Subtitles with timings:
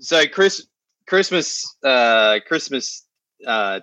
[0.00, 0.66] so Chris,
[1.06, 3.04] Christmas, uh, Christmas
[3.46, 3.80] uh,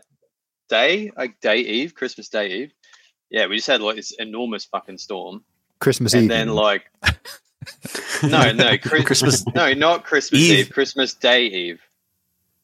[0.70, 2.72] Day, like Day Eve, Christmas Day Eve.
[3.30, 5.44] Yeah, we just had like this enormous fucking storm,
[5.80, 6.32] Christmas and Eve.
[6.32, 6.86] And then like,
[8.24, 10.60] no, no, Chris, Christmas- no, not Christmas Eve.
[10.60, 10.70] Eve.
[10.72, 11.82] Christmas Day Eve.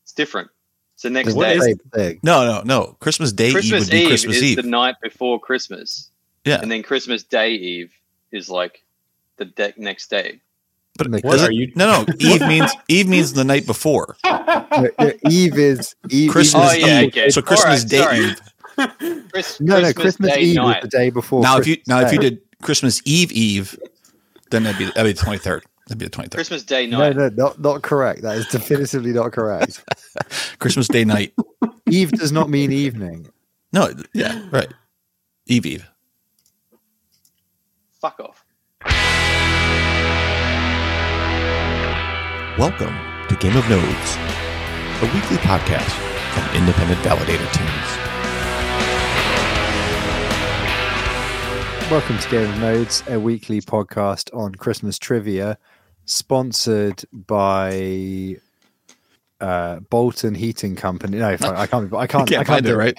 [0.04, 0.50] It's different.
[0.96, 1.56] It's the next What day.
[1.56, 2.20] is the?
[2.24, 2.96] No, no, no.
[3.00, 4.56] Christmas Day Eve Christmas would be Eve Christmas is Eve.
[4.58, 6.10] the night before Christmas,
[6.46, 7.94] yeah, and then Christmas Day Eve
[8.32, 8.84] is like
[9.38, 10.40] the de- next day.
[10.98, 12.14] But What are you- No, no.
[12.20, 14.16] Eve means Eve means the night before.
[14.75, 16.32] No, no, Eve is Eve.
[16.32, 17.07] Christmas Oh, yeah, Eve.
[17.10, 17.29] okay.
[17.29, 18.97] So Christmas Alright, Day sorry.
[18.97, 19.29] Eve.
[19.32, 20.78] Chris, No, no, Christmas Day Eve night.
[20.78, 21.43] is the day before.
[21.43, 23.78] Now, if you Christmas now if you did Christmas Eve Eve,
[24.50, 25.64] then that'd be that'd be the twenty third.
[25.88, 26.38] That'd be the twenty third.
[26.38, 28.24] Christmas Day No, no, not not correct.
[28.24, 29.83] That is definitively not correct.
[30.57, 31.33] Christmas Day night.
[31.88, 33.28] Eve does not mean evening.
[33.73, 34.73] No, yeah, right.
[35.45, 35.88] Eve Eve.
[38.02, 38.42] Fuck off.
[42.59, 42.95] Welcome
[43.30, 44.16] to Game of Nodes,
[45.02, 45.89] a weekly podcast
[46.36, 47.89] from independent validator teams.
[51.89, 55.58] Welcome to Game of Nodes, a weekly podcast on Christmas trivia,
[56.05, 58.38] sponsored by
[59.42, 61.17] uh, Bolton Heating Company.
[61.17, 61.58] No, I can't.
[61.58, 61.92] I can't.
[62.30, 62.95] can't I can't do it, right?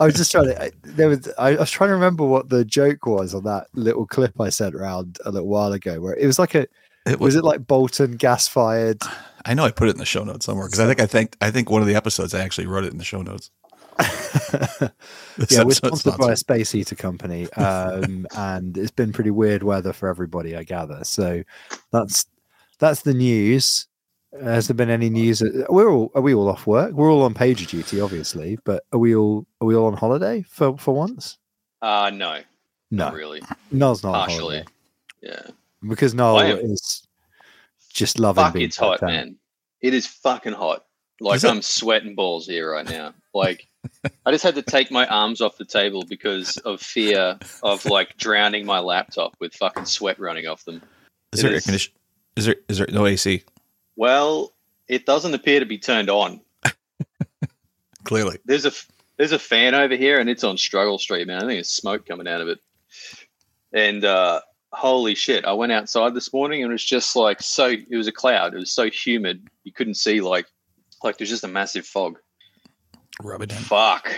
[0.00, 0.64] I was just trying to.
[0.64, 1.32] I, there was.
[1.38, 4.48] I, I was trying to remember what the joke was on that little clip I
[4.48, 6.66] sent around a little while ago, where it was like a.
[7.06, 9.02] It Was it like Bolton gas fired?
[9.44, 11.36] I know I put it in the show notes somewhere because I think I think
[11.40, 13.50] I think one of the episodes I actually wrote it in the show notes.
[15.48, 19.92] Yeah, we're sponsored by a space heater company, um, and it's been pretty weird weather
[19.92, 21.02] for everybody, I gather.
[21.04, 21.42] So
[21.92, 22.26] that's
[22.78, 23.86] that's the news.
[24.42, 25.42] Has there been any news?
[25.68, 26.92] We're all are we all off work?
[26.92, 30.42] We're all on pager duty, obviously, but are we all are we all on holiday
[30.42, 31.38] for for once?
[31.82, 32.40] Uh no,
[32.90, 33.40] No, not really.
[33.70, 34.38] Noel's not on Partially.
[34.40, 34.64] holiday
[35.22, 35.42] Yeah.
[35.88, 37.06] Because Noel I is
[37.92, 39.16] just loving Fuck, being it's hot, downtown.
[39.16, 39.36] man.
[39.80, 40.84] It is fucking hot.
[41.20, 43.12] Like I'm sweating balls here right now.
[43.34, 43.66] Like
[44.24, 48.16] I just had to take my arms off the table because of fear of like
[48.16, 50.82] drowning my laptop with fucking sweat running off them.
[51.32, 51.92] Is It there air condition?
[52.36, 53.42] Is there is there no AC?
[53.96, 54.52] Well,
[54.88, 56.40] it doesn't appear to be turned on.
[58.04, 61.36] Clearly, There's a f- there's a fan over here and it's on Struggle Street, man.
[61.36, 62.58] I think there's smoke coming out of it.
[63.74, 64.40] And uh
[64.72, 68.06] holy shit, I went outside this morning and it was just like so it was
[68.06, 68.54] a cloud.
[68.54, 69.48] It was so humid.
[69.64, 70.46] You couldn't see like
[71.02, 72.18] like there's just a massive fog.
[73.22, 73.58] rub it in.
[73.58, 74.10] Fuck.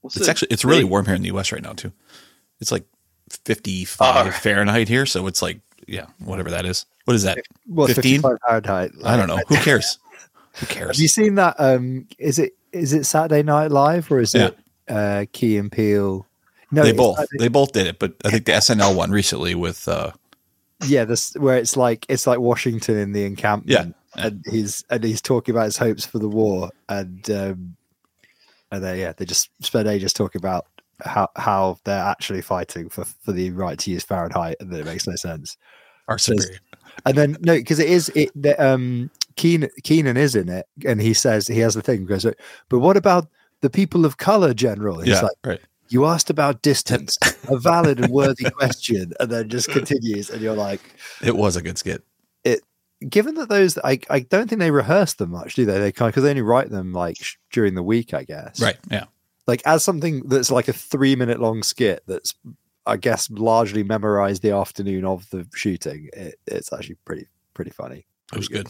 [0.00, 0.90] What's It's actually it's really thing?
[0.90, 1.52] warm here in the U.S.
[1.52, 1.92] right now too.
[2.60, 2.84] It's like
[3.44, 4.30] fifty five Oh.
[4.30, 6.86] Fahrenheit here, so it's like yeah, whatever that is.
[7.04, 7.38] What is that?
[7.66, 8.22] What 15?
[8.22, 8.92] 55 Fahrenheit?
[9.04, 9.38] I don't know.
[9.48, 9.98] Who cares?
[10.54, 11.02] Who cares Have cares?
[11.02, 11.56] you seen that?
[11.58, 14.46] Um, is it is it Saturday Night Live or is Yeah.
[14.46, 16.26] it uh, Key and Peele?
[16.74, 19.54] No, they both Saturday- they both did it, but I think the SNL one recently
[19.54, 20.12] with uh
[20.86, 24.26] yeah, this where it's like it's like Washington in the encampment, Yeah.
[24.26, 27.76] and he's and he's talking about his hopes for the war, and um,
[28.70, 30.66] and they yeah they just spend ages talking about
[31.04, 34.86] how how they're actually fighting for for the right to use Fahrenheit, and then it
[34.86, 35.56] makes no sense.
[36.08, 36.60] our Says- superior.
[37.06, 41.00] And then no, because it is it the, um Kenan Kenan is in it, and
[41.00, 42.24] he says he has the thing he goes,
[42.68, 43.26] but what about
[43.62, 45.00] the people of color, General?
[45.00, 45.60] He's Yeah, like, right.
[45.88, 47.16] You asked about distance,
[47.48, 50.80] a valid and worthy question, and then just continues, and you're like,
[51.22, 52.02] It was a good skit.
[52.44, 52.62] It
[53.08, 55.78] given that those, I, I don't think they rehearse them much, do they?
[55.78, 58.60] They kind because they only write them like sh- during the week, I guess.
[58.60, 58.76] Right.
[58.90, 59.04] Yeah.
[59.46, 62.34] Like as something that's like a three minute long skit that's,
[62.86, 66.08] I guess, largely memorized the afternoon of the shooting.
[66.14, 68.06] It, it's actually pretty pretty funny.
[68.32, 68.68] It was good.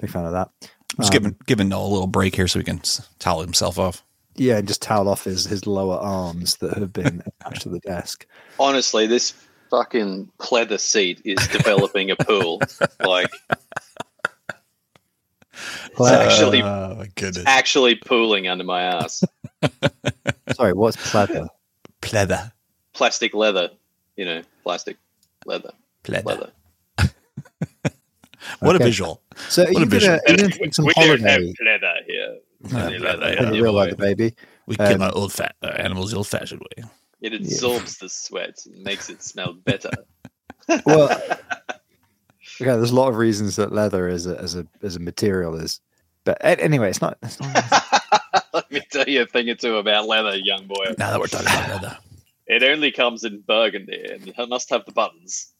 [0.00, 0.50] Big fan of that.
[0.96, 2.80] Just Um, giving giving Noel a little break here so he can
[3.18, 4.02] towel himself off.
[4.38, 7.80] Yeah, and just towel off his his lower arms that have been attached to the
[7.80, 8.26] desk.
[8.58, 9.34] Honestly, this
[9.70, 12.60] fucking pleather seat is developing a pool.
[13.00, 13.30] Like
[15.90, 17.44] it's actually oh my goodness.
[17.46, 19.24] actually pooling under my ass.
[20.54, 21.48] Sorry, what's pleather?
[22.00, 22.52] Pleather.
[22.92, 23.70] Plastic leather,
[24.16, 24.96] you know, plastic
[25.46, 25.72] leather,
[26.04, 26.24] Pleather.
[26.24, 26.52] leather.
[28.60, 29.20] What a visual.
[29.48, 31.54] So are What you gonna, are you gonna take some we don't have holiday?
[31.64, 32.38] leather here.
[32.70, 33.32] Yeah, Only pleather, leather.
[33.32, 33.42] yeah.
[33.42, 33.78] in the yeah, real boy.
[33.86, 34.34] life, baby.
[34.66, 36.84] We kill Um, our old fat uh, animals the old fashioned way.
[37.20, 39.90] It absorbs the sweat and makes it smell better.
[40.84, 41.36] Well, okay.
[42.60, 45.80] There's a lot of reasons that leather as a as a as a material is,
[46.24, 47.16] but anyway, it's not.
[47.22, 47.54] It's not
[48.52, 50.94] Let me tell you a thing or two about leather, young boy.
[50.98, 51.98] Now that we're talking about leather.
[52.48, 55.52] It only comes in burgundy and it must have the buttons.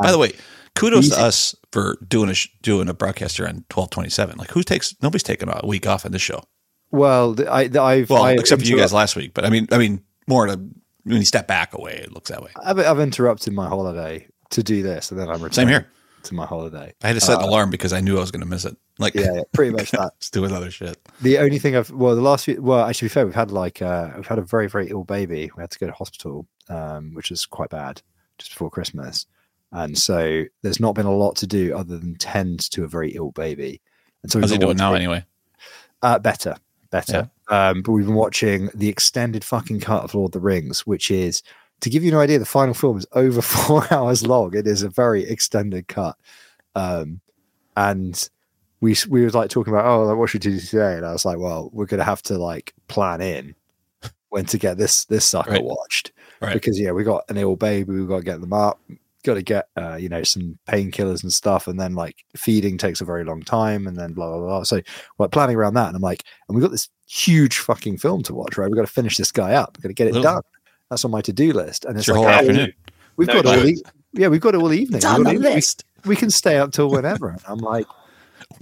[0.00, 0.32] By the way,
[0.74, 1.14] kudos Easy.
[1.16, 4.38] to us for doing a doing a broadcaster on twelve twenty seven.
[4.38, 6.42] Like who takes nobody's taking a week off in this show.
[6.90, 9.32] well, I I've Well, I've except for you guys last week.
[9.34, 10.52] But I mean, I mean, more to
[11.04, 12.50] when you step back away, it looks that way.
[12.64, 15.52] I've, I've interrupted my holiday to do this, and then I'm returning.
[15.52, 15.86] Same here.
[16.24, 16.94] to my holiday.
[17.02, 18.64] I had to set an Uh, alarm because I knew I was going to miss
[18.64, 18.76] it.
[19.00, 20.12] Like, Yeah, yeah, pretty much that.
[20.20, 20.96] just doing other shit.
[21.20, 23.82] The only thing I've well, the last few well, actually, be fair, we've had like
[23.82, 25.50] uh, we've had a very very ill baby.
[25.56, 28.00] We had to go to hospital, um, which is quite bad
[28.38, 29.26] just before Christmas,
[29.72, 33.10] and so there's not been a lot to do other than tend to a very
[33.12, 33.80] ill baby.
[34.22, 35.24] And so we've How's he doing now anyway?
[36.02, 36.56] Uh, better,
[36.90, 37.30] better.
[37.48, 41.10] Um, but we've been watching the extended fucking cut of Lord of the Rings, which
[41.10, 41.42] is
[41.80, 42.38] to give you an idea.
[42.38, 44.54] The final film is over four hours long.
[44.56, 46.16] It is a very extended cut,
[46.74, 47.20] um,
[47.76, 48.28] and
[48.80, 50.96] we we was like talking about oh, like, what should we do today?
[50.96, 53.54] And I was like, well, we're gonna have to like plan in
[54.30, 55.64] when to get this this sucker Right.
[55.64, 56.54] watched Right.
[56.54, 57.92] because yeah, we got an ill baby.
[57.92, 58.80] We've got to get them up.
[59.24, 63.00] Got to get uh, you know some painkillers and stuff, and then like feeding takes
[63.00, 64.62] a very long time, and then blah blah blah.
[64.64, 64.80] So
[65.18, 68.34] we're planning around that, and I'm like, and we've got this huge fucking film to
[68.34, 68.66] watch, right?
[68.68, 69.76] We've got to finish this guy up.
[69.76, 70.42] We've got to get it Little- done.
[70.90, 72.72] That's on my to do list, and It's it's your like whole oh, afternoon.
[73.16, 73.80] We've No got all chance.
[73.80, 73.82] e-
[74.14, 74.96] yeah, we've got all evening.
[74.96, 75.54] It's We've on got the evening.
[75.54, 75.84] list.
[76.04, 77.28] We can stay up till whenever.
[77.30, 77.86] And I'm like,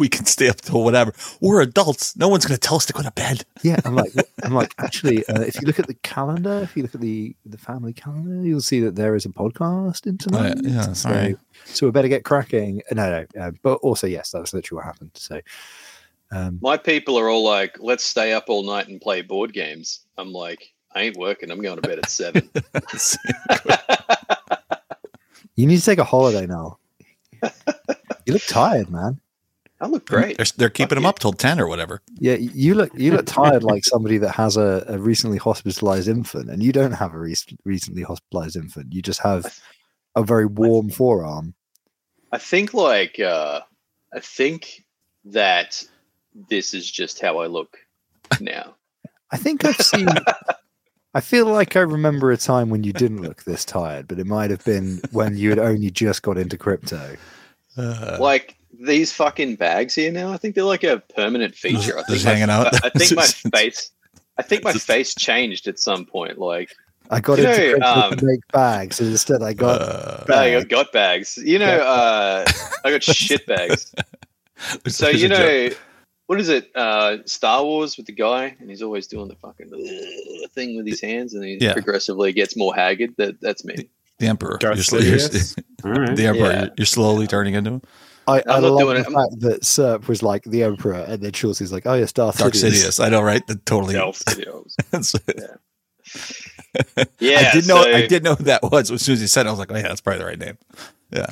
[0.01, 1.13] We can stay up till whatever.
[1.43, 2.17] We're adults.
[2.17, 3.45] No one's going to tell us to go to bed.
[3.63, 4.11] yeah, I'm like,
[4.43, 7.37] I'm like, actually, uh, if you look at the calendar, if you look at the
[7.45, 10.55] the family calendar, you'll see that there is a podcast in tonight.
[10.57, 11.37] Oh, yeah, so, sorry.
[11.67, 12.81] so we better get cracking.
[12.91, 15.11] No, no, uh, but also yes, that's literally what happened.
[15.13, 15.43] So,
[16.33, 20.01] um, My people are all like, let's stay up all night and play board games.
[20.17, 21.51] I'm like, I ain't working.
[21.51, 22.49] I'm going to bed at seven.
[25.57, 26.79] you need to take a holiday now.
[28.25, 29.21] you look tired, man.
[29.81, 30.37] I look great.
[30.37, 32.03] They're, they're keeping them up till 10 or whatever.
[32.19, 36.51] Yeah, you look you look tired like somebody that has a, a recently hospitalized infant,
[36.51, 38.93] and you don't have a rec- recently hospitalized infant.
[38.93, 39.59] You just have
[40.17, 41.55] a very warm forearm.
[42.31, 43.61] I think like uh
[44.15, 44.85] I think
[45.25, 45.83] that
[46.49, 47.79] this is just how I look
[48.39, 48.75] now.
[49.31, 50.09] I think I've seen.
[51.15, 54.27] I feel like I remember a time when you didn't look this tired, but it
[54.27, 57.17] might have been when you had only just got into crypto.
[57.77, 61.99] Uh, like these fucking bags here now, I think they're like a permanent feature.
[61.99, 62.85] I think Just my, hanging out?
[62.85, 63.93] I think my face
[64.39, 66.39] I think my face changed at some point.
[66.39, 66.71] Like
[67.11, 70.55] I got You into know, um, make bags, and instead I got uh, Bag.
[70.55, 71.37] I got bags.
[71.37, 72.45] You know, uh
[72.85, 73.93] I got shit bags.
[74.89, 75.39] So you a joke.
[75.39, 75.77] know,
[76.27, 76.71] what is it?
[76.77, 80.87] Uh, Star Wars with the guy, and he's always doing the fucking uh, thing with
[80.87, 81.73] his hands, and he Yeah.
[81.73, 83.15] progressively gets more haggard.
[83.17, 83.89] That that's me.
[84.19, 84.59] the Emperor.
[84.59, 85.63] Darth You're, sl- you're, Sidious?
[85.83, 86.15] All right.
[86.15, 86.43] the Emperor.
[86.53, 86.61] Yeah.
[86.65, 87.83] You're, you're slowly turning into him.
[88.29, 89.07] I, I love doing the it.
[89.07, 92.39] I'm- fact that Serp was like the emperor, and then Chaucer's like, "Oh yes, Darth,
[92.39, 93.05] Dark Sidious." Sidious.
[93.05, 93.45] I know, right?
[93.47, 93.97] That totally.
[93.97, 94.77] Elves, elves.
[94.91, 95.15] That's-
[97.19, 97.83] Yeah, I did know.
[97.83, 99.47] so I did know who that was as soon as he said.
[99.47, 100.59] it, I was like, oh yeah, that's probably the right name.
[101.11, 101.27] Yeah.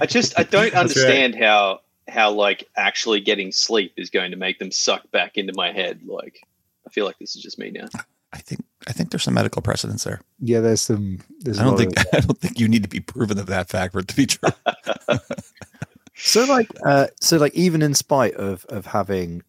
[0.00, 4.36] I just I don't That's understand how how like actually getting sleep is going to
[4.36, 6.00] make them suck back into my head.
[6.06, 6.40] Like
[6.86, 7.86] I feel like this is just me now.
[8.32, 8.64] I think.
[8.86, 10.20] I think there's some medical precedence there.
[10.38, 11.18] Yeah, there's some.
[11.40, 11.98] There's I a don't think.
[12.14, 14.26] I don't think you need to be proven of that fact for it to be
[14.26, 14.50] true.
[16.18, 19.42] So like, uh, so like, even in spite of of having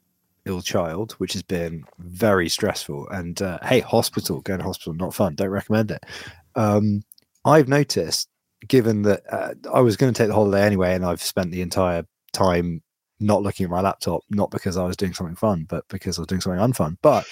[0.46, 5.14] ill child, which has been very stressful, and uh, hey, hospital, going to hospital, not
[5.14, 5.36] fun.
[5.36, 6.04] Don't recommend it.
[6.56, 7.04] Um,
[7.46, 8.30] I've noticed,
[8.68, 11.62] given that uh, I was going to take the holiday anyway, and I've spent the
[11.62, 12.82] entire time
[13.20, 16.22] not looking at my laptop, not because I was doing something fun, but because I
[16.22, 16.98] was doing something unfun.
[17.02, 17.26] But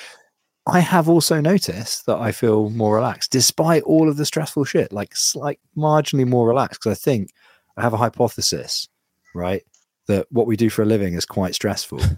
[0.66, 4.92] I have also noticed that I feel more relaxed, despite all of the stressful shit.
[4.92, 7.32] Like, slight, marginally more relaxed, because I think
[7.78, 8.90] I have a hypothesis
[9.38, 9.64] right?
[10.08, 12.00] That what we do for a living is quite stressful.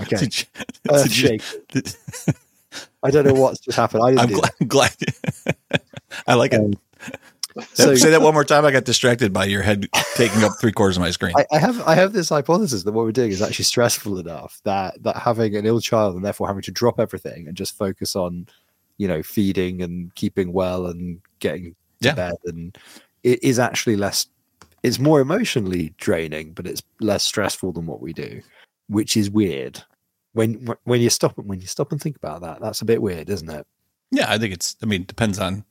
[0.00, 0.16] Okay.
[0.16, 0.46] did you-
[0.90, 1.94] Earth did you- did-
[3.04, 4.02] I don't know what's just happened.
[4.18, 4.94] I do glad.
[6.26, 6.60] I like it.
[6.60, 6.72] Um,
[7.74, 8.64] So Say that one more time.
[8.64, 11.34] I got distracted by your head taking up three quarters of my screen.
[11.36, 14.60] I, I have I have this hypothesis that what we're doing is actually stressful enough
[14.64, 18.16] that that having an ill child and therefore having to drop everything and just focus
[18.16, 18.46] on,
[18.98, 22.14] you know, feeding and keeping well and getting to Yeah.
[22.14, 22.76] bed and
[23.22, 24.26] it is actually less.
[24.82, 28.40] It's more emotionally draining, but it's less stressful than what we do,
[28.88, 29.82] which is weird.
[30.32, 33.28] When when you stop when you stop and think about that, that's a bit weird,
[33.30, 33.66] isn't it?
[34.12, 34.76] yeah, I think it's.
[34.82, 35.64] I mean, it depends on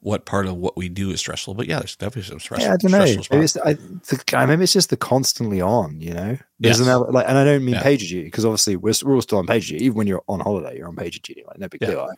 [0.00, 1.54] what part of what we do is stressful.
[1.54, 2.66] But yeah, there's definitely some stressful.
[2.68, 3.22] Yeah, I don't know.
[3.30, 6.36] Maybe it's, I, the, maybe it's just the constantly on, you know.
[6.60, 6.80] There's Yes.
[6.80, 7.82] an ele- like, and I don't mean Yeah.
[7.82, 9.84] pager duty because obviously we're, we're all still on pager duty.
[9.84, 11.42] Even when you're on holiday, you're on pager duty.
[11.46, 11.90] Like no big Yeah.
[11.90, 12.00] deal.
[12.00, 12.14] I,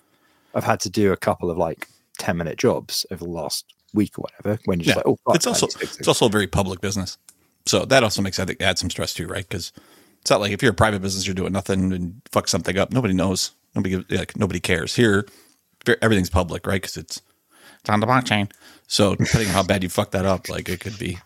[0.55, 1.87] I've had to do a couple of like
[2.19, 4.61] ten minute jobs over the last week or whatever.
[4.65, 4.97] When you're just Yeah.
[4.97, 7.19] like, oh, fuck, it's also need to fix it's also a very public business,
[7.67, 9.47] so that also makes I think add some stress too, right?
[9.49, 9.73] Because
[10.21, 12.93] it's not like if you're a private business, you're doing nothing and fuck something up.
[12.93, 13.53] Nobody knows.
[13.75, 14.95] Nobody gives, like nobody cares.
[14.95, 15.27] Here,
[16.03, 16.81] everything's public, right?
[16.81, 17.23] Because it's
[17.81, 18.51] it's on the blockchain.
[18.87, 21.19] So depending on how bad you fuck that up, like it could be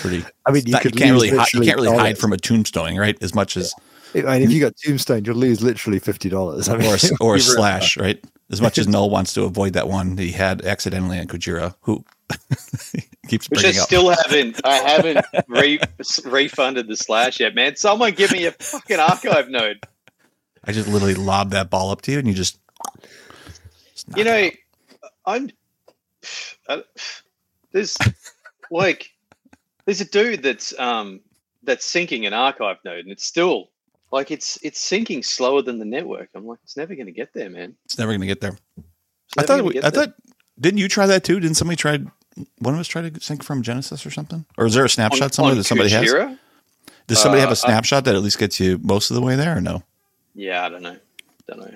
[0.00, 0.24] pretty.
[0.46, 2.98] I mean, you not- could can't really hide, you can't really hide from a tombstoning,
[2.98, 3.16] right?
[3.22, 3.74] As much as
[4.14, 6.68] I mean, if you got tombstone, you'll lose literally fifty dollars.
[6.68, 8.22] I mean, or or you slash, right?
[8.50, 12.04] As much as Null wants to avoid that one he had accidentally on Kujira, who
[13.28, 13.74] keeps Which I up.
[13.74, 14.60] still haven't.
[14.64, 15.80] I haven't re-
[16.24, 17.76] refunded the slash yet, man.
[17.76, 19.84] Someone give me a fucking archive node.
[20.64, 22.58] I just literally lob that ball up to you, and you just.
[23.94, 24.52] just You know, out.
[25.26, 25.50] I'm.
[26.68, 26.82] I,
[27.72, 27.96] there's
[28.70, 29.10] like,
[29.86, 31.20] there's a dude that's um
[31.62, 33.70] that's syncing an archive node, and it's still
[34.12, 36.28] like it's it's syncing slower than the network.
[36.34, 37.76] I'm like, it's never going to get there, man.
[37.84, 38.56] it's never going to get there.
[39.38, 39.64] I thought.
[39.64, 39.90] we- I there.
[40.06, 40.14] thought.
[40.58, 41.40] Didn't you try that too?
[41.40, 41.98] Didn't somebody try?
[42.58, 44.44] One of us try to sync from Genesis or something?
[44.58, 46.10] Or is there a snapshot On- somewhere on that somebody has?
[47.06, 49.36] Does somebody have Uh, a snapshot that at least gets you most of the way
[49.36, 49.82] there, or no?
[50.34, 50.96] Yeah, I don't know.
[51.48, 51.74] Don't know.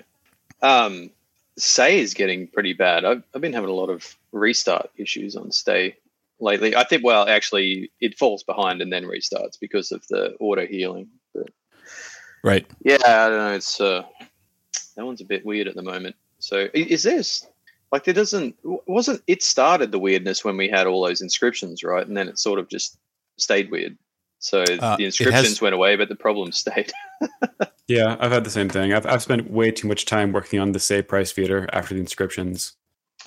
[0.61, 1.09] Um,
[1.57, 3.03] Sei is getting pretty bad.
[3.05, 5.95] I've, I've been having a lot of restart issues on Sei
[6.39, 6.75] lately.
[6.75, 11.07] I think, well, actually, it falls behind and then restarts because of the auto healing.
[12.45, 12.65] But Right.
[12.83, 13.53] yeah, I don't know.
[13.53, 14.03] It's uh,
[14.95, 16.15] that one's a bit weird at the moment.
[16.37, 17.47] So is this
[17.91, 18.55] like there doesn't
[18.87, 22.05] wasn't it started the weirdness when we had all those inscriptions, right?
[22.05, 22.97] And then it sort of just
[23.37, 23.97] stayed weird.
[24.39, 26.91] So Uh, the it has- inscriptions went away, but the problem stayed.
[27.87, 28.93] Yeah, I've had the same thing.
[28.93, 31.99] I've, I've spent way too much time working on the Sei price feeder after the
[31.99, 32.75] inscriptions.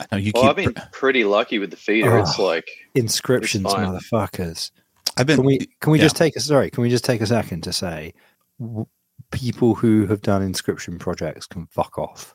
[0.00, 0.74] I know you Well, I've keep.
[0.74, 2.18] been pretty lucky with the feeder.
[2.18, 2.44] It's Oh.
[2.44, 4.70] like Inscriptions, It's motherfuckers.
[5.16, 5.36] I've been.
[5.38, 6.04] Can we can we yeah.
[6.04, 6.70] just take a sorry?
[6.70, 8.14] Can we just take a second to say,
[8.60, 8.86] w-
[9.30, 12.34] people who have done inscription projects can fuck off.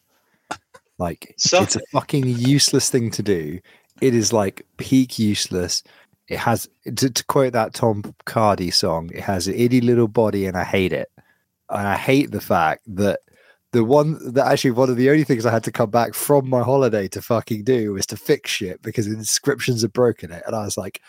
[0.97, 3.59] Like So- it's a fucking useless thing to do.
[4.01, 5.83] It is like peak useless.
[6.27, 9.11] It has to, to quote that Tom Cardy song.
[9.13, 11.09] It has an itty little body, and I hate it.
[11.69, 13.19] And I hate the fact that
[13.71, 16.47] the one that actually one of the only things I had to come back from
[16.49, 20.55] my holiday to fucking do was to fix shit because inscriptions had broken it, and
[20.55, 21.01] I was like,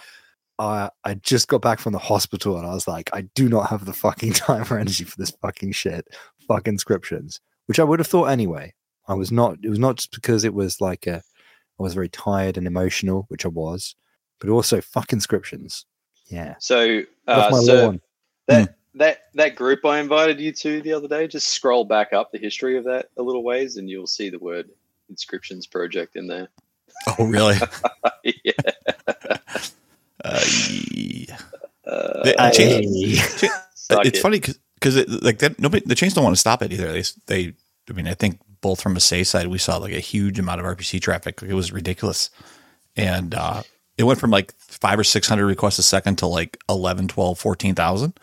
[0.58, 3.70] I I just got back from the hospital and I was like, I do not
[3.70, 6.06] have the fucking time or energy for this fucking shit.
[6.46, 7.40] Fuck inscriptions.
[7.66, 8.74] Which I would have thought anyway.
[9.08, 12.08] I was not it was not just because it was like a I was very
[12.08, 13.96] tired and emotional, which I was,
[14.40, 15.86] but also fuck inscriptions.
[16.26, 16.54] Yeah.
[16.58, 17.02] so.
[17.26, 18.00] Uh, my so lawn.
[18.46, 21.26] that that that group I invited you to the other day.
[21.26, 24.38] Just scroll back up the history of that a little ways, and you'll see the
[24.38, 24.70] word
[25.08, 26.48] inscriptions project in there.
[27.18, 27.56] Oh, really?
[28.44, 28.52] yeah.
[30.24, 30.40] uh,
[30.90, 31.38] yeah.
[31.86, 32.88] Uh, They- I changed-
[33.90, 34.18] it's it.
[34.18, 34.40] funny
[34.74, 36.90] because it, like that nobody the chains don't want to stop it either.
[36.92, 37.52] They they
[37.88, 40.60] I mean I think both from a Sei side we saw like a huge amount
[40.60, 41.42] of RPC traffic.
[41.42, 42.30] Like, it was ridiculous,
[42.96, 43.62] and uh,
[43.98, 47.38] it went from like five or six hundred requests a second to like 11, 12,
[47.38, 48.18] 14,000.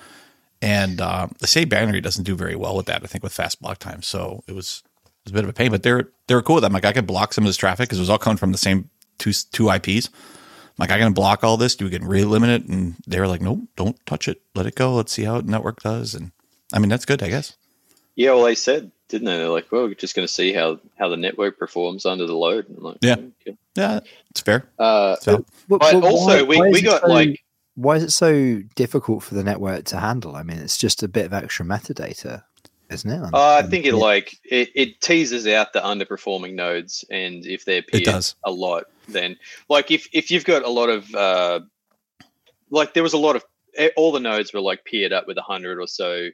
[0.64, 3.04] And uh, the Sei binary doesn't do very well with that.
[3.04, 4.84] I think with fast block time, so it was
[5.26, 5.70] it was a bit of a pain.
[5.72, 6.68] But they're they're cool with that.
[6.68, 8.52] I'm like I could block some of this traffic because it was all coming from
[8.52, 8.90] the same
[9.20, 10.10] two two IPs.
[10.72, 11.76] I'm like I can block all this.
[11.76, 12.68] Do we can really limit it?
[12.68, 14.42] And they were like, nope, don't touch it.
[14.56, 14.94] Let it go.
[14.96, 16.16] Let's see how the network does.
[16.16, 16.32] And
[16.74, 17.56] I mean that's good, I guess.
[18.16, 19.38] Yeah, well, they said, didn't they?
[19.38, 22.36] They're like, well, we're just going to see how how the network performs under the
[22.36, 22.68] load.
[22.70, 23.16] And I'm like, Yeah.
[23.16, 23.58] okay.
[23.76, 24.00] Yeah,
[24.30, 24.66] it's fair.
[24.80, 25.38] Uh, So
[25.70, 27.42] But, but but also, why- we, why we got so- like
[27.76, 30.36] why is it so difficult for the network to handle?
[30.36, 32.44] I mean, it's just a bit of extra metadata,
[32.90, 33.18] isn't it?
[33.24, 37.46] on- Uh, I think it the- like it, it teases out the underperforming nodes, and
[37.46, 38.36] if they're It does.
[38.44, 39.38] a lot, then
[39.70, 41.60] like if if you've got a lot of uh,
[42.70, 43.44] like there was a lot of
[43.78, 46.30] eh, all the nodes were like peered up with a hundred or so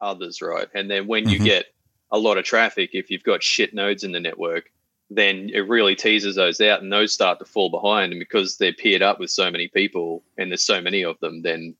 [0.00, 0.68] others, right?
[0.74, 1.44] And then when you Mhm.
[1.44, 1.66] get
[2.10, 4.70] a lot of traffic, if you've got shit nodes in the network,
[5.10, 8.12] then it really teases those out, and those start to fall behind.
[8.12, 11.42] And because they're peered up with so many people, and there's so many of them,
[11.42, 11.74] then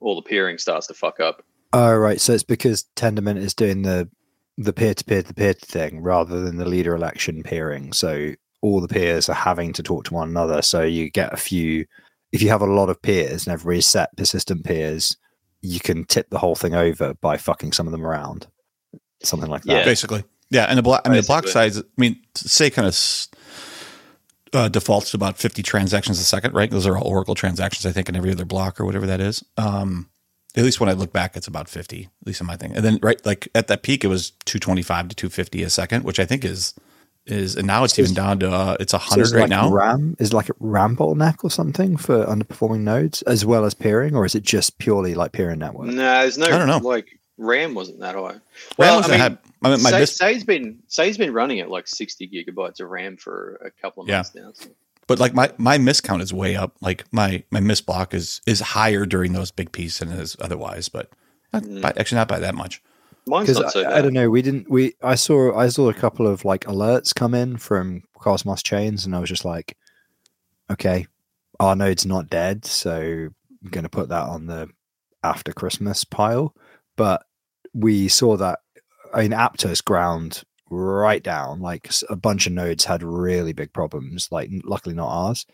[0.00, 1.42] all the peering starts to fuck up.
[1.72, 4.08] Oh right, so it's because Tendermint is doing the
[4.56, 7.92] the peer to peer to peer thing rather than the leader election peering.
[7.92, 10.62] So all the peers are having to talk to one another.
[10.62, 11.86] So you get a few.
[12.32, 15.16] If you have a lot of peers and everybody's set persistent peers,
[15.62, 18.46] you can tip the whole thing over by fucking some of them around.
[19.22, 19.72] Something like that.
[19.72, 19.84] Yeah.
[19.84, 20.66] Basically, yeah.
[20.66, 21.78] And the block, I mean, the block size.
[21.78, 23.28] I mean, Sei kind of
[24.52, 26.70] uh, defaults to about fifty transactions a second, right?
[26.70, 29.44] Those are all Oracle transactions, I think, in every other block or whatever that is.
[29.56, 30.08] Um,
[30.56, 32.74] at least when I look back, it's about fifty, at least in my thing.
[32.74, 35.62] And then right, like at that peak, it was two twenty five to two fifty
[35.62, 36.74] a second, which I think is
[37.30, 39.34] is, and now it's So even is- down to uh, it's a So hundred is
[39.34, 39.70] right like now.
[39.70, 43.74] RAM is it like a RAM bottleneck or something for underperforming nodes as well as
[43.74, 45.86] peering, or is it just purely like peering network?
[45.88, 46.46] No, there's no.
[46.46, 46.78] I don't know.
[46.78, 48.20] Like RAM wasn't that high.
[48.32, 48.40] RAM
[48.78, 51.60] Well, was I mean, had, I mean, my Sei, mis- Sei's been Sei's been running
[51.60, 54.16] at like 60 gigabytes of RAM for a couple of Yeah.
[54.16, 54.50] months now.
[54.54, 54.70] So.
[55.06, 56.74] but like my my miss count is way up.
[56.80, 60.36] Like my my miss block is is higher during those big pieces than it is
[60.40, 61.10] otherwise, but
[61.52, 61.80] not Mm.
[61.80, 62.82] by, actually not by that much.
[63.28, 63.98] Because so I.
[63.98, 67.14] I don't know we didn't we i saw i saw a couple of like alerts
[67.14, 69.76] come in from cosmos chains and i was just like
[70.70, 71.06] okay
[71.60, 73.28] our node's not dead so
[73.62, 74.68] i'm going to put that on the
[75.22, 76.54] after christmas pile
[76.96, 77.24] but
[77.74, 78.60] we saw that
[79.16, 84.50] in aptos ground right down like a bunch of nodes had really big problems like
[84.64, 85.46] luckily not ours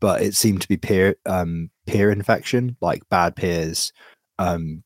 [0.00, 3.92] but it seemed to be peer um, peer infection, like bad peers.
[4.38, 4.82] Um,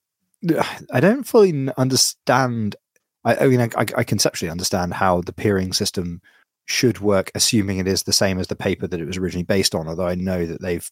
[0.92, 2.76] I don't fully understand.
[3.24, 6.20] I, I mean, I, I conceptually understand how the peering system
[6.66, 9.74] should work, assuming it is the same as the paper that it was originally based
[9.74, 9.88] on.
[9.88, 10.88] Although I know that they've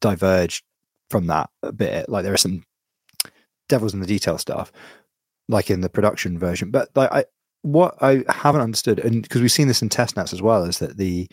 [0.00, 0.64] diverged
[1.10, 2.08] from that a bit.
[2.08, 2.64] Like there are some
[3.68, 4.72] devils in the detail stuff,
[5.48, 6.70] like in the production version.
[6.70, 7.24] But like I,
[7.62, 10.78] what I haven't understood, and because we've seen this in test nets as well, is
[10.78, 11.28] that the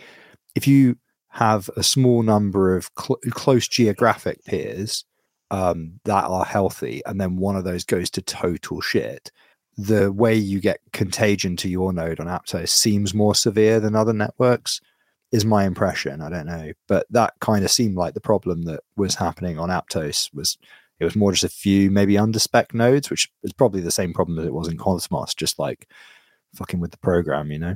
[0.56, 0.98] if you
[1.30, 5.04] have a small number of cl- close geographic peers
[5.52, 9.32] um, that are healthy, and then one of those goes to total shit,
[9.78, 14.14] the way you get contagion to your node on Aptos seems more severe than other
[14.14, 14.82] networks.
[15.32, 16.22] Is my impression.
[16.22, 19.70] I don't know, but that kind of seemed like the problem that was happening on
[19.70, 20.60] Aptos was
[21.00, 24.38] it was more just a few maybe underspec nodes, which is probably the same problem
[24.38, 25.90] that it was in Cosmos, just like
[26.54, 27.76] fucking with the program, you know.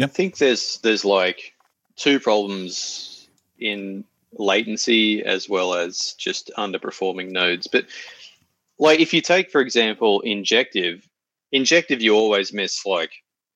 [0.00, 1.54] I think there's there's like
[1.96, 7.66] two problems in latency as well as just underperforming nodes.
[7.66, 7.86] But
[8.78, 11.08] like if you take for example injective,
[11.52, 13.12] injective you always miss like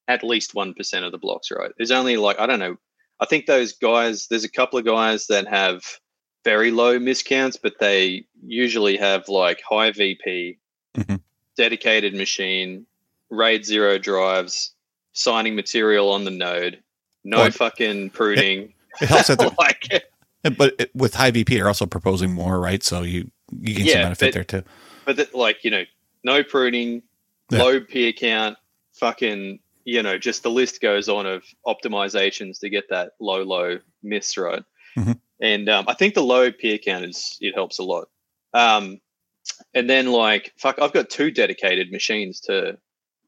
[0.08, 1.70] at least one percent of the blocks, right?
[1.76, 2.76] There's only like I don't know.
[3.20, 4.26] I think those guys.
[4.26, 5.82] There's a couple of guys that have
[6.44, 10.58] very low miscounts, but they usually have like high VP,
[10.96, 11.20] Mhm.
[11.56, 12.84] dedicated machine,
[13.30, 14.74] RAID zero drives,
[15.12, 16.82] signing material on the node,
[17.22, 18.74] no Well, fucking pruning.
[19.00, 20.04] It helps that like,
[20.50, 22.82] but it, with high VP, they're also proposing more, right?
[22.82, 24.68] So you you get some benefit but- there too.
[25.04, 25.84] but that, like you know,
[26.24, 27.02] no pruning,
[27.50, 27.58] Yeah.
[27.62, 28.56] low peer count,
[28.94, 33.78] fucking you know, just the list goes on of optimizations to get that low low
[34.02, 34.62] miss right.
[34.96, 35.18] Mhm.
[35.40, 38.08] And um, I think the low peer count is it helps a lot.
[38.54, 39.00] Um,
[39.74, 42.78] and then like fuck, I've got two dedicated machines to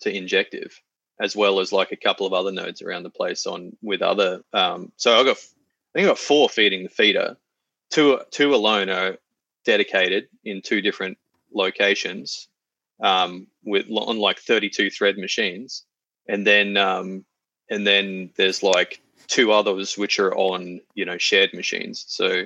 [0.00, 0.80] to injective,
[1.21, 4.42] as well as like a couple of other nodes around the place on with other.
[4.52, 5.38] Um, so i've got
[5.94, 7.36] I think I got four feeding the feeder.
[7.90, 9.16] Two two alone are
[9.64, 11.18] dedicated in two different
[11.52, 12.48] locations
[13.02, 15.85] um, with on like 32 thread machines.
[16.28, 17.24] And then um,
[17.70, 22.04] and then there's like two others which are on you know shared machines.
[22.09, 22.44] So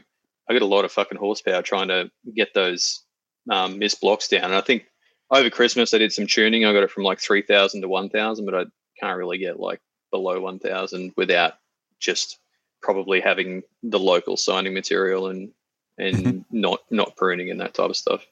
[0.49, 3.03] i got a lot of fucking horsepower trying to get those
[3.51, 4.45] um, missed blocks down.
[4.45, 4.87] And i think
[5.31, 6.65] over christmas i did some tuning.
[6.65, 8.65] I got it from like 3000 to 1000 but i
[9.01, 9.81] can't really get like
[10.11, 11.55] below 1000 without
[12.01, 12.39] just
[12.83, 15.51] probably having the local signing material and
[15.99, 18.25] and not not pruning and that type of stuff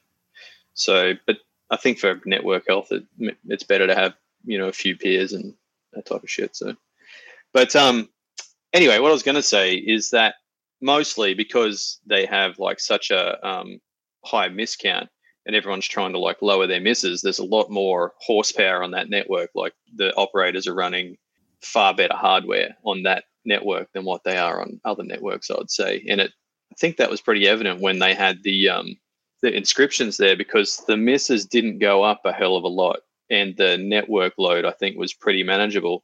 [0.77, 1.37] so, but
[1.71, 3.03] I think for network health, it,
[3.47, 4.13] it's better to have
[4.45, 5.53] you know a few peers and
[5.93, 6.55] that type of shit.
[6.55, 6.75] So,
[7.51, 8.07] but um,
[8.73, 10.35] anyway, what I was going to say is that
[10.79, 13.81] mostly because they have like such a um,
[14.23, 15.07] high miscount
[15.47, 19.09] and everyone's trying to like lower their misses, there's a lot more horsepower on that
[19.09, 19.49] network.
[19.55, 21.17] Like the operators are running
[21.61, 25.71] far better hardware on that network than what they are on other networks, I would
[25.71, 26.05] say.
[26.07, 26.31] And it,
[26.71, 28.97] I think that was pretty evident when they had the um,
[29.41, 33.55] the inscriptions there because the misses didn't go up a hell of a lot and
[33.57, 36.03] the network load I think was pretty manageable.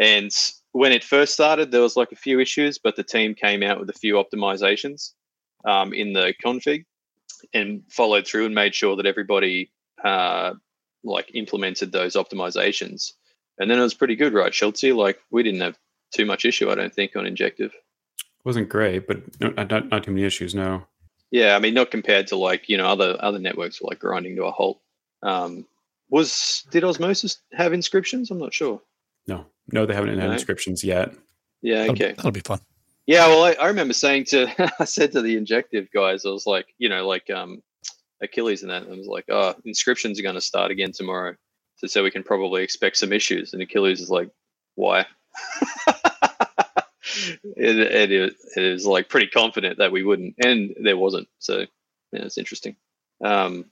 [0.00, 0.30] And
[0.72, 3.80] when it first started, there was like a few issues, but the team came out
[3.80, 5.12] with a few optimizations
[5.64, 6.84] um, in the config
[7.52, 9.72] and followed through and made sure that everybody
[10.04, 10.54] uh,
[11.04, 13.12] like implemented those optimizations.
[13.58, 14.94] And then it was pretty good, right, Schultzy?
[14.94, 15.78] Like we didn't have
[16.12, 17.72] too much issue, I don't think, on injective.
[18.44, 20.54] Wasn't great, but no, not, not too many issues.
[20.54, 20.84] No.
[21.30, 24.36] Yeah, I mean, not compared to like you know other other networks were like grinding
[24.36, 24.80] to a halt.
[25.22, 25.66] Um,
[26.10, 28.30] was did Osmosis have inscriptions?
[28.30, 28.80] I'm not sure.
[29.26, 30.32] No, no, they haven't had No.
[30.32, 31.12] inscriptions yet.
[31.60, 32.12] Yeah, That'll, okay.
[32.12, 32.60] that'll be fun.
[33.06, 34.48] Yeah, well, I, I remember saying to
[34.80, 37.62] I said to the injective guys, I was like, you know, like um,
[38.22, 41.34] Achilles and that, and I was like, oh, inscriptions are going to start again tomorrow,
[41.76, 43.52] so so we can probably expect some issues.
[43.52, 44.30] And Achilles is like,
[44.76, 45.04] why?
[47.56, 51.28] it, it, is, it is like pretty confident that we wouldn't, and there wasn't.
[51.38, 51.60] So
[52.12, 52.76] yeah, it's interesting.
[53.24, 53.66] Um,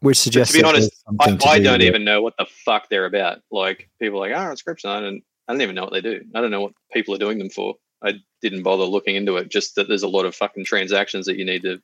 [0.00, 1.86] Which suggests to be honest, I, I do don't with it.
[1.86, 3.40] even know what the fuck they're about.
[3.50, 4.90] Like people are like, oh, inscription.
[4.90, 6.22] I don't, I don't even know what they do.
[6.34, 7.74] I don't know what people are doing them for.
[8.02, 9.50] I didn't bother looking into it.
[9.50, 11.80] Just that there's a lot of fucking transactions that you need to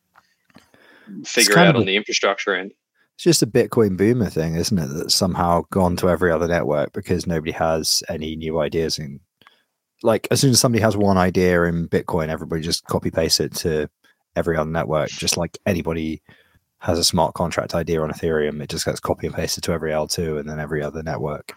[1.25, 2.73] figure out of on the infrastructure end.
[3.15, 4.87] It's just a Bitcoin boomer thing, isn't it?
[4.87, 8.99] That's somehow gone to every other network because nobody has any new ideas.
[8.99, 9.21] And
[10.07, 13.55] like, as soon as somebody has one idea in Bitcoin, everybody just copy paste it
[13.57, 13.91] to
[14.37, 15.11] every other network.
[15.11, 16.23] Just like anybody
[16.79, 19.91] has a smart contract idea on Ethereum, it just gets copy and pasted to every
[19.91, 21.55] L2 and then every other network.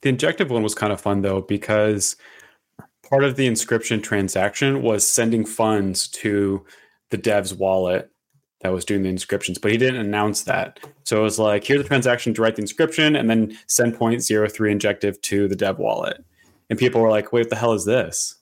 [0.00, 2.16] The injective one was kind of fun though because
[3.08, 6.64] part of the inscription transaction was sending funds to
[7.10, 8.10] the dev's wallet
[8.60, 10.80] that was doing the inscriptions, but he didn't announce that.
[11.04, 14.70] So it was like, here's the transaction to write the inscription and then send 0.03
[14.70, 16.24] injective to the dev wallet.
[16.74, 18.34] And people were like, wait, what the hell is this?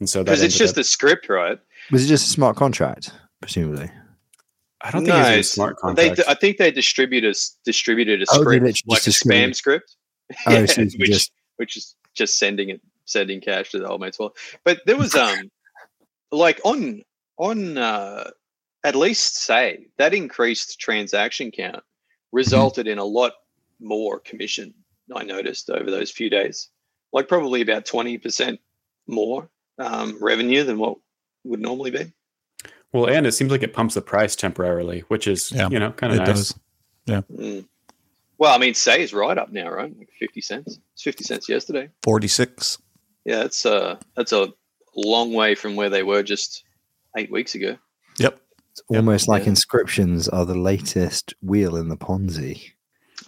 [0.00, 1.56] and so Because it's just up- a script, right?
[1.92, 3.88] Was it just a smart contract, presumably?
[4.80, 5.96] I don't think it's a smart contract.
[5.96, 6.28] They, contract.
[6.30, 9.96] I think they distributed a, distributed a Oh, script literally like a spam distributed- script,
[10.46, 14.00] Oh, Yeah, so which just which is just sending it sending cash to the old
[14.00, 14.32] mate's wallet.
[14.64, 15.50] But there was um
[16.32, 17.02] like on
[17.38, 18.30] on uh
[18.82, 21.84] at least Sei that increased transaction count
[22.32, 23.32] resulted in a lot
[23.80, 24.74] more commission.
[25.14, 26.68] I noticed over those few days,
[27.12, 28.60] like probably about twenty percent
[29.06, 30.96] more um, revenue than what
[31.44, 32.12] would normally be.
[32.92, 35.90] well, and it seems like it pumps the price temporarily, which is Yeah, you know
[35.92, 36.26] kind of nice.
[36.28, 36.54] does.
[37.08, 37.66] Mm.
[38.38, 39.92] Well, I mean, Sei is right up now, right?
[39.98, 40.78] Like fifty cents.
[40.94, 41.90] It's fifty cents yesterday.
[42.04, 42.78] 46.
[43.24, 44.52] Yeah, that's uh that's a
[44.96, 46.64] long way from where they were just
[47.16, 47.76] eight weeks ago.
[48.18, 48.40] Yep.
[48.70, 49.50] it's almost like Yeah.
[49.50, 52.70] inscriptions are the latest wheel in the Ponzi.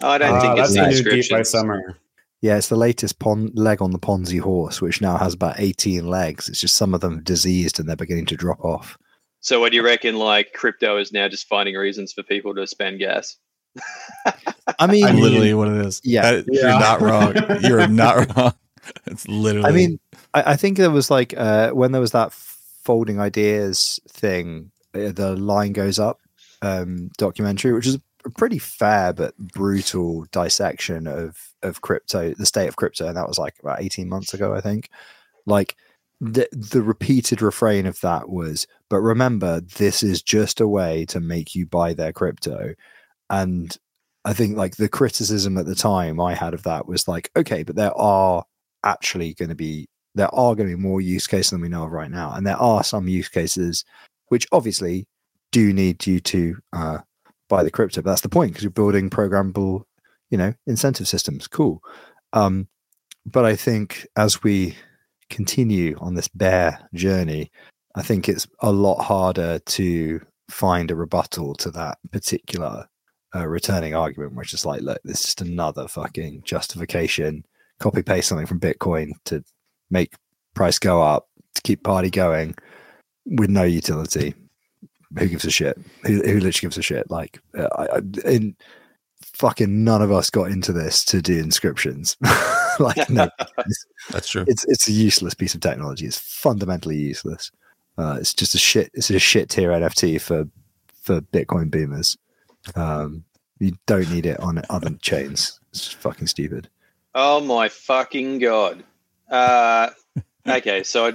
[0.01, 1.97] I don't Ah, think it's that's the a new DeFi summer.
[2.43, 6.05] Yeah, it's the latest pon- leg on the Ponzi horse, which now has about 18
[6.05, 6.49] legs.
[6.49, 8.97] It's just some of them diseased and they're beginning to drop off.
[9.39, 10.17] So, what do you reckon?
[10.17, 13.37] Like, crypto is now just finding reasons for people to spend gas.
[14.77, 16.01] I mean, That's mean- literally what it is.
[16.03, 16.31] Yeah.
[16.31, 16.61] That- Yeah.
[16.71, 17.61] You're not wrong.
[17.61, 18.53] You're not wrong.
[19.05, 19.65] It's literally.
[19.69, 19.99] I mean,
[20.33, 25.13] I, I think there was like uh, when there was that folding ideas thing, uh,
[25.13, 26.19] the line goes up
[26.61, 32.67] um, documentary, which is a pretty fair but brutal dissection of of crypto, the state
[32.67, 34.89] of crypto, and that was like about eighteen months ago, I think.
[35.45, 35.75] Like
[36.21, 41.19] the the repeated refrain of that was, "But remember, this is just a way to
[41.19, 42.73] make you buy their crypto,"
[43.29, 43.77] and
[44.25, 47.63] I think like the criticism at the time I had of that was like, okay,
[47.63, 48.45] but there are
[48.83, 51.85] actually going to be there are going to be more use cases than we know
[51.85, 53.83] of right now, and there are some use cases
[54.29, 55.07] which obviously
[55.51, 56.99] do need you to uh,
[57.49, 58.01] buy the crypto.
[58.01, 59.83] But that's the point because you're building programmable,
[60.33, 61.47] you know, incentive systems.
[61.47, 61.79] Cool,
[62.33, 62.67] um,
[63.23, 64.75] but I think as we
[65.29, 67.51] continue on this bear journey,
[67.95, 70.19] I think it's a lot harder to
[70.49, 72.87] find a rebuttal to that particular
[73.35, 77.45] uh, returning argument, which is like, look, this is just another fucking justification.
[77.79, 79.43] Copy paste something from Bitcoin to
[79.91, 80.15] make
[80.55, 82.55] price go up to keep party going
[83.25, 84.33] with no utility.
[85.19, 85.77] Who gives a shit?
[86.05, 87.11] Who, who literally gives a shit?
[87.11, 88.55] Like, uh, I, in
[89.33, 92.17] fucking none of us got into this to do inscriptions.
[92.79, 93.29] like, no,
[94.11, 94.45] that's true.
[94.47, 96.05] it's it's a useless piece of technology.
[96.05, 97.51] It's fundamentally useless.
[97.97, 98.89] Uh, it's just a shit.
[98.93, 100.45] It's a shit tier NFT for
[101.01, 102.17] for Bitcoin boomers.
[102.75, 103.23] Um,
[103.59, 105.59] you don't need it on other chains.
[105.71, 106.69] It's fucking stupid.
[107.15, 108.83] Oh my fucking god!
[109.29, 109.89] Uh,
[110.47, 111.13] okay, so I,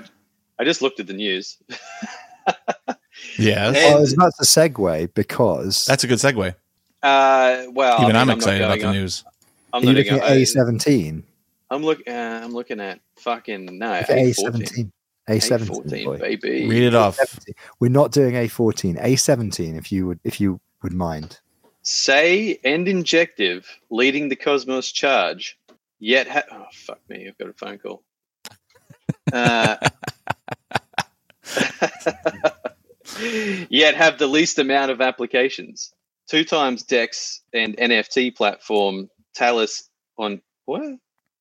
[0.59, 1.59] I just looked at the news.
[3.39, 3.69] Yeah.
[3.69, 6.55] And- Oh, I was about to segue because That's a good segue.
[7.03, 9.25] Uh, well, I Even mean, I'm not excited about going the on- news.
[9.73, 11.23] I'm are you looking at A seventeen?
[11.71, 12.01] I'm look.
[12.07, 14.01] Uh, I'm looking at fucking no.
[14.01, 14.91] A17.
[15.29, 16.07] A seventeen.
[16.07, 16.67] A14, baby.
[16.67, 17.19] Read it off.
[17.79, 18.97] We're not doing A fourteen.
[19.01, 19.77] A seventeen.
[19.77, 21.39] If you would, if you would mind.
[21.83, 25.59] Sei and injective leading the Cosmos charge.
[26.01, 28.03] Yet, ha- oh fuck me, I've got a phone call.
[29.31, 29.77] Uh,
[33.69, 35.93] yet have the least amount of applications.
[36.29, 39.89] Two times Dex and NFT platform Talis
[40.19, 40.83] on what?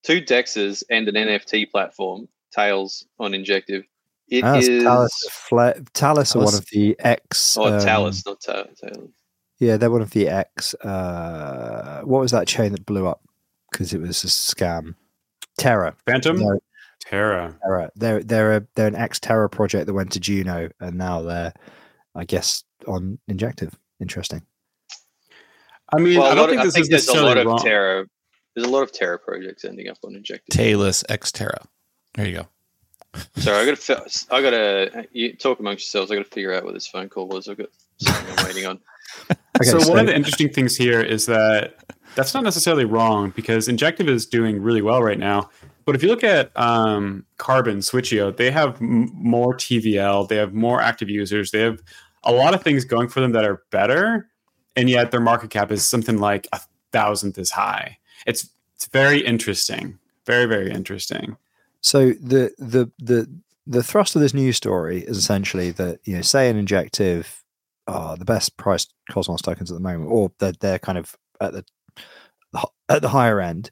[0.03, 3.83] Two Dexes and an NFT platform Tails on Injective.
[4.29, 7.57] It Ah, is it's Talis, Fle- Talis are one of the X.
[7.57, 9.09] oh um, Talis, not Ta- Tails.
[9.59, 10.73] Yeah, they're one of the X.
[10.75, 13.21] Uh, what was that chain that blew up
[13.71, 14.95] because it was a scam?
[15.57, 15.95] Terra.
[16.05, 16.59] Fantom, They're,
[16.99, 17.55] Terra.
[17.63, 17.91] Terra.
[17.95, 21.53] They're they're a, they're an ex Terra project that went to Juno, and now they're,
[22.15, 23.73] I guess, on Injective.
[23.99, 24.43] Interesting.
[25.93, 27.11] I mean, Well, I a don't lot of- think I this think is there's a
[27.11, 27.59] lot necessarily of wrong.
[27.59, 28.05] Terra.
[28.55, 30.47] There's a lot of Terra projects ending up on Injective.
[30.55, 31.61] Talis X Terra.
[32.15, 32.47] There you go.
[33.37, 34.25] Sorry, I got to.
[34.31, 35.07] I got to.
[35.11, 36.11] You talk amongst yourselves.
[36.11, 37.47] I got to figure out what this phone call was.
[37.47, 37.69] I've got
[37.99, 38.79] something I'm waiting on.
[39.59, 41.77] Okay, so, so, one of the interesting things here is that
[42.13, 45.49] that's not necessarily wrong because Injective is doing really well right now.
[45.83, 50.53] But if you look at um, Carbon Switcheo, they have m- more TVL, they have
[50.53, 51.81] more active users, they have
[52.23, 54.27] a lot of things going for them that are better,
[54.77, 56.61] and yet their market cap is something like a
[56.93, 57.97] thousandth as high.
[58.25, 61.35] It's it's very interesting, very very interesting.
[61.81, 63.29] so the the the
[63.65, 67.43] the thrust of this news story is essentially that you know, Sei an Injective
[67.87, 71.51] are the best priced Cosmos tokens at the moment, or they're they're kind of at
[71.51, 71.65] the
[72.89, 73.69] at the higher end,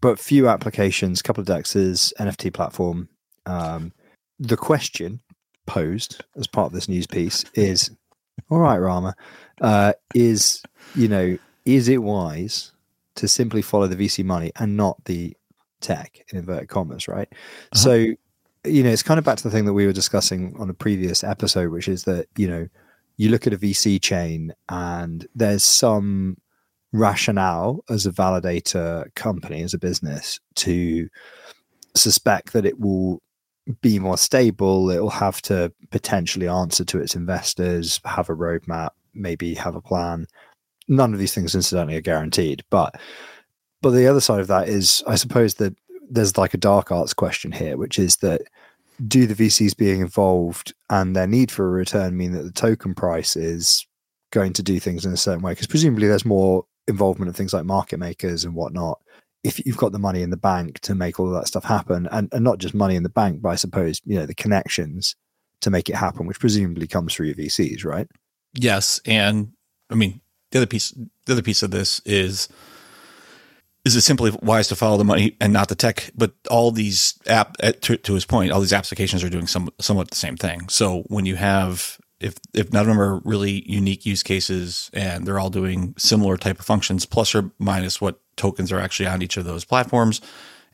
[0.00, 3.08] but few applications, couple of dexes, NFT platform.
[3.46, 3.92] Um,
[4.38, 5.20] the question
[5.66, 7.90] posed as part of this news piece is,
[8.50, 9.14] all right, Rama,
[9.60, 10.62] uh, is
[10.94, 12.72] you know, is it wise
[13.16, 15.36] to simply follow the VC money and not the
[15.80, 17.28] tech in inverted commas, right?
[17.74, 18.14] So
[18.64, 20.74] you know, it's kind of back to the thing that we were discussing on a
[20.74, 22.68] previous episode, which is that, you know,
[23.16, 26.36] you look at a VC chain and there's some
[26.92, 31.08] rationale as a validator company, as a business, to
[31.94, 33.22] suspect that it will
[33.80, 34.90] be more stable.
[34.90, 39.80] It will have to potentially answer to its investors, have a roadmap, maybe have a
[39.80, 40.26] plan.
[40.88, 42.62] None of these things, incidentally, are guaranteed.
[42.70, 42.98] But
[43.82, 45.74] but the other side of that is, I suppose that
[46.10, 48.42] there's like a dark arts question here, which is that
[49.06, 52.94] do the VCs being involved and their need for a return mean that the token
[52.94, 53.86] price is
[54.32, 55.52] going to do things in a certain way?
[55.52, 58.98] Because presumably there's more involvement of things like market makers and whatnot.
[59.44, 62.08] If you've got the money in the bank to make all of that stuff happen,
[62.10, 65.14] and, and not just money in the bank, but I suppose you know the connections
[65.60, 68.08] to make it happen, which presumably comes through your VCs, right?
[68.54, 69.52] Yes, and
[69.90, 70.94] I mean the other piece.
[71.26, 72.48] The other piece of this is
[73.84, 76.10] is it simply wise to follow the money and not the tech?
[76.14, 79.70] But all these app eh, to, to his point, all these applications are doing some
[79.80, 80.68] somewhat the same thing.
[80.68, 85.26] So when you have if if none of them are really unique use cases and
[85.26, 89.22] they're all doing similar type of functions, plus or minus what tokens are actually on
[89.22, 90.20] each of those platforms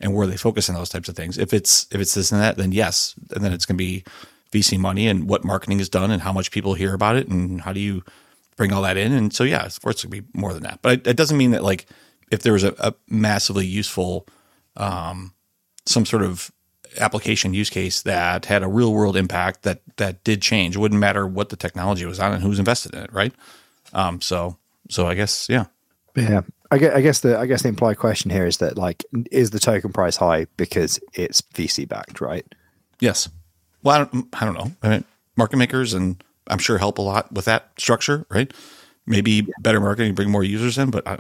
[0.01, 1.39] and where they focus on those types of things.
[1.39, 4.05] If it's if it's this and that, then yes, and then it's going to be
[4.55, 7.61] VC money and what marketing is done and how much people hear about it and
[7.61, 8.03] how do you
[8.57, 9.12] bring all that in.
[9.12, 10.81] And so yeah, of course, to be more than that.
[10.81, 11.87] But it, it, doesn't mean that like
[12.31, 14.27] if there was a, a massively useful
[14.77, 15.35] um,
[15.87, 16.51] some sort of
[16.99, 20.77] application use case that had a real world impact that that did change.
[20.77, 23.33] It wouldn't matter what the technology was on and who's invested in it, right?
[23.93, 24.57] Um, so
[24.88, 25.67] so I guess yeah,
[26.17, 26.43] yeah.
[26.71, 29.51] I guess, I guess the I guess the implied question here is that like is
[29.51, 32.47] the token price high because it's VC backed, right?
[33.01, 33.29] Yes.
[33.85, 34.73] Well, I don't, I don't know.
[34.83, 35.05] I mean,
[35.37, 38.53] market makers and I'm sure help a lot with that structure, right?
[39.07, 39.42] Maybe yeah.
[39.61, 41.18] better marketing, bring more users in, but I,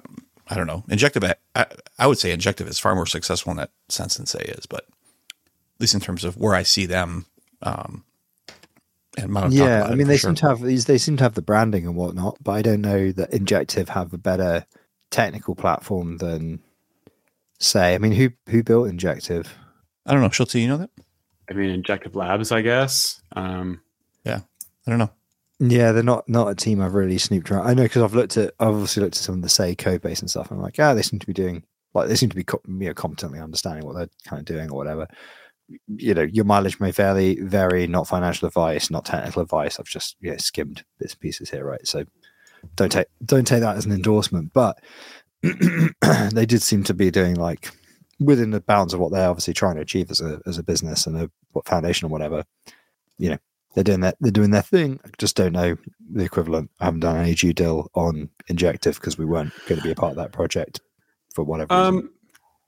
[0.48, 0.84] I don't know.
[0.88, 1.24] Injective,
[1.54, 1.66] I,
[1.98, 4.80] I would Sei Injective is far more successful in that sense than Sei is, but
[4.80, 7.26] at least in terms of where I see them.
[7.62, 8.04] Um,
[9.16, 10.30] and yeah, I mean, they sure.
[10.30, 10.86] seem to have these.
[10.86, 14.12] They seem to have the branding and whatnot, but I don't know that Injective have
[14.12, 14.66] a better
[15.12, 16.60] technical platform than
[17.60, 17.94] say.
[17.94, 19.56] I mean, who who built Injective?
[20.04, 20.30] I don't know.
[20.30, 20.90] Schultz, you know that?
[21.50, 23.20] I mean, Injective Labs, I guess.
[23.36, 23.80] Um,
[24.24, 24.40] yeah,
[24.86, 25.10] I don't know.
[25.60, 27.66] Yeah, they're not not a team I've really snooped around.
[27.66, 30.02] I know because I've looked at, I've obviously looked at some of the Sei code
[30.02, 30.50] base and stuff.
[30.50, 31.62] I'm like, ah, oh, they seem to be doing
[31.94, 34.76] like they seem to be you know competently understanding what they're kind of doing or
[34.76, 35.06] whatever
[35.96, 39.78] you know, your mileage may vary, vary, not financial advice, not technical advice.
[39.78, 41.86] I've just yeah, skimmed bits and pieces here, right?
[41.86, 42.04] So
[42.76, 44.52] don't take don't take that as an endorsement.
[44.52, 44.78] But
[45.42, 47.70] they did seem to be doing like
[48.20, 51.06] within the bounds of what they're obviously trying to achieve as a as a business
[51.06, 51.30] and a
[51.64, 52.44] foundation or whatever.
[53.18, 53.38] You know,
[53.74, 55.00] they're doing that they're doing their thing.
[55.04, 55.76] I just don't know
[56.12, 56.70] the equivalent.
[56.80, 59.96] I haven't done any due deal on Injective because we weren't going to be a
[59.96, 60.80] part of that project
[61.34, 62.10] for whatever um, reason.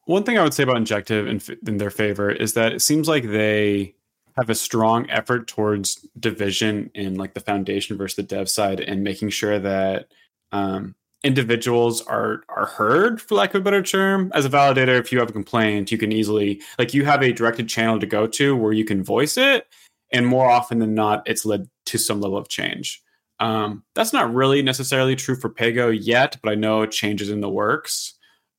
[0.06, 3.08] One thing I would say about Injective in, in their favor is that it seems
[3.08, 3.94] like they
[4.36, 9.02] have a strong effort towards division in like the foundation versus the dev side and
[9.02, 10.08] making sure that
[10.52, 10.94] um,
[11.26, 15.18] individuals are are heard for lack of a better term as a validator if you
[15.18, 18.56] have a complaint you can easily like you have a directed channel to go to
[18.56, 19.66] where you can voice it
[20.12, 23.02] and more often than not it's led to some level of change
[23.38, 27.50] um, that's not really necessarily true for Pago yet but i know changes in the
[27.50, 28.14] works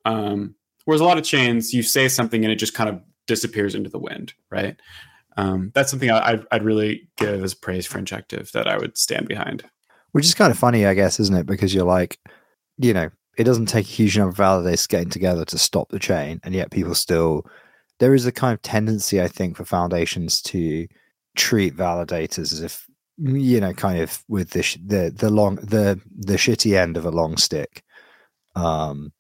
[0.05, 0.55] um,
[0.87, 3.89] Whereas a lot of chains, you say something and it just kind of disappears into
[3.89, 4.77] the wind, right?
[5.35, 9.27] Um, that's something I, would really give as praise for Injective that I would stand
[9.27, 9.65] behind.
[10.13, 11.45] Which is kind of funny, I guess, isn't it?
[11.45, 12.19] Because you're like,
[12.77, 15.99] you know, it doesn't take a huge number of validators getting together to stop the
[15.99, 17.45] chain, and yet people still.
[17.99, 20.87] There is a kind of tendency, I think, for foundations to
[21.35, 22.87] treat validators as if
[23.17, 27.05] you know, kind of with the sh- the the long the the shitty end of
[27.05, 27.83] a long stick,
[28.55, 29.11] um,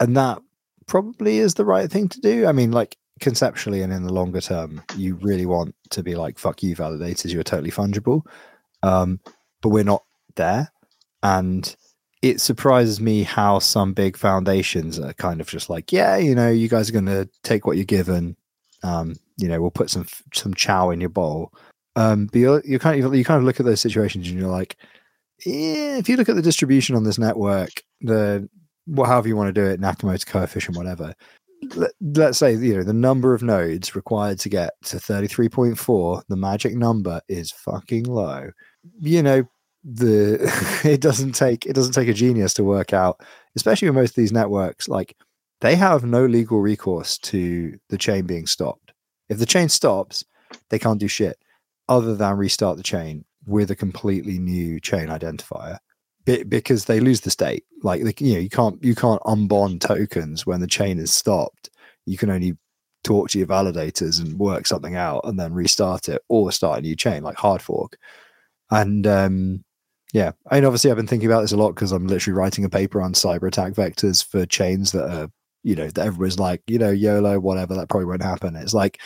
[0.00, 0.38] and that
[0.86, 2.46] probably is the right thing to do.
[2.46, 6.38] I mean, like conceptually and in the longer term, you really want to be like,
[6.38, 8.22] fuck you, validators, you're totally fungible.
[8.82, 9.20] Um,
[9.60, 10.04] but we're not
[10.36, 10.72] there.
[11.22, 11.74] And
[12.22, 16.50] it surprises me how some big foundations are kind of just like, yeah, you know,
[16.50, 18.36] you guys are going to take what you're given.
[18.82, 21.52] Um, you know, we'll put some some chow in your bowl.
[21.96, 24.50] Um, but you you kind of you kind of look at those situations and you're
[24.50, 24.76] like,
[25.46, 28.48] yeah, if you look at the distribution on this network, the
[28.96, 31.14] however you want to do it, Nakamoto coefficient, whatever.
[31.74, 36.36] Let, us say you know the number of nodes required to get to 33.4 the
[36.36, 38.52] magic number is fucking low
[39.00, 39.44] you know
[39.94, 43.20] the it doesn't take it doesn't take a genius to work out
[43.56, 45.16] especially with most of these networks like
[45.60, 48.92] they have no legal recourse to the chain being stopped
[49.28, 50.24] if the chain stops
[50.70, 51.38] they can't do shit
[51.88, 55.78] other than restart the chain with a completely new chain identifier
[56.48, 57.64] because they lose the state.
[57.82, 61.70] Like you know, you can't you can't unbond tokens when the chain is stopped.
[62.06, 62.56] You can only
[63.04, 66.82] talk to your validators and work something out and then restart it or start a
[66.82, 67.96] new chain like hard fork.
[68.70, 69.64] And um,
[70.12, 72.64] yeah, I mean, obviously, I've been thinking about this a lot because I'm literally writing
[72.64, 75.28] a paper on cyber attack vectors for chains that are,
[75.62, 78.56] you know, that everyone's like, you know, YOLO, whatever, that probably won't happen.
[78.56, 79.00] It's like,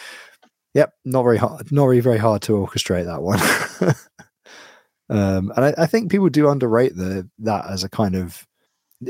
[0.75, 3.41] yep, not very hard, not really very hard to orchestrate that one.
[5.11, 8.47] um, and I, I think people do underrate the that as a kind of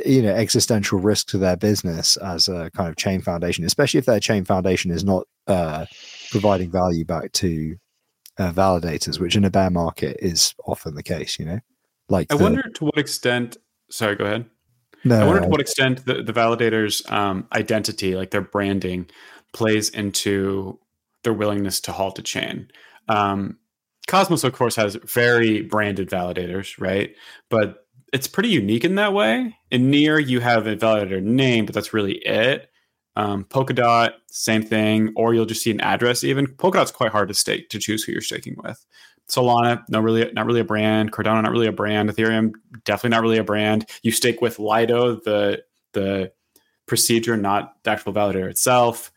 [0.06, 4.06] you know existential risk to their business as a kind of chain foundation especially if
[4.06, 5.84] their chain foundation is not uh,
[6.30, 7.76] providing value back to
[8.38, 11.60] uh, validators which in a bear market is often the case you know
[12.08, 13.56] like I the- wonder to what extent.
[13.90, 14.46] Sorry, go ahead.
[15.04, 19.08] no, I wonder to what extent the, the validator's um, identity, like their branding,
[19.52, 20.78] plays into
[21.24, 22.68] their willingness to halt a chain.
[23.08, 23.58] Um,
[24.08, 27.14] Cosmos, of course, has very branded validators, right?
[27.50, 29.56] But it's pretty unique in that way.
[29.70, 32.68] In Near, you have a validator name, but that's really it.
[33.14, 36.24] Um, Polkadot, same thing, or you'll just see an address.
[36.24, 38.84] Even Polkadot's quite hard to stake to choose who you're staking with.
[39.30, 41.12] Solana, no, really, not really a brand.
[41.12, 42.10] Cardano, not really a brand.
[42.10, 42.52] Ethereum,
[42.84, 43.88] definitely not really a brand.
[44.02, 46.32] You stake with Lido, the the
[46.86, 49.12] procedure, not the actual validator itself.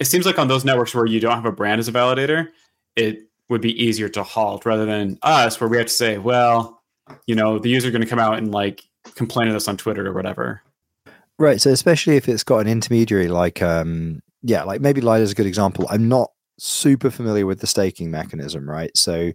[0.00, 2.48] It seems like on those networks where you don't have a brand as a validator,
[2.96, 6.82] it would be easier to halt rather than us, where we have to say, well,
[7.26, 8.82] you know, the user going to come out and like
[9.14, 10.62] complain to us on Twitter or whatever.
[11.38, 11.60] Right.
[11.60, 15.34] So especially if it's got an intermediary like um yeah, like maybe Lido is a
[15.34, 15.86] good example.
[15.90, 18.90] I'm not super familiar with the staking mechanism, right?
[18.96, 19.32] So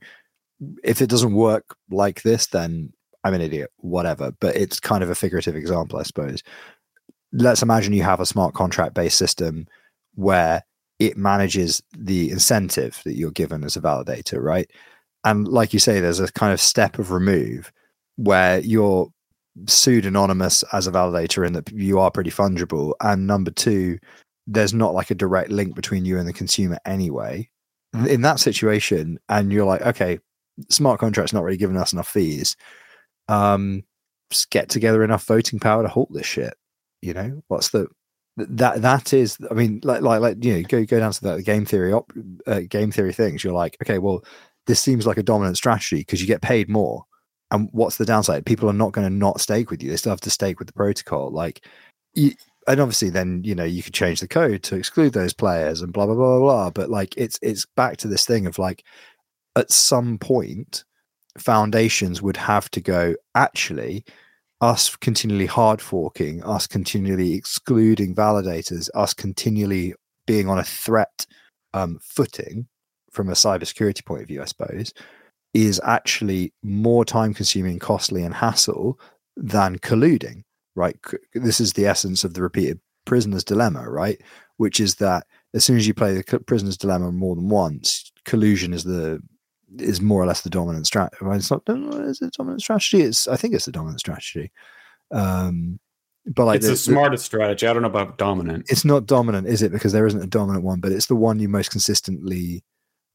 [0.83, 4.31] if it doesn't work like this, then I'm an idiot, whatever.
[4.39, 6.43] But it's kind of a figurative example, I suppose.
[7.31, 9.67] Let's imagine you have a smart contract based system
[10.15, 10.63] where
[10.99, 14.69] it manages the incentive that you're given as a validator, right?
[15.23, 17.71] And like you say, there's a kind of step of remove
[18.17, 19.09] where you're
[19.65, 22.93] pseudonymous as a validator in that you are pretty fungible.
[23.01, 23.97] And number two,
[24.47, 27.49] there's not like a direct link between you and the consumer anyway.
[28.08, 30.17] In that situation, and you're like, okay,
[30.69, 32.56] smart contract's not really giving us enough fees.
[33.27, 33.84] Um,
[34.32, 36.56] just get together enough voting power to halt this shit.
[37.01, 37.88] You know, what's the
[38.36, 41.43] that that is i mean like like like you know go go down to that
[41.43, 42.12] game theory op,
[42.47, 44.23] uh, game theory things you're like okay well
[44.65, 47.03] this seems like a dominant strategy because you get paid more
[47.51, 50.12] and what's the downside people are not going to not stake with you they still
[50.12, 51.63] have to stake with the protocol like
[52.15, 52.32] you,
[52.67, 55.93] and obviously then you know you could change the code to exclude those players and
[55.93, 58.84] blah blah blah blah but like it's it's back to this thing of like
[59.56, 60.84] at some point
[61.38, 64.04] foundations would have to go actually
[64.63, 69.93] us continually hard forking, us continually excluding validators, us continually
[70.26, 71.26] being on a threat
[71.73, 72.65] um, footing
[73.12, 74.93] from a cybersecurity point of view, I suppose,
[75.54, 78.97] is actually more time consuming, costly, and hassle
[79.36, 80.43] than colluding,
[80.75, 80.97] right?
[81.33, 84.21] This is the essence of the repeated prisoner's dilemma, right?
[84.57, 88.73] Which is that as soon as you play the prisoner's dilemma more than once, collusion
[88.73, 89.21] is the
[89.79, 91.17] is more or less the dominant strategy.
[91.21, 93.01] It's not is it dominant strategy.
[93.01, 94.51] It's I think it's the dominant strategy.
[95.12, 95.79] Um,
[96.25, 97.67] but like it's the- the the- smartest strategy.
[97.67, 98.65] I don't know about dominant.
[98.69, 99.71] it's not dominant, is it?
[99.71, 102.63] Because there isn't a dominant one, but it's the one you most consistently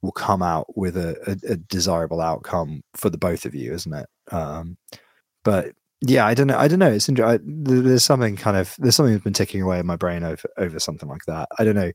[0.02, 3.94] will come out with a, a, a desirable outcome for the both of you, isn't
[3.94, 4.06] it?
[4.30, 4.76] Um,
[5.44, 6.58] but yeah, I don't know.
[6.58, 6.92] I don't know.
[6.92, 10.22] It's I, there's something kind of there's something that's been ticking away in my brain
[10.24, 11.48] over over something like that.
[11.58, 11.90] I don't know.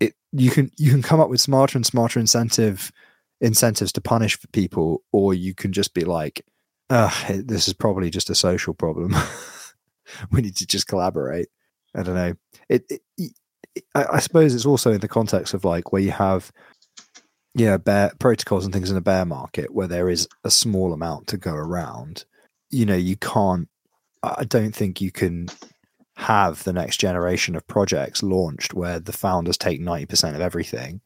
[0.00, 2.92] It you can you can come up with smarter and smarter incentive
[3.40, 6.44] incentives to punish people, or you can just be like,
[6.90, 7.10] uh,
[7.44, 9.14] this is probably just a social problem.
[10.32, 11.48] we need to just collaborate.
[11.96, 12.34] I don't know.
[12.68, 13.32] It, it, it-
[13.94, 16.50] I, I suppose it's also in the context of like where you have,
[17.54, 21.26] yeah, bear protocols and things in a bear market where there is a small amount
[21.28, 22.24] to go around.
[22.70, 23.68] You know, you can't.
[24.22, 25.48] I don't think you can
[26.16, 31.00] have the next generation of projects launched where the founders take ninety percent of everything,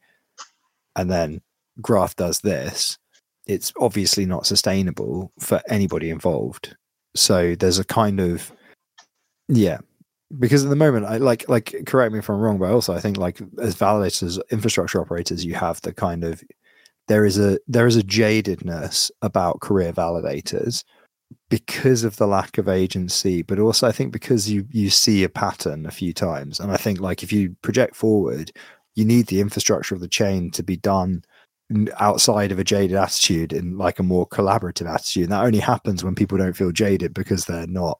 [0.95, 1.41] and then
[1.81, 2.97] Graph does this.
[3.45, 6.75] It's obviously not sustainable for anybody involved.
[7.15, 8.51] So there's a kind of
[9.49, 9.77] yeah
[10.39, 12.99] because at the moment i like like correct me if i'm wrong but also i
[12.99, 16.43] think like as validators infrastructure operators you have the kind of
[17.07, 20.83] there is a there is a jadedness about career validators
[21.49, 25.29] because of the lack of agency but also i think because you you see a
[25.29, 26.59] pattern a few times.
[26.59, 28.51] And i think like if you project forward
[28.95, 31.23] you need the infrastructure of the chain to be done
[31.97, 35.23] outside of a jaded attitude in like a more collaborative attitude.
[35.23, 37.99] And that only happens when people don't feel jaded because they're not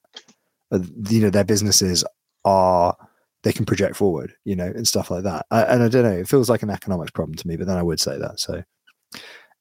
[0.71, 0.79] uh,
[1.09, 2.03] you know their businesses
[2.45, 2.95] are
[3.43, 5.45] they can project forward you know and stuff like that.
[5.51, 7.77] I, and i don't know it feels like an economics problem to me but then
[7.77, 8.63] i would say that so.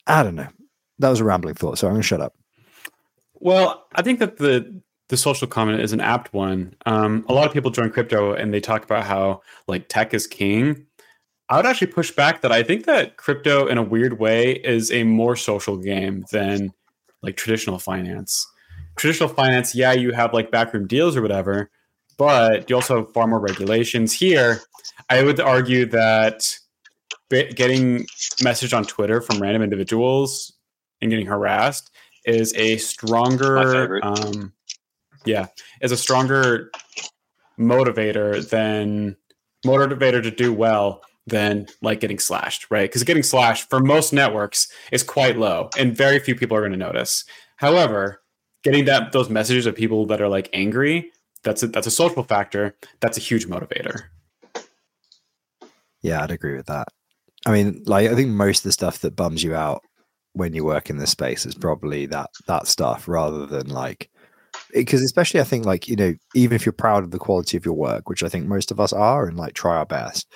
[0.07, 0.49] I don't know.
[0.99, 2.35] That was a rambling thought so i'm going to shut up
[3.43, 6.75] Well, I think that the the social comment is an apt one.
[6.87, 10.27] Um, a lot of people join crypto and they talk about how like tech is
[10.27, 10.87] king,
[11.51, 14.91] I would actually push back that I think that crypto, in a weird way, is
[14.91, 16.73] a more social game than
[17.21, 18.47] like traditional finance.
[18.97, 21.69] Traditional finance, yeah, you have like backroom deals or whatever,
[22.17, 24.13] but you also have far more regulations.
[24.15, 24.61] Here,
[25.11, 26.57] I would argue that
[27.29, 28.07] getting
[28.43, 30.55] message on Twitter from random individuals
[31.03, 31.92] and getting harassed
[32.25, 34.53] is a stronger, um,
[35.25, 35.47] yeah,
[35.81, 36.71] is a stronger
[37.59, 39.17] motivator than
[39.65, 42.89] motivator to do well than like getting slashed, right?
[42.89, 46.73] Because getting slashed for most networks is quite low, and very few people are going
[46.73, 47.25] to notice.
[47.57, 48.23] However,
[48.65, 51.13] getting that those messages of people that are like angry,
[51.45, 52.75] that's a, that's a social factor.
[53.01, 54.03] That's a huge motivator.
[56.03, 56.89] Yeah, I'd agree with that.
[57.47, 59.83] I mean, like I think most of the stuff that bums you out
[60.35, 61.61] when you work in this space is mm.
[61.61, 64.11] probably that that stuff rather than like
[64.73, 67.65] because especially I think like you know even if you're proud of the quality of
[67.65, 70.33] your work, which I think most of us are, and like try our best,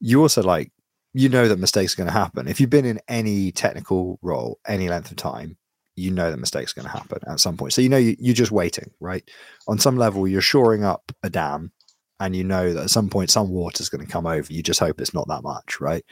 [0.00, 0.72] you also like
[1.14, 2.48] you know that mistakes are going to happen.
[2.48, 5.56] If you've been in any technical role any length of time,
[5.94, 7.72] you know that mistakes are going to happen at some point.
[7.72, 9.28] So you know you, you're just waiting, right?
[9.68, 11.72] On some level, you're shoring up a dam,
[12.20, 14.52] and you know that at some point some water is going to come over.
[14.52, 16.04] You just hope it's not that much, right?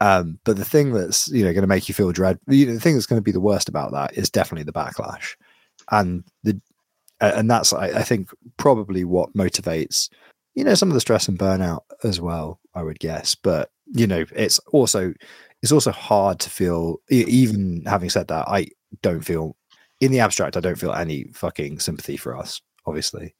[0.00, 2.74] Um, but the thing that's you know going to make you feel dread, you know,
[2.74, 5.36] the thing that's going to be the worst about that is definitely the backlash,
[5.90, 6.60] and the
[7.20, 10.08] and that's I, I think probably what motivates
[10.54, 12.60] you know some of the stress and burnout as well.
[12.74, 15.12] I would guess, but you know it's also
[15.62, 16.96] it's also hard to feel.
[17.08, 18.68] Even having said that, I
[19.02, 19.56] don't feel
[20.00, 20.56] in the abstract.
[20.56, 22.60] I don't feel any fucking sympathy for us.
[22.86, 23.34] Obviously,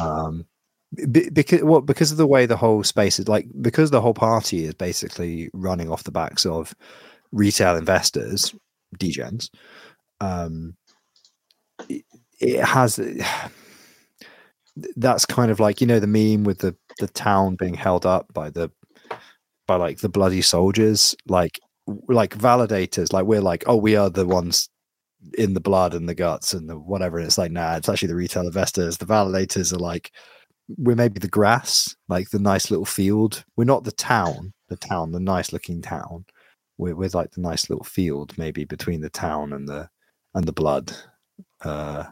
[0.00, 0.46] um,
[0.94, 4.64] because well, because of the way the whole space is like because the whole party
[4.64, 6.74] is basically running off the backs of
[7.30, 8.54] retail investors,
[8.98, 9.50] degens.
[10.20, 10.76] Um,
[11.88, 12.04] it,
[12.40, 12.98] it has
[14.96, 18.32] that's kind of like you know the meme with the the town being held up
[18.32, 18.70] by the
[19.66, 21.60] by like the bloody soldiers, like
[22.08, 24.70] like validators, like we're like oh we are the ones
[25.36, 27.18] in the blood and the guts and the whatever.
[27.18, 28.96] And it's like nah, it's actually the retail investors.
[28.96, 30.12] The validators are like
[30.76, 33.44] we're maybe the grass, like the nice little field.
[33.56, 36.26] We're not the town, the town, the nice looking town.
[36.76, 39.88] We're, we're like the nice little field, maybe between the town and the
[40.34, 40.92] and the blood.
[41.62, 42.04] Uh,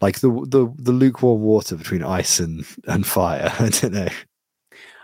[0.00, 3.52] like the the the lukewarm water between ice and and fire.
[3.58, 4.08] I don't know.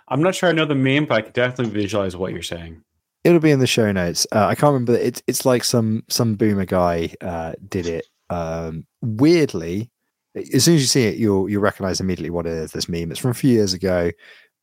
[0.08, 2.82] I'm not sure I know the meme, but I can definitely visualize what you're saying.
[3.24, 4.26] It'll be in the show notes.
[4.30, 4.94] Uh, I can't remember.
[4.94, 8.06] It's it's like some some boomer guy uh, did it.
[8.30, 9.90] Um, weirdly,
[10.36, 12.72] as soon as you see it, you'll you'll recognize immediately what it is.
[12.72, 13.10] This meme.
[13.10, 14.10] It's from a few years ago.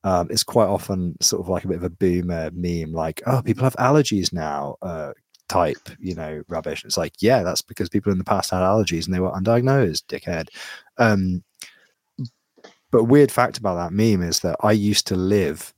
[0.05, 3.41] Um, it's quite often sort of like a bit of a boomer meme, like "Oh,
[3.41, 5.13] people have allergies now." Uh,
[5.49, 6.83] type, you know, rubbish.
[6.83, 10.05] It's like, yeah, that's because people in the past had allergies and they were undiagnosed,
[10.05, 10.47] dickhead.
[10.97, 11.43] Um,
[12.91, 15.73] but weird fact about that meme is that I used to live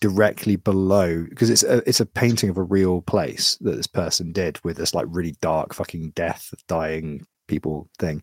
[0.00, 4.30] directly below because it's a it's a painting of a real place that this person
[4.30, 8.22] did with this like really dark fucking death dying people thing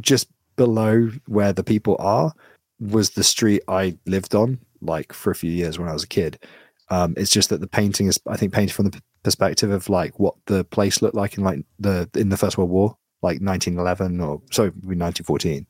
[0.00, 2.32] just below where the people are
[2.80, 6.08] was the street I lived on, like for a few years when I was a
[6.08, 6.38] kid.
[6.88, 10.18] Um, it's just that the painting is, I think, painted from the perspective of like
[10.18, 14.20] what the place looked like in like the in the First World War, like 1911
[14.20, 15.66] or so, 1914.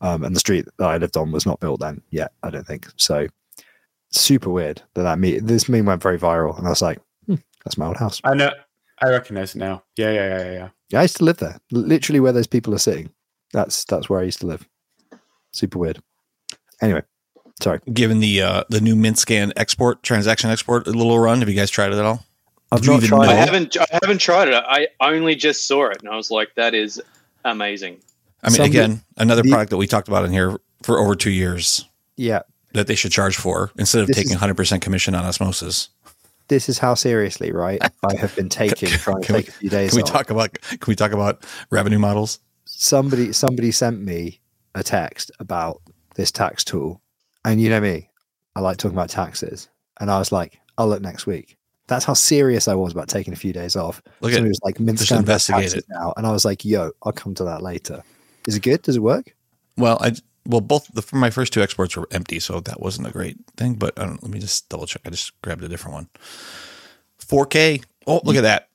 [0.00, 2.66] Um, and the street that I lived on was not built then yet, I don't
[2.66, 2.88] think.
[2.96, 3.26] So
[4.10, 7.36] super weird that that me this meme went very viral, and I was like, hmm,
[7.64, 8.20] that's my old house.
[8.24, 8.52] I know,
[9.02, 9.82] I recognize it now.
[9.96, 10.68] Yeah, yeah, yeah, yeah.
[10.90, 13.10] Yeah, I used to live there, literally where those people are sitting.
[13.54, 14.68] That's that's where I used to live.
[15.52, 16.02] Super weird.
[16.82, 17.02] Anyway,
[17.62, 17.78] sorry.
[17.90, 21.70] Given the uh, the new Mintscan export transaction export a little run, have you guys
[21.70, 22.26] tried it at all?
[22.72, 23.28] I've not tried.
[23.28, 23.76] I haven't.
[23.78, 24.62] I haven't tried it.
[24.66, 27.00] I only just saw it, and I was like, "That is
[27.44, 28.00] amazing."
[28.42, 31.30] I mean, again, another the, product that we talked about in here for over two
[31.30, 31.88] years.
[32.16, 32.42] Yeah,
[32.72, 35.90] that they should charge for instead of this taking 100% commission on osmosis.
[36.48, 37.80] This is how seriously, right?
[38.02, 39.90] I have been taking trying to take we, a few days.
[39.90, 40.10] Can we off.
[40.10, 40.60] talk about?
[40.60, 42.40] Can we talk about revenue models?
[42.84, 44.40] Somebody somebody sent me
[44.74, 45.80] a text about
[46.16, 47.00] this tax tool,
[47.44, 48.10] and you know me,
[48.54, 49.68] I like talking about taxes,
[50.00, 51.56] and I was like, I'll look next week.
[51.86, 54.02] That's how serious I was about taking a few days off.
[54.20, 57.34] Look at was like just investigate it now, and I was like, "Yo, I'll come
[57.34, 58.02] to that later."
[58.46, 58.82] Is it good?
[58.82, 59.34] Does it work?
[59.76, 60.12] Well, I
[60.46, 63.36] well both the for my first two exports were empty, so that wasn't a great
[63.56, 63.74] thing.
[63.74, 65.02] But let me just double check.
[65.04, 66.08] I just grabbed a different one.
[67.18, 67.82] 4K.
[68.06, 68.68] Oh, look at that.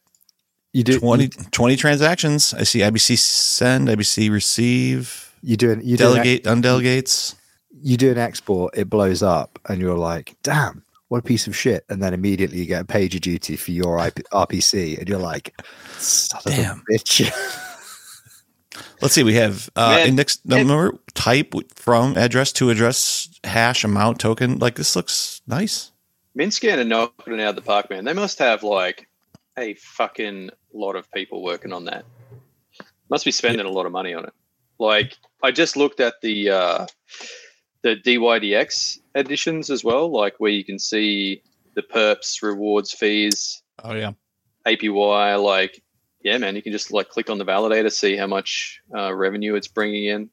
[0.74, 2.54] You do 20, 20 transactions.
[2.54, 5.34] I see IBC send, IBC receive.
[5.42, 7.36] You do an, you delegate, do an, undelegates.
[7.82, 11.56] You do an export, it blows up, and you're like, "Damn, what a piece of
[11.56, 15.20] shit!" And then immediately you get a pager duty for your IP, RPC, and you're
[15.20, 15.56] like,
[16.46, 17.32] "Damn, bitch."
[19.02, 19.24] Let's see.
[19.24, 24.60] We have uh, Man, index number, type from address to address, hash, amount, token.
[24.60, 25.92] Like this looks nice.
[26.38, 28.06] Mintscan are knocking it out of the park, man.
[28.06, 29.09] They must have like
[29.60, 32.06] a fucking lot of people working on that.
[33.10, 34.34] Must be spending a lot of money on it.
[34.80, 36.88] Like I just looked at the uh,
[37.82, 41.42] the DYDX editions as well, like where you can see
[41.76, 44.12] the perps, rewards, fees, Oh yeah.
[44.66, 45.44] APY.
[45.44, 45.82] Like,
[46.24, 49.56] yeah, man, you can just like click on the validator, see how much uh, revenue
[49.56, 50.30] it's bringing in.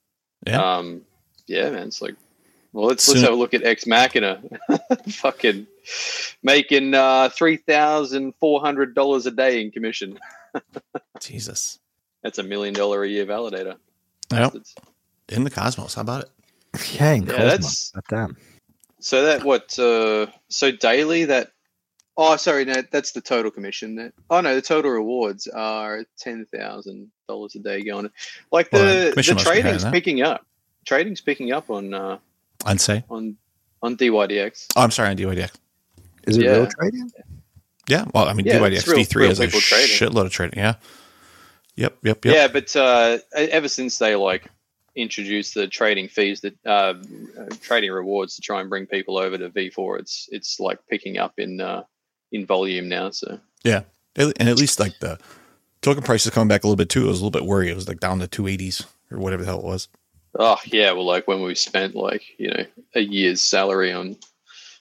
[0.47, 0.77] Yeah.
[0.77, 1.03] Um,
[1.47, 1.89] yeah, man.
[1.89, 2.16] It's like,
[2.77, 4.43] well, let's Soon- let's have a look at Ex Machina,
[5.09, 5.66] fucking
[6.43, 10.18] making uh, three thousand four hundred dollars a day in commission.
[11.20, 11.79] Jesus.
[12.22, 13.77] That's a million dollar a year validator.
[14.31, 14.51] Yeah.
[15.29, 15.95] In the cosmos.
[15.95, 16.31] How about it?
[16.95, 17.91] Yeah, in Yeah, Cosmos.
[17.91, 18.37] that's- God damn.
[19.01, 19.79] So that what?
[19.79, 21.53] Uh, so daily that.
[22.18, 23.95] Oh, sorry, no, that's the total commission.
[23.97, 28.11] That oh no, the total rewards are ten thousand dollars a day going.
[28.53, 30.47] Like Well, the commission the must be higher trading's picking up.
[30.87, 32.18] Trading's picking up on uh,
[32.65, 33.05] I'd say.
[33.11, 33.37] on
[33.83, 34.67] on DYDX.
[34.77, 35.51] Oh, I'm sorry on DYDX.
[36.27, 36.51] Is it Yeah.
[36.57, 37.11] real trading?
[37.89, 38.05] Yeah.
[38.15, 39.97] Well, I mean, Yeah, DYDX it's real- V3 real has a people trading.
[39.97, 40.59] shitload of trading.
[40.59, 40.75] Yeah.
[41.77, 41.99] Yep.
[42.03, 42.25] Yep.
[42.25, 42.35] Yep.
[42.35, 44.47] Yeah, but uh, ever since they like
[44.95, 46.95] introduced the trading fees, that uh,
[47.39, 51.19] uh, trading rewards to try and bring people over to V4, it's it's like picking
[51.19, 51.83] up in uh,
[52.33, 53.11] in volume now.
[53.11, 53.83] So yeah,
[54.17, 55.19] And at least like the
[55.83, 57.05] token price is coming back a little bit too.
[57.05, 57.71] I was a little bit worried.
[57.71, 59.89] It was like down to 280s or whatever the hell it was.
[60.39, 62.64] Oh yeah, well like when we spent like you know
[62.95, 64.16] a year's salary on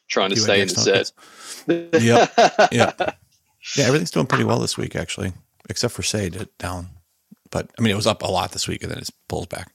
[0.08, 1.12] trying to stay in the set.
[1.68, 2.34] Yep,
[2.72, 2.92] yeah.
[3.76, 5.34] Yeah, everything's doing pretty well this week, actually,
[5.70, 6.90] except for Sade it down.
[7.50, 9.74] But I mean, it was up a lot this week, and then it pulls back.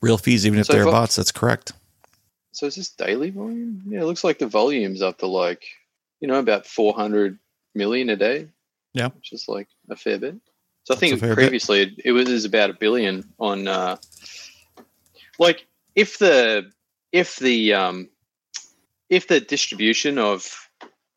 [0.00, 1.72] Real fees, even if So they're bots, that's correct.
[2.52, 3.82] So is this daily volume?
[3.86, 5.64] Yeah, it looks like the volume's up to like
[6.20, 7.38] you know about 400
[7.74, 8.48] million a day.
[8.94, 9.08] Yeah.
[9.08, 10.34] which is like a fair bit.
[10.84, 13.68] So I That's a think previously it, it was about a billion on.
[13.68, 13.96] Uh,
[15.38, 16.70] like if the
[17.12, 18.08] if the um,
[19.10, 20.68] if the distribution of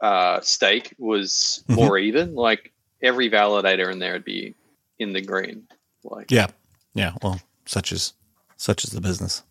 [0.02, 1.76] uh, stake was Mhm.
[1.76, 4.56] more even, like every validator in there would be
[5.00, 5.68] in the green.
[6.04, 6.48] Like Yeah,
[6.94, 7.14] yeah.
[7.22, 8.14] Well, such is
[8.58, 9.44] such is the business.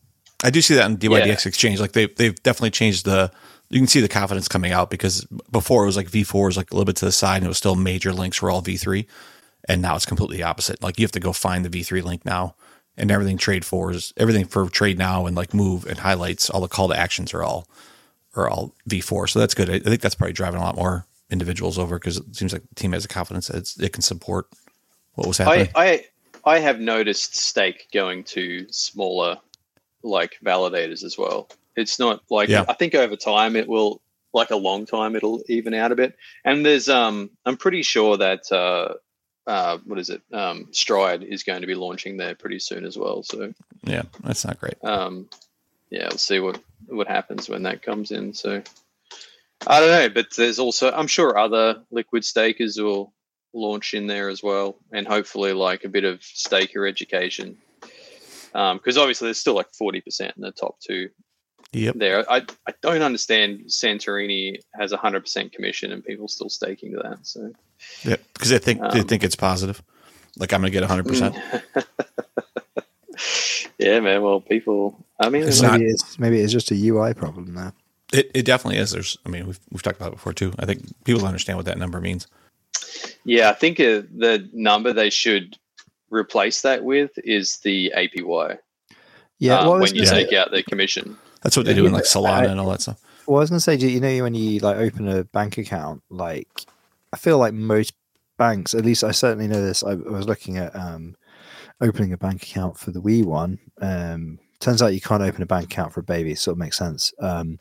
[0.42, 1.80] I do see that in DYDX exchange.
[1.80, 3.30] Like they they've definitely changed the.
[3.70, 6.70] You can see the confidence coming out because before it was like V4 was like
[6.70, 9.06] a little bit to the side and it was still major links were all V3,
[9.68, 10.82] and now it's completely opposite.
[10.82, 12.54] Like you have to go find the V3 link now,
[12.96, 16.50] and everything trade for is everything for trade now and like move and highlights.
[16.50, 17.68] All the call to actions are all
[18.36, 19.28] are all V4.
[19.28, 19.70] So that's good.
[19.70, 22.74] I, think that's probably driving a lot more individuals over because it seems like the
[22.74, 24.48] team has a confidence that it's, it can support
[25.14, 25.68] what was happening.
[25.74, 26.04] I, I
[26.46, 29.38] I have noticed stake going to smaller
[30.02, 31.48] like validators as well.
[31.76, 32.64] It's not like Yeah.
[32.68, 34.00] I think over time it will
[34.32, 36.16] like a long time it'll even out a bit.
[36.44, 38.94] And there's um I'm pretty sure that uh
[39.46, 40.22] uh what is it?
[40.32, 43.22] Um Stride is going to be launching there pretty soon as well.
[43.22, 43.52] So
[43.84, 44.82] yeah, that's not great.
[44.82, 45.28] um
[45.90, 48.34] yeah, we'll see what what happens when that comes in.
[48.34, 48.62] So
[49.66, 53.12] I don't know, but there's also I'm sure other liquid stakers will
[53.52, 57.56] launch in there as well, and hopefully like a bit of staker education.
[58.52, 61.10] Because obviously there's still like forty percent in the top two
[61.74, 61.94] Yep.
[61.96, 62.30] there.
[62.30, 66.98] I I don't understand Santorini has a hundred percent commission and people still staking to
[67.02, 67.26] that.
[67.26, 67.52] So
[68.04, 69.82] Yeah, because they think they Um, think it's positive.
[70.38, 71.06] Like I'm gonna get a 100.
[71.06, 71.36] percent
[73.78, 74.22] yeah, man.
[74.22, 75.04] Well, people.
[75.20, 77.72] I mean, It's like, not- Maybe it's maybe it's just a UI problem now.
[78.12, 78.92] It it definitely is.
[78.92, 80.52] There's I mean we've we've talked about it before too.
[80.58, 82.26] I think people understand what that number means.
[83.24, 85.56] Yeah, I think uh, the number they should
[86.10, 88.58] replace that with is the APY.
[89.38, 91.16] Yeah, um, well, when you gonna take out the commission.
[91.44, 93.00] That's what they do in like Solana and all that stuff.
[93.26, 96.02] Well, I was gonna say, do you know when you like open a bank account,
[96.10, 96.48] like
[97.12, 97.94] I feel like most
[98.38, 99.84] banks, at least I certainly know this.
[99.84, 101.14] I, I was looking at um,
[101.80, 103.58] opening a bank account for the wee one.
[103.80, 106.78] Um, turns out you can't open a bank account for a baby, so it makes
[106.78, 107.12] sense.
[107.20, 107.58] Um,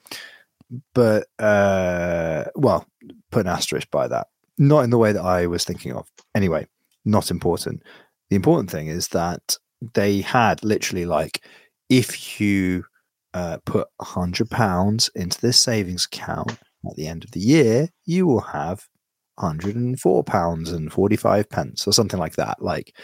[0.94, 2.88] but uh, well,
[3.32, 4.28] put an asterisk by that.
[4.58, 6.10] Not in the way that I was thinking of.
[6.36, 6.68] Anyway,
[7.06, 7.84] not important.
[8.30, 9.58] The important thing is that
[9.94, 11.44] they had literally like
[11.90, 12.86] if you
[13.34, 16.58] uh, put a hundred pounds into this savings account
[16.90, 18.88] at the end of the year, you will have
[19.40, 22.62] hundred and four pounds and forty five pence or something like that.
[22.62, 22.96] Like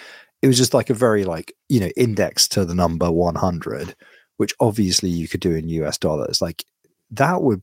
[0.41, 3.95] it was just like a very like you know index to the number one hundred,
[4.37, 6.41] which obviously you could do in US dollars.
[6.41, 6.63] Like
[7.11, 7.61] that would,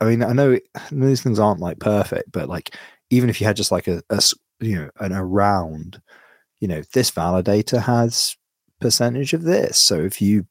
[0.00, 0.58] I mean, I know
[0.92, 2.76] these things aren't like perfect, but like
[3.10, 4.02] even if you had just like a
[4.60, 6.00] you know an around,
[6.60, 8.36] you know, this validator has
[8.80, 9.78] percentage of this.
[9.78, 10.46] So if you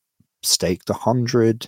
[0.45, 1.67] staked a hundred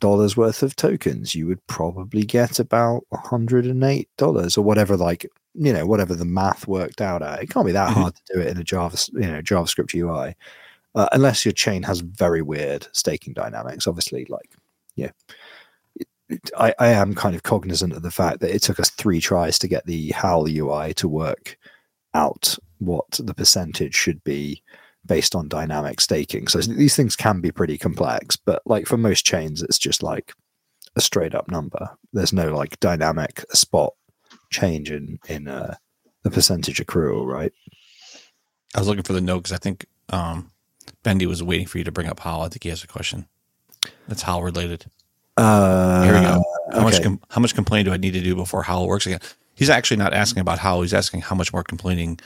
[0.00, 4.96] dollars worth of tokens, you would probably get about hundred and eight dollars or whatever,
[4.96, 7.42] like you know, whatever the math worked out at.
[7.42, 7.94] It can't be that Mhm.
[7.94, 10.34] hard to do it in a Java, you know, JavaScript UI,
[10.94, 13.86] uh, unless your chain has very weird staking dynamics.
[13.86, 14.50] Obviously, like
[14.96, 15.10] yeah,
[16.28, 19.20] it- I, I am kind of cognizant of the fact that it took us three
[19.20, 21.56] tries to get the HAL UI to work
[22.12, 24.62] out what the percentage should be
[25.06, 26.48] based on dynamic staking.
[26.48, 30.32] So these things can be pretty complex, but like for most chains, it's just like
[30.96, 31.90] a straight up number.
[32.12, 33.94] There's no like dynamic spot
[34.50, 35.74] change in in uh,
[36.22, 37.52] the percentage accrual, right?
[38.74, 40.50] I was looking for the note because I think um,
[41.02, 42.42] Bendy was waiting for you to bring up HAL.
[42.42, 43.26] I think he has a question.
[44.08, 44.86] That's HAL related.
[45.36, 46.42] Uh, Here we go.
[46.72, 49.20] How much com- how much complaining do I need to do before HAL works again?
[49.54, 50.82] He's actually not asking about HAL.
[50.82, 52.18] He's asking how much more complaining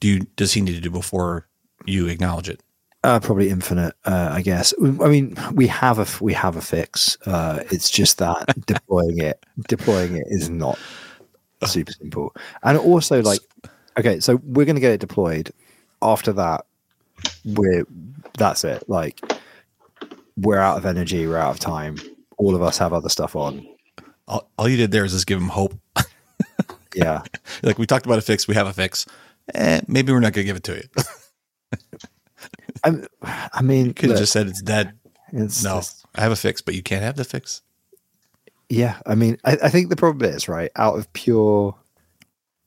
[0.00, 1.46] do you does he need to do before
[1.84, 2.60] you acknowledge it?
[3.02, 4.72] Uh, probably infinite, uh, I guess.
[4.82, 7.18] I mean, we have a we have a fix.
[7.26, 10.78] Uh, it's just that deploying it deploying it is not
[11.66, 12.34] super simple.
[12.62, 13.40] And also, like,
[13.98, 15.50] okay, so we're going to get it deployed.
[16.00, 16.64] After that,
[17.44, 17.86] we're
[18.38, 18.88] that's it.
[18.88, 19.20] Like,
[20.38, 21.26] we're out of energy.
[21.26, 21.96] We're out of time.
[22.38, 23.66] All of us have other stuff on.
[24.26, 25.74] All, all you did there is just give them hope.
[26.94, 27.22] Yeah,
[27.62, 29.06] like we talked about a fix, we have a fix.
[29.54, 30.82] Eh, maybe we're not going to give it to you.
[32.84, 34.92] I'm, I mean, Could have just said it's dead.
[35.32, 37.62] it's No, just- I have a fix, but you can't have the fix.
[38.68, 41.76] Yeah, I mean, I, I think the problem is right out of pure,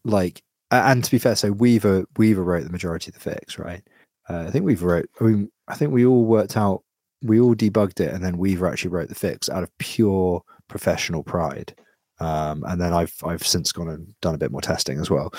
[0.03, 3.81] like, and to be fair, so Weaver Weaver wrote the majority of the fix, right?
[4.29, 5.09] Uh, I think Weaver wrote.
[5.19, 6.83] I mean, I think we all worked out,
[7.21, 11.23] we all debugged it, and then Weaver actually wrote the fix out of pure professional
[11.23, 11.73] pride.
[12.19, 15.33] Um, and then I've I've since gone and done a bit more testing as well.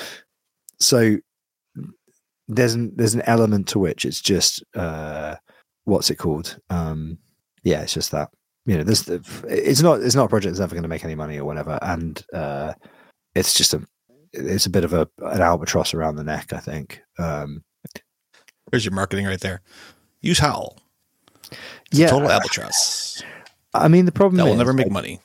[0.81, 1.19] So
[2.49, 5.37] there's an there's an element to which it's just uh,
[5.85, 6.59] what's it called?
[6.71, 7.19] Um,
[7.63, 8.31] yeah, it's just that
[8.69, 11.15] you know, this it's not it's not a project that's ever going to make any
[11.15, 12.75] money or whatever, and uh,
[13.35, 13.81] it's just a
[14.35, 17.01] it's a bit of a an albatross around the neck, I think.
[17.19, 17.65] Um,
[18.71, 19.63] There's your marketing right there.
[20.21, 20.77] Use Howl.
[21.51, 23.23] It's a yeah, total albatross.
[23.73, 25.21] I mean the problem That will never make like, money.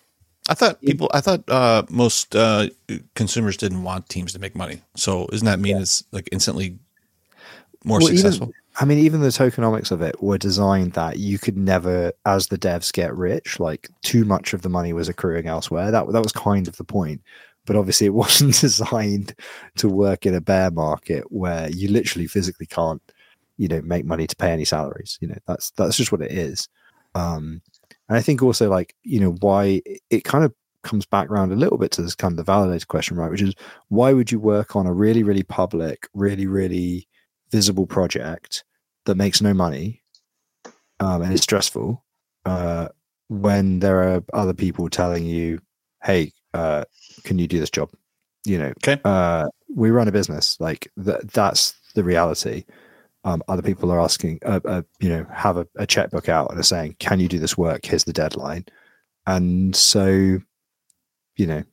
[0.47, 1.11] I thought people.
[1.13, 2.69] I thought uh, most uh,
[3.15, 4.82] consumers didn't want teams to make money.
[4.95, 6.80] So doesn't that mean it's like instantly
[7.84, 8.51] more Well, even- successful?
[8.79, 12.57] I mean, even the tokenomics of it were designed that you could never, as the
[12.57, 15.91] devs get rich, like too much of the money was accruing elsewhere.
[15.91, 17.21] That that was kind of the point.
[17.65, 19.36] But obviously, it wasn't designed
[19.77, 23.01] to work in a bear market where you literally physically can't,
[23.57, 25.19] you know, make money to pay any salaries.
[25.21, 26.67] You know, that's that's just what it is.
[27.15, 27.61] Um,
[28.09, 31.55] and I think also, like, you know, why it kind of comes back around a
[31.55, 33.29] little bit to this kind of the validator question, right?
[33.31, 33.53] Which is
[33.89, 37.07] why would you work on a really, really public, really, really
[37.53, 38.63] visible project
[39.05, 40.01] that makes no money
[40.99, 42.03] um, and is stressful
[42.45, 42.87] uh,
[43.29, 45.59] when there are other people telling you,
[46.03, 46.83] "Hey, uh,
[47.23, 47.89] can you do this job?"
[48.45, 48.99] You know, Okay.
[49.05, 50.57] uh, we run a business.
[50.59, 52.65] Like th- that's the reality.
[53.23, 56.59] Um, other people are asking, uh, uh, you know, have a, a checkbook out and
[56.59, 57.85] are saying, "Can you do this work?
[57.85, 58.65] Here's the deadline."
[59.25, 60.39] And so,
[61.37, 61.63] you know,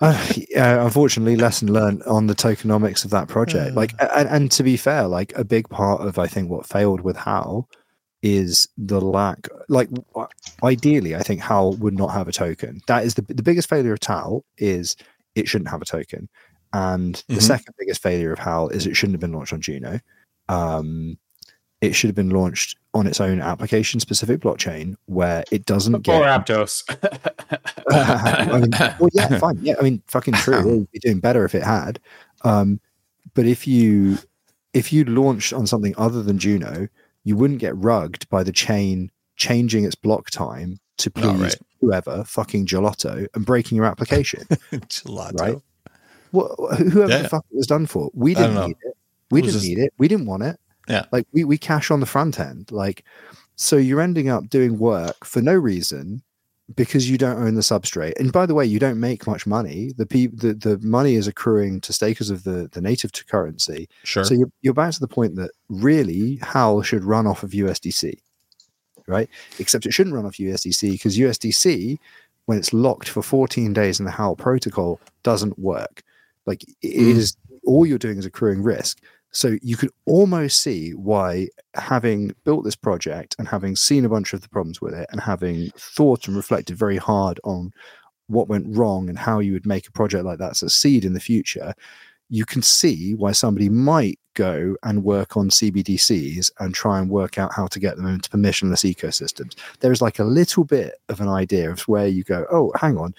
[0.00, 3.74] uh, yeah, unfortunately, lesson learned on the tokenomics of that project.
[3.74, 7.00] Like, and, and to be fair, like a big part of I think what failed
[7.00, 7.68] with HAL
[8.22, 9.48] is the lack.
[9.68, 9.88] Like,
[10.62, 12.80] ideally, I think HAL would not have a token.
[12.86, 14.96] That is the the biggest failure of TAL is
[15.34, 16.28] it shouldn't have a token,
[16.72, 17.42] and the Mhm.
[17.42, 20.00] second biggest failure of HAL is it shouldn't have been launched on Juno.
[20.48, 21.18] Um,
[21.80, 26.00] it should have been launched on its own application specific blockchain where it doesn't Or
[26.00, 26.84] get Aptos.
[27.90, 28.70] I mean,
[29.00, 29.58] well, yeah, fine.
[29.62, 30.58] Yeah, I mean, fucking true.
[30.58, 31.98] It would be doing better if it had.
[32.42, 32.80] Um,
[33.34, 34.18] but if you
[34.74, 36.88] if you launched on something other than Juno,
[37.24, 41.56] you wouldn't get rugged by the chain changing its block time to please right.
[41.80, 44.42] whoever fucking gelato and breaking your application.
[44.72, 45.38] Gelato.
[45.40, 45.56] Right.
[46.32, 47.22] well, whoever Yeah.
[47.22, 48.94] the fuck it was done for, we didn't need it.
[49.30, 49.92] We It didn't just- need it.
[49.98, 50.58] We didn't want it.
[50.88, 51.04] Yeah.
[51.12, 52.70] Like we we cache on the front end.
[52.72, 53.04] Like
[53.56, 56.22] so you're ending up doing work for no reason
[56.76, 58.12] because you don't own the substrate.
[58.20, 59.92] And by the way, you don't make much money.
[59.96, 63.88] The pe- the, the money is accruing to stakers of the, the native to currency.
[64.04, 64.22] Sure.
[64.22, 68.18] So you're, you're back to the point that really HAL should run off of USDC,
[69.06, 69.30] right?
[69.58, 71.98] Except it shouldn't run off USDC because USDC,
[72.44, 76.02] when it's locked for 14 days in the HAL protocol, doesn't work.
[76.44, 77.16] Like it Mm.
[77.16, 79.00] is all you're doing is accruing risk.
[79.30, 84.32] So you could almost see why having built this project and having seen a bunch
[84.32, 87.72] of the problems with it and having thought and reflected very hard on
[88.28, 91.20] what went wrong and how you would make a project like that succeed in the
[91.20, 91.74] future,
[92.30, 97.38] you can see why somebody might go and work on CBDCs and try and work
[97.38, 99.56] out how to get them into permissionless ecosystems.
[99.80, 102.98] There is like a little bit of an idea of where you go, oh, hang
[102.98, 103.14] on,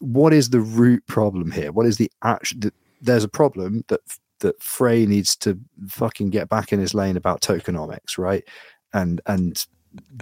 [0.00, 1.72] what is the root problem here?
[1.72, 2.70] What is the actual?
[3.00, 4.00] There's a problem that
[4.40, 5.58] that Frey needs to
[5.88, 8.44] fucking get back in his lane about tokenomics, right?
[8.92, 9.64] And and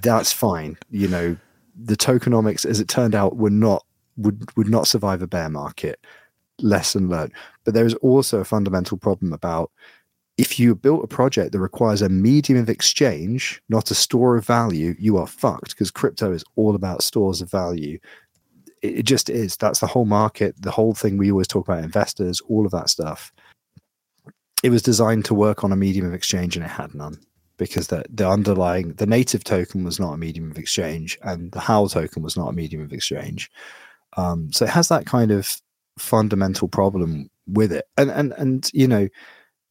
[0.03, 1.37] that's fine, you know.
[1.77, 3.85] the tokenomics, as it turned out, were not
[4.17, 6.01] would would not survive a bear market.
[6.61, 7.33] Lesson learned.
[7.65, 9.71] But there is also a fundamental problem about
[10.39, 14.47] if you built a project that requires a medium of exchange, not a store of
[14.47, 17.99] value, you are fucked because crypto is all about stores of value.
[18.83, 19.57] It, it just is.
[19.57, 22.91] That's the whole market, the whole thing we always talk about investors, all of that
[22.91, 23.33] stuff.
[24.63, 27.19] It was designed to work on a medium of exchange and it had none
[27.59, 31.61] because the, the underlying, the native token was not a medium of exchange and the
[31.61, 33.51] HAL token was not a medium of exchange.
[34.17, 35.61] Um, so it has that kind of
[35.99, 37.87] fundamental problem with it.
[37.97, 39.09] And, and, and, you know,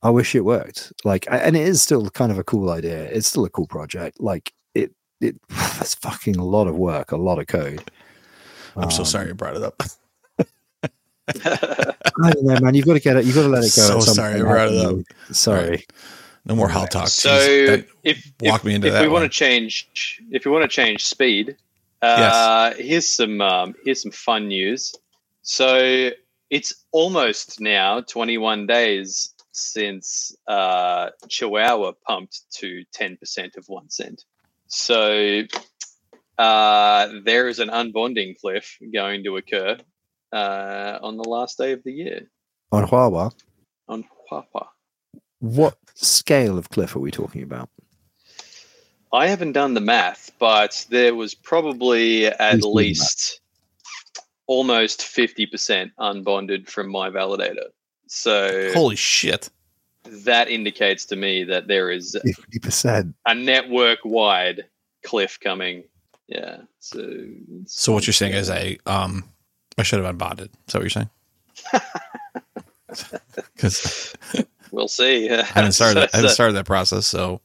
[0.01, 0.93] I wish it worked.
[1.03, 3.05] Like, and it is still kind of a cool idea.
[3.05, 4.19] It's still a cool project.
[4.19, 7.89] Like, it it that's fucking a lot of work, a lot of code.
[8.75, 9.81] I'm so Um, sorry you brought it up.
[11.27, 12.75] I don't know, man.
[12.75, 13.25] You've got to get it.
[13.25, 13.99] You've got to let it go.
[13.99, 15.33] So sorry I point, brought it haven't you?
[15.33, 15.85] Sorry.
[16.45, 17.07] No more HAL talk.
[17.07, 20.51] So Jeez, if walk if, me into if that we want to change, if we
[20.51, 21.57] want to change speed,
[22.01, 24.93] uh, here's some um, here's some fun news.
[25.41, 26.11] So
[26.49, 34.23] it's almost now 21 days since uh, Chihuahua pumped to 10% of one cent.
[34.67, 35.43] So
[36.37, 39.77] uh, there is an unbonding cliff going to occur
[40.35, 42.19] uh, on the last day of the year
[42.71, 43.31] On Huahua,
[43.87, 44.67] on Huahua.
[45.39, 47.69] what scale of cliff are we talking about?
[49.13, 52.75] I haven't done the math, but there was probably at Please do the math.
[52.75, 53.39] least
[54.47, 57.67] almost 50% unbonded from my validator.
[58.07, 59.49] So Holy shit.
[60.03, 63.15] that indicates to me that there is Fifty percent.
[63.25, 64.65] a network wide
[65.03, 65.83] cliff coming.
[66.27, 66.57] Yeah.
[66.79, 66.99] So
[67.65, 69.23] So what you're saying is a um
[69.77, 70.49] I should have unbonded.
[70.67, 71.09] Is that what you're saying?
[73.55, 74.13] Because
[74.71, 75.29] we'll see.
[75.29, 77.41] I haven't started I haven't started that process, so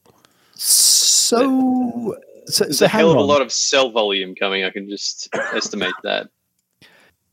[0.53, 2.15] So,
[2.45, 4.63] so, There's so a hell of a lot of cell volume coming.
[4.63, 6.29] I can just estimate that.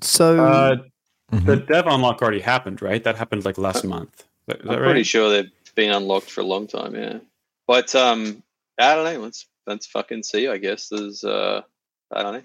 [0.00, 0.76] So Uh,
[1.32, 1.44] Mhm.
[1.44, 3.04] the dev unlock already happened, right?
[3.04, 4.20] That happened like last month.
[4.20, 5.06] Is that, is I'm that pretty right?
[5.06, 7.18] sure they've been unlocked for a long time, yeah.
[7.66, 8.42] But um,
[8.78, 9.20] I don't know.
[9.20, 10.48] Let's let's fucking see.
[10.48, 11.60] I guess there's uh,
[12.10, 12.42] I don't know,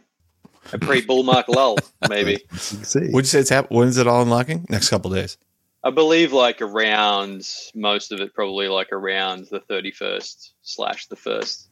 [0.72, 1.78] a pre-bull mark lull,
[2.09, 2.43] maybe.
[2.57, 3.09] see.
[3.11, 4.66] would you say it's hap- when is it all unlocking?
[4.70, 5.38] Next couple days.
[5.84, 7.45] I believe like around
[7.76, 11.68] most of it, probably like around the 31st slash the first.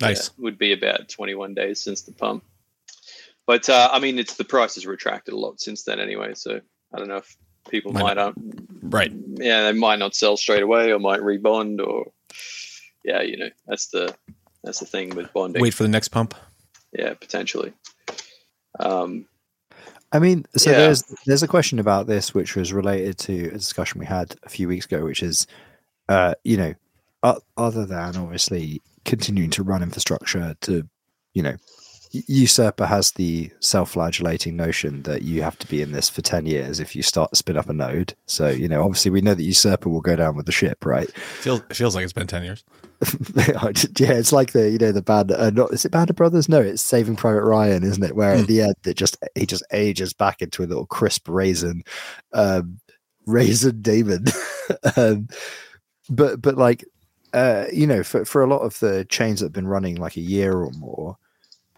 [0.00, 0.28] Nice.
[0.36, 2.44] Yeah, would be about 21 days since the pump.
[3.46, 6.34] But uh, I mean, it's the price has retracted a lot since then anyway.
[6.34, 6.60] So
[6.92, 7.36] I don't know if
[7.70, 8.32] people Might might, uh,
[8.82, 9.12] Right.
[9.36, 12.12] yeah, they might not sell straight away or might rebond or
[13.04, 14.14] yeah, you know, that's the
[14.62, 15.62] that's the thing with bonding.
[15.62, 16.34] Wait for the next pump.
[16.92, 17.72] Yeah, potentially.
[18.80, 19.26] Um,
[20.12, 20.78] I mean, so Yeah.
[20.78, 24.48] there's there's a question about this which was related to a discussion we had a
[24.48, 25.46] few weeks ago, which is,
[26.08, 26.74] uh, you know,
[27.56, 30.88] other than obviously continuing to run infrastructure to,
[31.34, 31.56] you know,
[32.12, 36.80] Usurper has the self-flagellating notion that you have to be in this for ten years
[36.80, 38.14] if you start to spin up a node.
[38.26, 41.10] So you know, obviously, we know that Usurper will go down with the ship, right?
[41.12, 42.64] Feels it feels like it's been ten years.
[43.36, 45.30] yeah, it's like the you know the band.
[45.30, 46.48] Uh, not is it Band of Brothers?
[46.48, 48.16] No, it's Saving Private Ryan, isn't it?
[48.16, 48.42] Where Hmm.
[48.42, 51.82] at the end it just he just ages back into a little crisp raisin,
[52.32, 52.80] um,
[53.26, 54.24] raisin Damon.
[54.96, 55.28] um,
[56.10, 56.84] but but like
[57.34, 60.16] uh, you know, for for a lot of the chains that have been running like
[60.16, 61.16] a year or more,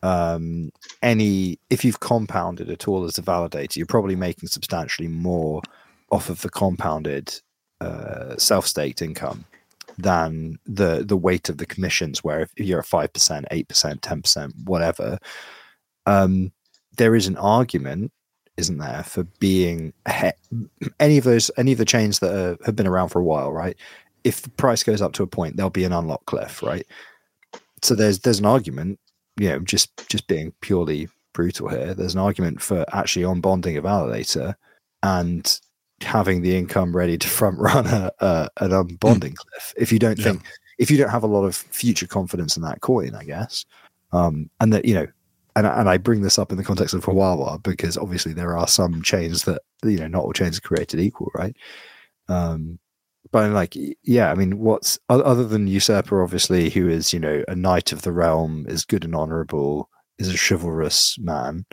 [0.02, 0.70] um,
[1.02, 5.62] any if you've compounded at all as a validator, you're probably making substantially more
[6.10, 7.32] off of the compounded
[7.80, 9.44] uh, self-staked income
[9.98, 15.18] than the the weight of the commissions where if you're at 5% 8% 10% whatever.
[16.06, 16.52] Um
[16.96, 18.12] there is an argument
[18.56, 19.92] isn't there for being
[21.00, 23.52] any of those any of the chains that are, have been around for a while
[23.52, 23.76] right?
[24.24, 26.86] If the price goes up to a point there'll be an unlock cliff right?
[27.82, 28.98] So there's there's an argument
[29.40, 33.76] you know just just being purely brutal here there's an argument for actually on bonding
[33.76, 34.54] a validator
[35.02, 35.60] and
[36.02, 40.18] having the income ready to front run a, a an unbonding cliff if you don't
[40.18, 40.24] Yeah.
[40.32, 40.42] think
[40.78, 43.64] if you don't have a lot of future confidence in that coin i guess.
[44.12, 45.06] Um and that you know
[45.56, 48.68] and, and i bring this up in the context of Huahua because obviously there are
[48.68, 51.56] some chains that you know not all chains are created equal right?
[52.28, 52.78] Um
[53.32, 57.44] but I'm like yeah i mean what's other than usurper obviously who is you know
[57.48, 61.64] a knight of the realm is good and honorable is a chivalrous man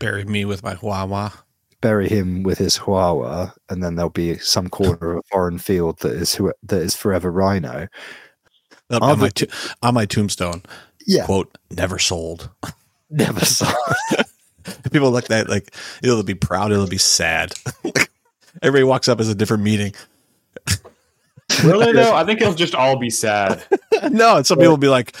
[0.00, 1.32] Bury me with my Huahua.
[1.80, 5.98] bury him with his Huahua, and then there'll be some corner of a foreign field
[6.00, 7.88] that is who that is forever Rhino.
[8.90, 9.48] On, my to-
[9.82, 10.62] on my tombstone,
[11.06, 12.48] Yeah, quote, never sold.
[13.10, 13.74] never sold
[14.92, 17.54] People look at that like it'll be proud, it'll be sad.
[18.62, 19.94] Everybody walks up as a different meeting.
[21.64, 23.64] Really though, I think it'll just all be sad.
[24.10, 25.14] no, and some people will be like,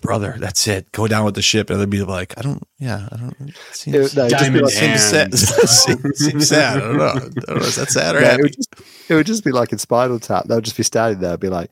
[0.00, 0.90] brother, that's it.
[0.92, 3.36] Go down with the ship, and they'll be like, I don't, yeah, I don't.
[3.40, 5.28] It It, seems, no, it'd just Diamond like, seems sad.
[5.32, 5.48] hands.
[5.70, 6.78] seems, seems sad.
[6.78, 7.08] I don't know.
[7.08, 7.54] I don't know.
[7.56, 8.74] Is that sad or no, it, would just,
[9.08, 10.44] it would just be like in Spinal Tap.
[10.46, 11.70] They'll just be standing there, and be like,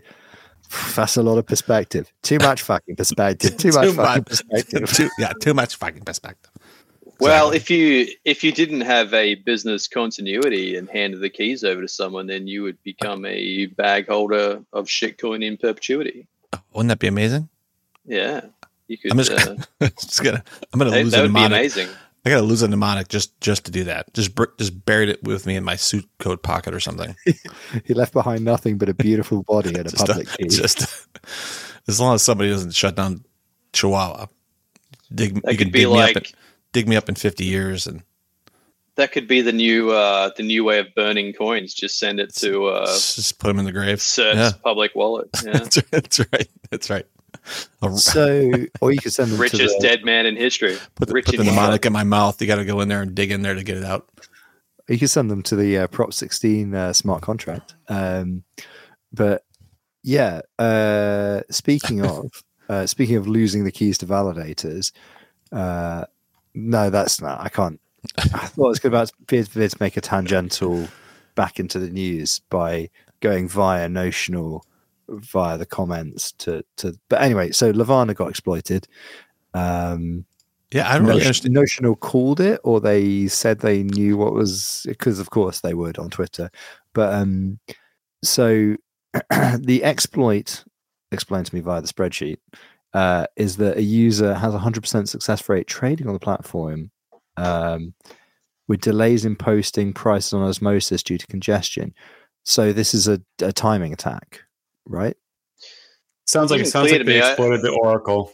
[0.95, 2.13] "That's a lot of perspective.
[2.23, 3.57] Too much fucking perspective.
[3.57, 6.51] Too much Too fucking perspective." too, yeah, too much fucking perspective.
[7.21, 11.81] Well, if you if you didn't have a business continuity and handed the keys over
[11.83, 16.27] to someone, then you would become a bag holder of shitcoin in perpetuity.
[16.73, 17.49] Wouldn't that be amazing?
[18.05, 18.43] Yeah,
[18.89, 19.13] you could.
[19.13, 19.57] I'm just, uh,
[20.01, 20.43] just gonna,
[20.73, 21.59] I'm gonna that, lose that a would be mnemonic.
[21.59, 21.89] amazing.
[22.27, 24.13] I gotta lose a mnemonic just just to do that.
[24.15, 27.15] Just br- just buried it with me in my suit coat pocket or something.
[27.85, 30.49] He left behind nothing but a beautiful body and a just, public key.
[30.49, 31.07] just
[31.89, 33.25] as long as somebody doesn't shut down
[33.73, 34.27] Chihuahua,
[35.15, 36.15] dig, That you could can be dig me up.
[36.15, 36.23] like In,
[36.75, 38.03] dig me up in 50 years, and
[38.97, 41.73] that could be the new uh, the new way of burning coins.
[41.73, 43.99] Just send it to uh, just put them in the grave.
[43.99, 44.51] CERT's Yeah.
[44.63, 45.31] public wallet.
[45.45, 45.53] Yeah.
[45.53, 46.49] That's, right, that's right.
[46.71, 47.07] That's right.
[47.83, 48.51] I'll so,
[48.81, 50.77] or you could send them to Richest the, dead man in history.
[50.95, 52.41] put the, Rich put the in mnemonic in my mouth.
[52.41, 54.09] You got to go in there and dig in there to get it out.
[54.89, 57.75] you could send them to the uh, Prop 16 uh, smart contract.
[57.89, 58.45] Um,
[59.13, 59.45] but
[60.03, 62.31] yeah, uh, speaking of
[62.69, 64.93] uh, speaking of losing the keys to validators,
[65.53, 66.05] uh,
[66.55, 67.41] no, that's not.
[67.41, 67.81] I can't.
[68.19, 70.87] I thought it was about to, be to make a tangential
[71.35, 72.91] back into the news by
[73.21, 74.65] going via notional
[75.09, 76.99] via the comments to to.
[77.09, 78.87] But anyway, so Levana got exploited.
[79.55, 80.27] Um,
[80.73, 81.55] Yeah, I don't really Notion, understand.
[81.55, 85.99] Notional called it, or they said they knew what was because, of course, they would
[85.99, 86.51] on Twitter.
[86.93, 87.59] But um,
[88.23, 88.77] so
[89.59, 90.65] the exploit
[91.13, 92.39] explained to me via the spreadsheet
[92.95, 96.91] uh, is that a user has a hundred percent success rate trading on the platform,
[97.37, 97.93] um,
[98.69, 101.93] with delays in posting prices on osmosis due to congestion.
[102.45, 104.43] So this is a, a timing attack,
[104.87, 105.17] right?
[106.27, 108.33] Sounds like it Isn't sounds like they exploited the Oracle.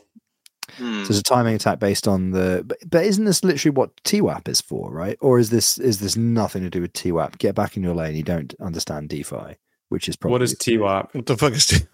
[0.75, 1.05] Hmm.
[1.05, 2.63] So it's a timing attack based on the.
[2.65, 5.17] But, but isn't this literally what TWAP is for, right?
[5.21, 7.39] Or is this is this nothing to do with TWAP?
[7.39, 8.15] Get back in your lane.
[8.15, 9.57] You don't understand DeFi,
[9.89, 11.15] which is probably What is TWAP?
[11.15, 11.67] What the fuck is?
[11.67, 11.87] T-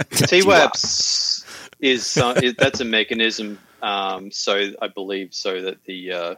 [0.00, 1.41] TWAPs
[1.82, 3.58] is, some, is that's a mechanism.
[3.82, 6.34] Um, so I believe so that the uh,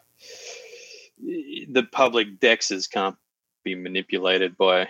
[1.70, 3.16] the public dexes can't
[3.62, 4.88] be manipulated by,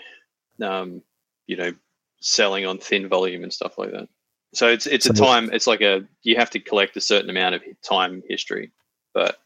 [0.62, 1.02] um,
[1.46, 1.72] you know,
[2.20, 4.08] selling on thin volume and stuff like that.
[4.52, 5.50] So it's it's a time.
[5.52, 8.70] It's like a you have to collect a certain amount of time history,
[9.12, 9.40] but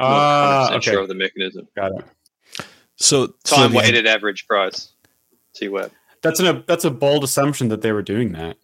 [0.00, 1.68] I'm not Ah, 100% okay, sure of the mechanism.
[1.76, 2.04] got it.
[2.96, 4.90] so so Time the- weighted average price.
[5.54, 5.92] TWAP.
[6.22, 8.56] That's an that's a bold assumption that they were doing that.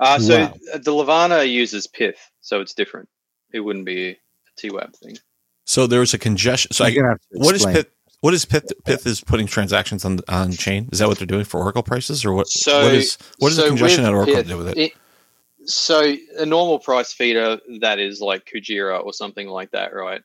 [0.00, 0.54] Uh, so Wow.
[0.82, 3.08] the Levana uses Pyth, so it's different.
[3.52, 4.16] It wouldn't be a
[4.60, 5.16] TWAP thing.
[5.64, 6.72] So there was a congestion.
[6.72, 7.76] So I, You're gonna have to what is explain.
[7.84, 7.86] Pyth?
[8.20, 8.72] What is Pyth?
[8.84, 10.88] Pyth is putting transactions on on chain.
[10.92, 12.48] Is that what they're doing for Oracle prices, or what?
[12.48, 14.78] So- what is what does so the congestion at Oracle Pyth, do with it?
[14.78, 14.92] it-
[15.66, 20.22] So a normal price feeder that is like Kujira or something like that, right?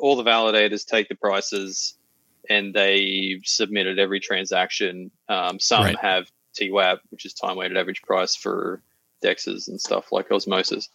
[0.00, 1.94] All the validators take the prices
[2.50, 5.10] and they submit it every transaction.
[5.28, 5.98] Um, some Right.
[6.00, 8.82] have TWAP, which is time weighted average price for
[9.22, 10.88] dexes and stuff like Osmosis.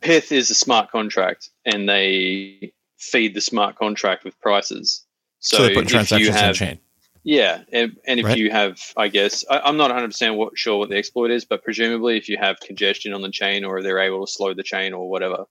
[0.00, 5.04] Pyth is a smart contract, and they feed the smart contract with prices.
[5.40, 6.78] So, So, they put if you transactions on have chain.
[7.22, 8.36] yeah, and, and if Right.
[8.38, 11.44] you have, I guess, I, I'm not 100 percent what, sure what the exploit is,
[11.44, 14.62] but presumably, if you have congestion on the chain, or they're able to slow the
[14.62, 15.44] chain, or whatever,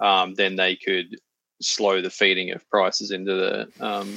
[0.00, 1.16] um, then they could
[1.62, 4.14] slow the feeding of prices into the um,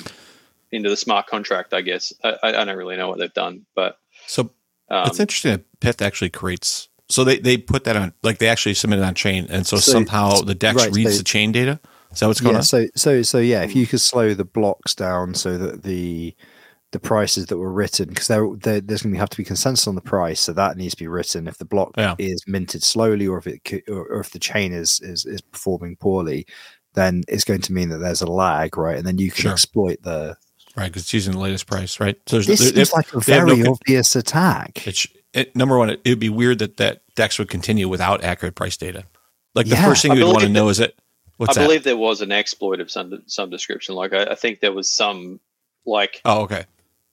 [0.71, 1.73] into the smart contract.
[1.73, 4.49] I guess I, I I don't really know what they've done, but So
[4.89, 6.89] um, it's interesting that Pyth actually creates.
[7.09, 9.77] So they, they put that on, like they actually submit it on chain, and so,
[9.77, 11.79] So- somehow the DEX right, reads so- the chain data.
[12.11, 12.63] Is that what's going yeah, on?
[12.63, 16.35] so so so yeah, if you could slow the blocks down so that the
[16.91, 19.87] the prices that were written because there, there there's going to have to be consensus
[19.87, 21.47] on the price, so that needs to be written.
[21.47, 22.13] If the block Yeah.
[22.19, 25.95] is minted slowly, or if it or, or if the chain is, is is performing
[25.95, 26.45] poorly,
[26.93, 28.95] then it's going to mean that there's a lag, right?
[28.97, 29.51] And then you can Sure.
[29.53, 30.37] exploit the.
[30.75, 32.15] Right, because it's using the latest price, right?
[32.27, 34.85] So there's, This there- if- like a have no very obvious attack.
[34.87, 35.03] It,
[35.33, 38.55] it, number one, it, it would be weird that that DEX would continue without accurate
[38.55, 39.03] price data.
[39.55, 39.85] Like the Yeah.
[39.85, 40.95] first thing I you'd want to know is it
[41.37, 41.67] what's I that?
[41.67, 43.95] believe there was an exploit of some some description.
[43.95, 45.39] Like I, I think there was some
[45.85, 46.65] like oh, okay.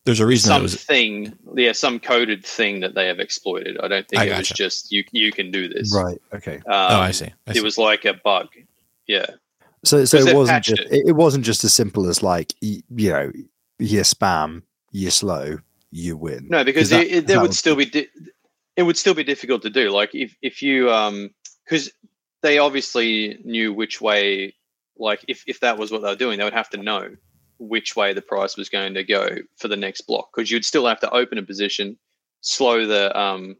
[0.07, 3.77] There's a reason that was something, yeah, some coded thing that they have exploited.
[3.83, 5.95] I don't think I it was just you you can do this.
[5.95, 6.21] Right.
[6.33, 6.57] Okay.
[6.57, 7.27] Um, Oh, I see.
[7.47, 7.59] I see.
[7.59, 8.49] It was like a bug.
[9.07, 9.27] Yeah.
[9.85, 10.91] So so it wasn't just it.
[10.93, 11.09] it.
[11.09, 13.31] it wasn't just as simple as like you know
[13.79, 15.59] you're spam, you're slow,
[15.91, 16.47] you win.
[16.49, 18.09] No, because that- it, it, there would still be di-
[18.77, 19.91] it would still be difficult to do.
[19.91, 21.31] Like if if you um
[21.65, 21.91] because
[22.43, 24.55] they obviously knew which way.
[24.99, 27.09] Like if if that was what they were doing, they would have to know
[27.59, 30.87] which way the price was going to go for the next block because you'd still
[30.87, 31.99] have to open a position,
[32.43, 33.57] slow the um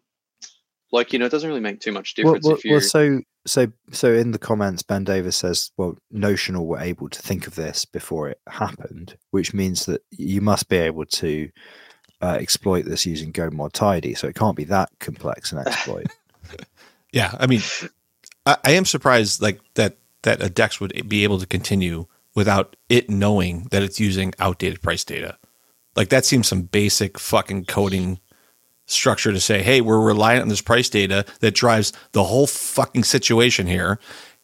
[0.93, 2.71] Like you know, it doesn't really make too much Well, difference well, if you.
[2.73, 7.23] well, so so so in the comments, Ben Davis says, "Well, Notional were able to
[7.23, 11.49] think of this before it happened, which means that you must be able to
[12.23, 14.15] uh, exploit this using Go Mod Tidy.
[14.15, 16.07] So it can't be that complex an exploit."
[17.13, 17.63] Yeah, I mean,
[18.47, 22.77] I, I am surprised like that that a Dex would be able to continue without
[22.89, 25.37] it knowing that it's using outdated price data.
[25.97, 28.21] Like that seems some basic fucking coding
[28.87, 33.05] structure to say, hey, we're reliant on this price data that drives the whole fucking
[33.05, 33.99] situation here.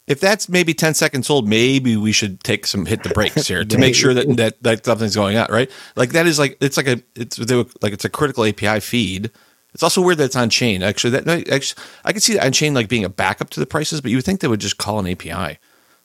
[0.07, 3.65] If that's maybe 10 seconds old, maybe we should take some hit the brakes here
[3.65, 5.69] to make sure that, that that something's going on, right?
[5.97, 8.79] Like that is like it's like a it's they were- like it's a critical API
[8.79, 9.31] feed.
[9.73, 10.81] It's also weird that it's on chain.
[10.81, 13.65] Actually, that actually, I could see that on chain like being a backup to the
[13.65, 15.59] prices, but you would think they would just call an API.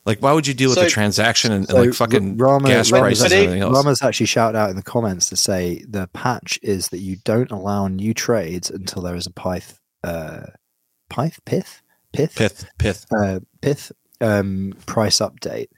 [0.04, 2.90] Like, why would you deal with a transaction and, So and like fucking Rama, gas
[2.90, 3.76] Rama- prices and everything else?
[3.76, 7.52] Rama's actually shouted out in the comments to say the patch is that you don't
[7.52, 10.46] allow new trades until there is a Pyth, uh,
[11.08, 11.81] Pyth, Pith,
[12.12, 13.06] Pith, Pith, pith.
[13.12, 15.68] uh, Pyth um, price update.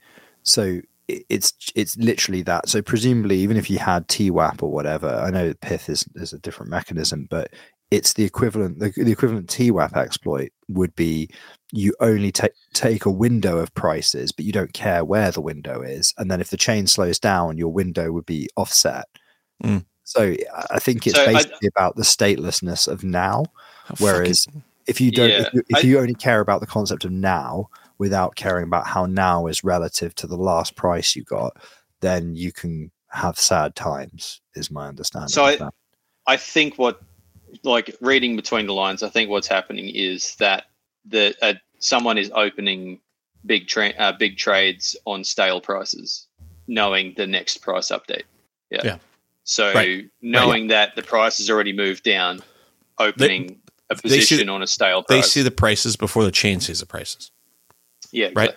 [0.43, 2.67] So it's it's literally that.
[2.69, 6.39] So presumably, even if you had TWAP or whatever, I know Pyth is is a
[6.39, 7.51] different mechanism, but
[7.91, 8.79] it's the equivalent.
[8.79, 11.29] The, the equivalent TWAP exploit would be
[11.71, 15.81] you only take take a window of prices, but you don't care where the window
[15.81, 19.05] is, and then if the chain slows down, your window would be offset.
[19.63, 19.85] Mm.
[20.03, 23.45] So I- I think it's So I- basically about the statelessness of now.
[23.85, 24.47] How Whereas
[24.87, 27.11] if you don't, Yeah, if, you, if I- you only care about the concept of
[27.11, 31.57] now without caring about how now is relative to the last price you got,
[32.01, 34.41] then you can have sad times.
[34.55, 35.29] Is my understanding.
[35.29, 35.73] So of I- that.
[36.27, 37.01] I think what,
[37.63, 40.65] like reading between the lines, I think what's happening is that
[41.05, 42.99] the uh, someone is opening
[43.45, 46.27] big tra- uh, big trades on stale prices,
[46.67, 48.23] knowing the next price update.
[48.71, 48.81] Yeah.
[48.83, 48.97] Yeah.
[49.43, 50.09] So Right.
[50.23, 52.41] knowing that the price has already moved down,
[52.97, 56.79] opening a they see- on a stale they see the prices before the chain sees
[56.79, 57.31] the prices.
[58.11, 58.55] yeah, right?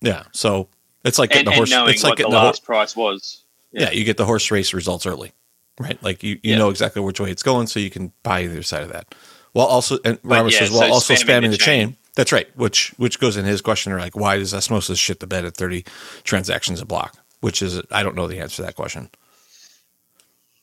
[0.00, 0.68] Yeah, so
[1.04, 1.70] it's like getting And, the horse.
[1.70, 2.44] knowing It's like what the the horse.
[2.44, 3.44] last price was.
[3.72, 3.90] Yeah.
[3.90, 5.32] you get the horse race results early,
[5.78, 6.02] right?
[6.02, 6.58] Like you, you Yeah.
[6.58, 9.14] know exactly which way it's going, so you can buy either side of that.
[9.52, 11.88] While also, and Robert yeah, says, while so also spamming spamming the the chain.
[11.88, 11.96] chain.
[12.16, 12.48] That's right.
[12.56, 15.84] Which which goes in his question, like why does osmosis shit the bed at thirty
[16.24, 17.16] transactions a block?
[17.40, 19.08] Which is I don't know the answer to that question.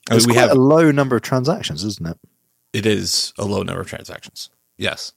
[0.10, 2.18] I mean, it's we quite have a low number of transactions, isn't it?
[2.74, 4.50] It is a low number of transactions.
[4.78, 5.14] Yes.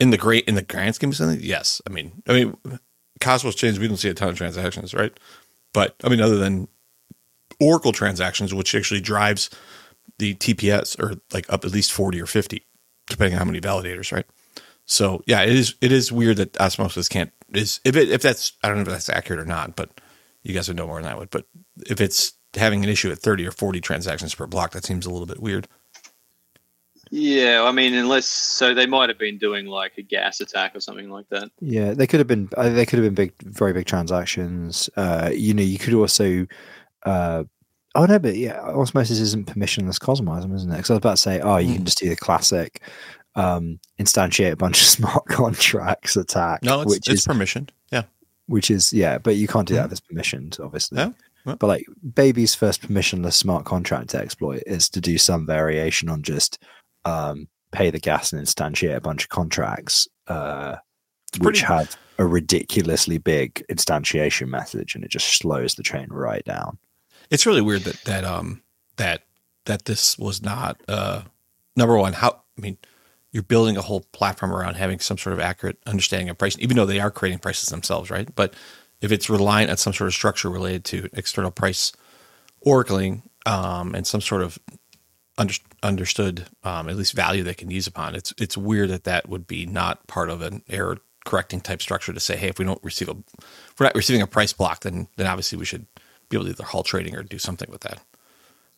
[0.00, 1.82] In the great in the grand scheme of something, yes.
[1.86, 2.56] I mean, I mean,
[3.20, 5.18] Cosmos chains we don't see a ton of transactions, right?
[5.72, 6.68] But I mean, other than
[7.60, 9.50] Oracle transactions, which actually drives
[10.18, 12.64] the TPS or like up at least forty or fifty,
[13.08, 14.26] depending on how many validators, right?
[14.86, 18.52] So yeah, it is it is weird that Osmosis can't is if it if that's
[18.62, 20.00] I don't know if that's accurate or not, but
[20.42, 21.30] you guys would know more than I would.
[21.30, 21.46] But
[21.86, 25.10] if it's having an issue at thirty or forty transactions per block, that seems a
[25.10, 25.68] little bit weird.
[27.10, 30.80] Yeah, I mean, unless so, they might have been doing like a gas attack or
[30.80, 31.50] something like that.
[31.60, 32.48] Yeah, they could have been.
[32.56, 34.88] Uh, they could have been big, very big transactions.
[34.96, 36.46] Uh, you know, you could also.
[37.04, 37.44] Uh,
[37.94, 40.76] oh no, but yeah, osmosis isn't permissionless CosmWasm, isn't it?
[40.76, 41.74] Because I was about to say, oh, you Hmm.
[41.76, 42.82] can just do the classic,
[43.34, 47.68] um, instantiate a bunch of smart contracts attack, No, it's, which it's is permission.
[47.92, 48.02] Yeah.
[48.46, 49.92] which is yeah, but you can't do that Mhm.
[49.92, 50.98] if permissioned, obviously.
[50.98, 51.10] Yeah,
[51.46, 51.54] yeah.
[51.58, 56.58] But like baby's first permissionless smart contract exploit is to do some variation on just
[57.08, 60.76] um, pay the gas and instantiate a bunch of contracts, uh,
[61.40, 66.78] which have a ridiculously big instantiation message, and it just slows the chain right down.
[67.30, 68.62] It's really weird that that um
[68.96, 69.22] that
[69.66, 71.22] that this was not uh
[71.76, 72.14] number one.
[72.14, 72.78] How I mean,
[73.32, 76.76] you're building a whole platform around having some sort of accurate understanding of pricing, even
[76.76, 78.34] though they are creating prices themselves, right?
[78.34, 78.54] But
[79.00, 81.92] if it's reliant on some sort of structure related to external price
[82.66, 84.58] oracling um, and some sort of
[85.38, 89.28] under, understood um, at least value they can use upon, it's it's weird that that
[89.28, 92.64] would be not part of an error correcting type structure to say, hey, if we
[92.64, 95.86] don't receive a if we're not receiving a price block, then then obviously we should
[96.28, 98.00] be able to either halt trading or do something with that.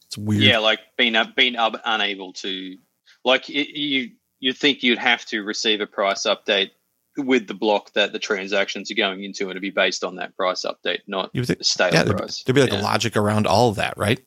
[0.06, 0.42] It's weird.
[0.42, 2.76] Yeah, like being uh, being un- unable to,
[3.24, 6.70] like y- you you'd think you'd have to receive a price update
[7.16, 10.36] with the block that the transactions are going into, and it'd be based on that
[10.36, 12.42] price update, not You would think, the stale yeah, price.
[12.44, 12.80] there'd be like Yeah.
[12.80, 14.20] a logic around all of that, right?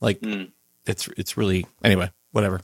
[0.00, 0.50] Like Mm.
[0.86, 2.60] It's it's really anyway, whatever.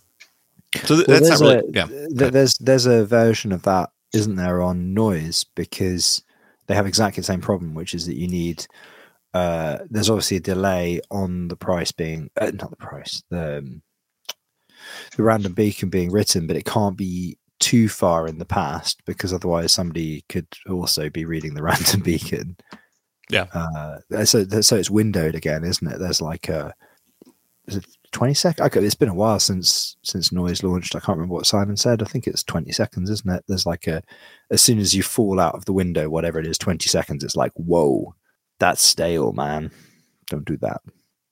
[0.85, 1.87] So th- Well, that's not really a- yeah.
[1.87, 6.23] th- there's there's a version of that, isn't there, on Nois because
[6.67, 8.67] they have exactly the same problem, which is that you need.
[9.35, 13.83] Uh, there's obviously a delay on the price being uh, not the price the um,
[15.17, 19.33] the random beacon being written, but it can't be too far in the past because
[19.33, 22.57] otherwise somebody could also be reading the random beacon.
[23.31, 23.47] Yeah.
[23.53, 25.99] Uh, so so it's windowed again, isn't it?
[25.99, 26.75] There's like a
[27.67, 27.81] is
[28.19, 28.67] it 20 seconds?
[28.67, 30.95] Okay, it's been a while since since Nois launched.
[30.97, 32.03] I can't remember what Simon said.
[32.03, 33.45] I think it's 20 seconds, isn't it?
[33.49, 34.03] There's like a
[34.51, 37.25] as soon as you fall out of the window, whatever it is, 20 seconds.
[37.25, 38.15] It's like whoa,
[38.59, 39.71] that's stale, man.
[40.27, 40.81] Don't do that.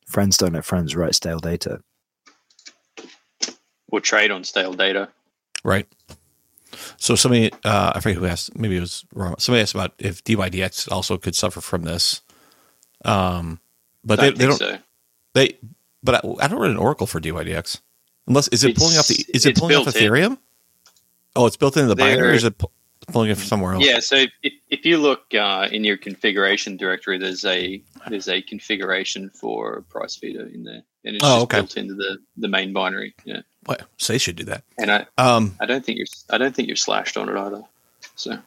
[0.07, 1.81] Friends don't let friends write stale data.
[3.89, 5.09] Or trade on stale data.
[5.65, 5.87] Right.
[6.97, 9.37] So somebody, uh, I forget who asked, maybe it was wrong.
[9.39, 12.23] Somebody asked about if DYDX also could suffer from this.
[13.05, 13.61] Um,
[14.05, 14.79] but they, Don't they don't, so.
[15.35, 15.59] they,
[16.07, 17.81] but I, I don't run an Oracle for DYDX.
[18.29, 20.03] Unless, is it pulling off the, is it pulling off built in.
[20.11, 20.39] Ethereum?
[21.37, 22.71] Oh, it's built into the There- binary or is it pu-
[23.09, 23.85] pulling it from somewhere else?
[23.85, 28.41] Yeah, so if, if you look uh, in your configuration directory, there's a there's a
[28.43, 31.59] configuration for price feeder in there, and it's Oh, just okay.
[31.59, 33.15] built into the, the main binary.
[33.25, 34.65] Yeah, Well, so they should do that.
[34.79, 37.63] and I, Um, I don't think you're I don't think you're slashed on it either.
[38.17, 38.39] So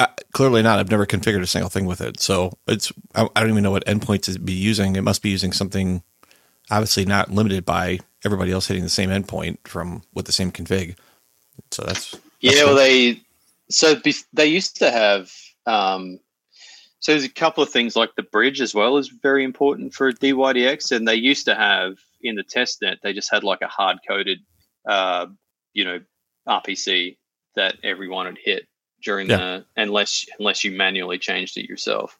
[0.00, 0.78] I, clearly not.
[0.78, 2.20] I've never configured a single thing with it.
[2.20, 4.94] So it's, I, I don't even know what endpoint to be using.
[4.96, 6.02] It must be using something
[6.70, 10.96] obviously not limited by everybody else hitting the same endpoint from with the same config.
[11.70, 13.20] So that's, yeah, well they
[13.70, 15.30] so bef- they used to have
[15.66, 16.20] um,
[17.00, 20.12] so there's a couple of things like the bridge as well is very important for
[20.12, 23.68] DYDX, and they used to have in the test net they just had like a
[23.68, 24.38] hard coded
[24.88, 25.26] uh,
[25.72, 26.00] you know
[26.48, 27.16] RPC
[27.54, 28.66] that everyone had hit
[29.02, 29.36] during Yeah.
[29.36, 32.18] the unless unless you manually changed it yourself.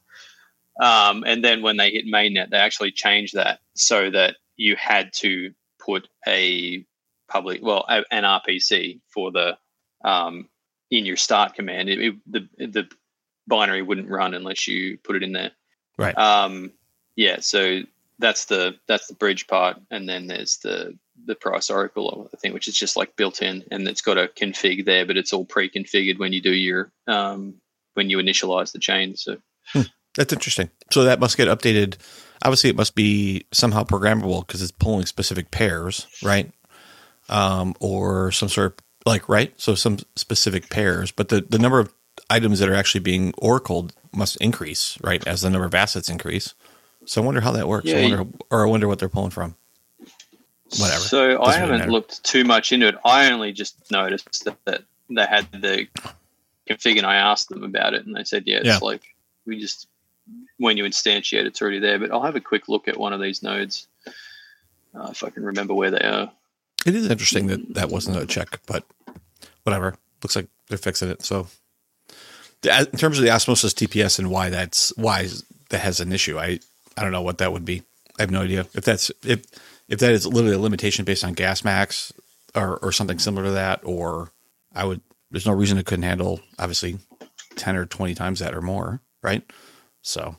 [0.81, 5.13] Um, and then when they hit mainnet, they actually changed that so that you had
[5.15, 6.85] to put a
[7.29, 9.57] public, well, a, an RPC for the
[10.05, 10.49] um,
[10.91, 11.89] in your start command.
[11.89, 12.89] It, it- the the
[13.49, 15.53] binary wouldn't run unless you put it in there.
[15.99, 16.17] Right.
[16.19, 16.73] Um,
[17.15, 17.39] yeah.
[17.41, 17.81] So
[18.19, 22.55] that's the that's the bridge part, and then there's the the price oracle I think,
[22.55, 25.45] which is just like built in, and it's got a config there, but it's all
[25.47, 27.55] pre-configured when you do your um,
[27.95, 29.17] when you initialize the chain.
[29.17, 29.39] So
[30.17, 30.71] that's interesting.
[30.91, 31.97] So that must get updated.
[32.43, 36.51] Obviously it must be somehow programmable because it's pulling specific pairs, right?
[37.29, 39.53] Um, or some sort of like, right.
[39.61, 41.93] So some specific pairs, but the, the number of
[42.31, 45.27] items that are actually being oracled must increase, right?
[45.27, 46.55] As the number of assets increase.
[47.05, 47.89] So I wonder how that works.
[47.89, 49.55] I Yeah, wonder, or I wonder what they're pulling from.
[50.79, 50.99] Whatever.
[50.99, 51.93] So I Doesn't really haven't matter.
[51.93, 52.97] looked too much into it.
[53.05, 55.87] I only just noticed that, that they had the
[56.69, 58.79] config, and I asked them about it, and they said, "Yeah, it's Yeah.
[58.83, 59.03] like
[59.47, 59.87] we just
[60.59, 63.21] when you instantiate, it's already there." But I'll have a quick look at one of
[63.21, 63.89] these nodes
[64.95, 66.31] uh, if I can remember where they are.
[66.85, 68.85] It is interesting that that wasn't a check, but
[69.65, 69.97] whatever.
[70.23, 71.23] Looks like they're fixing it.
[71.23, 71.49] So,
[72.63, 75.29] in terms of the osmosis TPS and why that's why
[75.71, 76.61] that has an issue, I
[76.97, 77.83] I don't know what that would be.
[78.19, 79.45] I have no idea if that's if
[79.89, 82.13] if that is literally a limitation based on gas max
[82.55, 84.31] or or something similar to that, or
[84.75, 85.01] I would.
[85.31, 86.99] There's no reason it couldn't handle obviously
[87.57, 89.43] ten or twenty times that or more, right?
[90.03, 90.37] So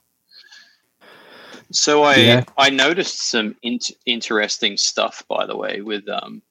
[1.72, 2.44] So I Yeah.
[2.58, 6.42] I noticed some int- interesting stuff, by the way, with um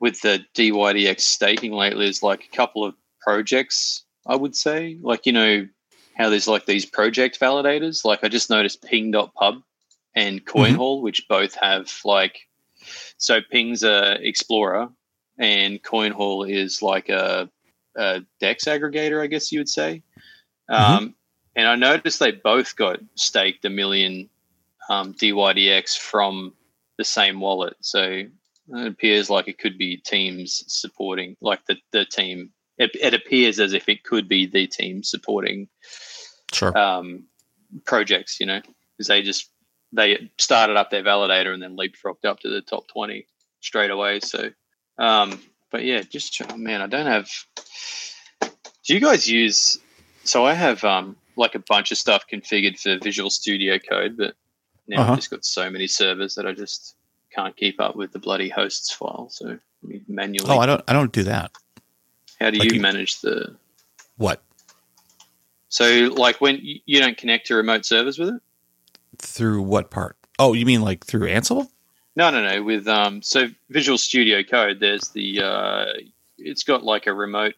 [0.00, 2.08] with the DYDX staking lately.
[2.08, 5.68] Is like a couple of projects, I would say, like you know
[6.16, 8.04] how there's like these project validators.
[8.04, 9.62] Like I just noticed Ping.pub
[10.14, 12.38] and CoinHall, which both have like
[13.18, 14.88] so Ping's a explorer
[15.38, 17.48] and CoinHall is like a,
[17.96, 20.02] a Dex aggregator, I guess you would say.
[20.68, 21.14] Um,
[21.56, 24.28] and I noticed they both got staked a million
[24.88, 26.52] um, DYDX from
[26.98, 27.76] the same wallet.
[27.80, 32.50] So it appears like it could be teams supporting, like the, the team.
[32.78, 35.68] It, it appears as if it could be the team supporting
[36.52, 37.24] sure, um,
[37.84, 38.60] projects, you know,
[38.96, 39.50] because they just
[39.92, 43.26] they started up their validator and then leapfrogged up to the top twenty
[43.60, 44.18] straight away.
[44.20, 44.50] So,
[44.98, 45.40] um,
[45.70, 47.30] but yeah, just oh, man, I don't have.
[48.40, 49.78] Do you guys use?
[50.24, 54.34] So I have um, like a bunch of stuff configured for Visual Studio Code, but
[54.86, 55.12] now Uh-huh.
[55.12, 56.96] I've just got so many servers that I just
[57.34, 59.28] can't keep up with the bloody hosts file.
[59.30, 59.58] So
[60.08, 60.48] manually.
[60.50, 61.50] oh, I don't I don't do that.
[62.40, 63.56] how do like you you- manage the?
[64.16, 64.42] What
[65.68, 68.40] So like when you, you don't connect to remote servers with it?
[69.18, 70.16] through what part?
[70.38, 71.68] Oh, you mean like through Ansible?
[72.16, 72.62] No, no, no.
[72.62, 75.84] With um, so Visual Studio Code, there's the uh,
[76.38, 77.54] it's got like a remote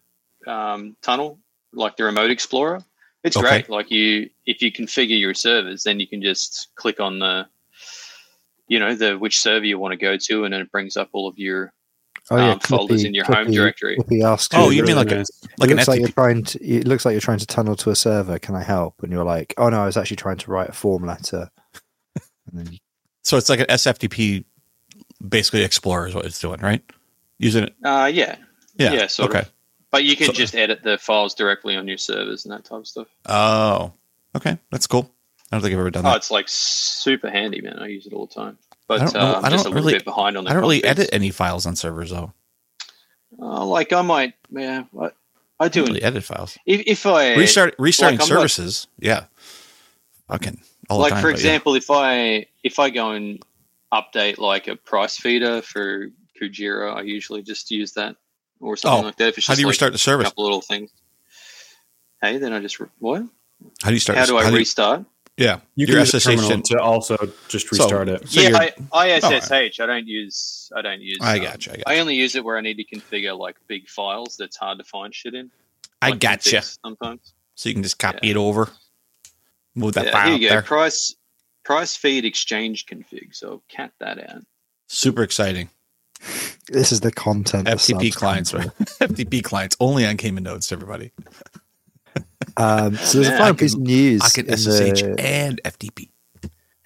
[0.46, 1.38] um, tunnel,
[1.72, 2.80] like the Remote Explorer.
[3.26, 3.48] It's Okay.
[3.48, 3.68] great.
[3.68, 7.46] Like you, if you configure your servers, then you can just click on the,
[8.68, 11.08] you know, the which server you want to go to, and then it brings up
[11.12, 11.72] all of your.
[12.30, 13.96] Oh yeah, Um, folders in your home directory.
[13.98, 15.24] Clippy Oh, you- you mean like a-
[15.58, 16.64] Like it an looks like you're trying to.
[16.64, 18.38] It looks like you're trying to tunnel to a server.
[18.40, 19.00] Can I help?
[19.02, 21.50] And you're like, oh no, I was actually trying to write a form letter.
[22.14, 22.24] and
[22.64, 22.78] then you,
[23.22, 24.44] So it's like an SFTP,
[25.28, 26.82] basically Explorer is what it's doing, right?
[27.38, 27.74] Using it.
[27.84, 28.36] Uh, yeah,
[28.76, 28.92] Yeah.
[28.92, 29.40] Yeah, sort okay.
[29.40, 29.52] of.
[29.90, 32.78] But you can So- just edit the files directly on your servers and that type
[32.80, 33.08] of stuff.
[33.26, 33.92] Oh,
[34.36, 34.58] okay.
[34.70, 35.10] That's cool.
[35.50, 36.16] I don't think I've ever done Oh, that.
[36.16, 37.78] it's like super handy, man.
[37.78, 38.58] I use it all the time.
[38.88, 40.44] but I don't know- uh, I'm I just don't a little really- bit behind on
[40.44, 42.32] the I don't really edit any files on servers though.
[43.40, 45.10] Uh, like I might, yeah, I, I
[45.60, 45.80] I do.
[45.80, 46.56] don't really edit files.
[46.66, 48.86] If, if I Restart restarting like, services.
[48.98, 49.24] yeah.
[50.28, 51.22] Fucking all like the time.
[51.22, 51.46] for but yeah.
[51.46, 53.42] example, if I if I go and
[53.92, 56.08] update like a price feeder for
[56.40, 58.16] Kujira, I usually just use that
[58.60, 59.28] or something Oh, like that.
[59.28, 60.26] If it's how do you like restart the service?
[60.26, 60.90] a couple little things.
[62.22, 63.22] Hey, then I just re- what?
[63.82, 64.18] How do you start?
[64.18, 65.04] How do I how you- restart?
[65.36, 67.16] yeah, You your can use a SSH terminal to also
[67.48, 68.28] just So- restart it.
[68.28, 69.80] so yeah, you're- I, ISSH.
[69.80, 70.70] I don't use.
[70.74, 71.18] I don't use.
[71.20, 71.88] I um, gotcha, I gotcha.
[71.88, 74.84] I only use it where I need to configure like big files that's hard to
[74.84, 75.50] find shit in.
[76.02, 76.56] I like gotcha.
[76.56, 77.32] configs Sometimes.
[77.54, 78.70] So you can just copy it over,
[79.74, 80.54] move that yeah, file here up you go.
[80.54, 80.62] there.
[80.62, 81.14] Price
[81.64, 83.34] price feed exchange config.
[83.34, 84.42] So cat that out.
[84.88, 85.68] Super exciting.
[86.68, 87.64] This is the content.
[87.66, 88.66] the FTP clients, right?
[89.00, 90.70] FTP clients only on Cayman nodes.
[90.72, 91.12] Everybody.
[92.56, 94.22] Um, so there's a Yeah, final piece of news.
[94.22, 96.08] I can SSH the- and FTP.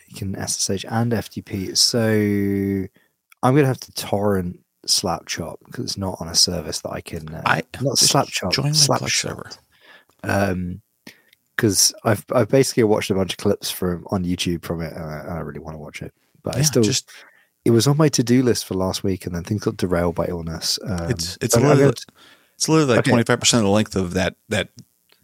[0.09, 1.77] you can SSH and FTP.
[1.77, 2.89] So
[3.43, 7.01] I'm going to have to torrent Slapchop because it's not on a service that I
[7.01, 7.29] can.
[7.33, 8.53] Uh, I not Slapchop.
[8.53, 9.11] Join Slapshot.
[9.11, 9.51] server.
[10.25, 10.83] Um,
[11.57, 15.05] because I've I've basically watched a bunch of clips from on YouTube from it, and
[15.05, 16.15] I, and I really want to watch it.
[16.43, 17.11] But I still, just
[17.71, 20.15] it was on my to do list for last week, and then things got derailed
[20.15, 20.79] by illness.
[20.85, 21.93] Um, It's- it's literally- gonna-
[22.57, 24.69] it's literally like twenty five percent of the length of that that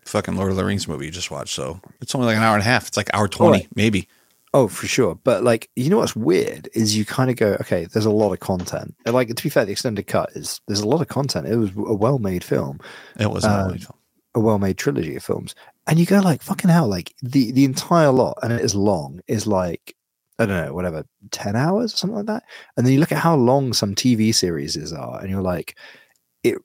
[0.05, 1.55] fucking Lord of the Rings movie you just watched.
[1.55, 2.87] So it's only like an hour and a half.
[2.89, 3.69] It's like hour twenty, right.
[3.75, 4.09] maybe.
[4.55, 5.19] Oh, for sure.
[5.23, 8.33] But like, you know what's weird is you kind of go, okay, there's a lot
[8.33, 8.95] of content.
[9.05, 11.47] And like, to be fair, the extended cut is there's a lot of content.
[11.47, 12.79] It was a well-made film,
[13.19, 13.99] It wasn't a Um, film.
[14.37, 15.55] a well-made trilogy of films,
[15.89, 19.21] and you go like, fucking hell, like the the entire lot, and it is long,
[19.27, 19.95] is like.
[20.39, 22.43] I don't know, whatever, 10 hours or something like that.
[22.77, 25.79] And then you look at how long some TV series are, and you're like,
[26.43, 26.59] it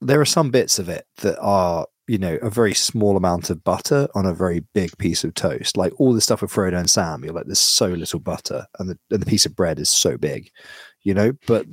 [0.00, 3.62] there are some bits of it that are, you know, a very small amount of
[3.62, 5.76] butter on a very big piece of toast.
[5.76, 8.88] Like all the stuff with Frodo and Sam, you're like, there's so little butter, and
[8.88, 10.50] the, and the piece of bread is so big,
[11.02, 11.32] you know.
[11.46, 11.66] But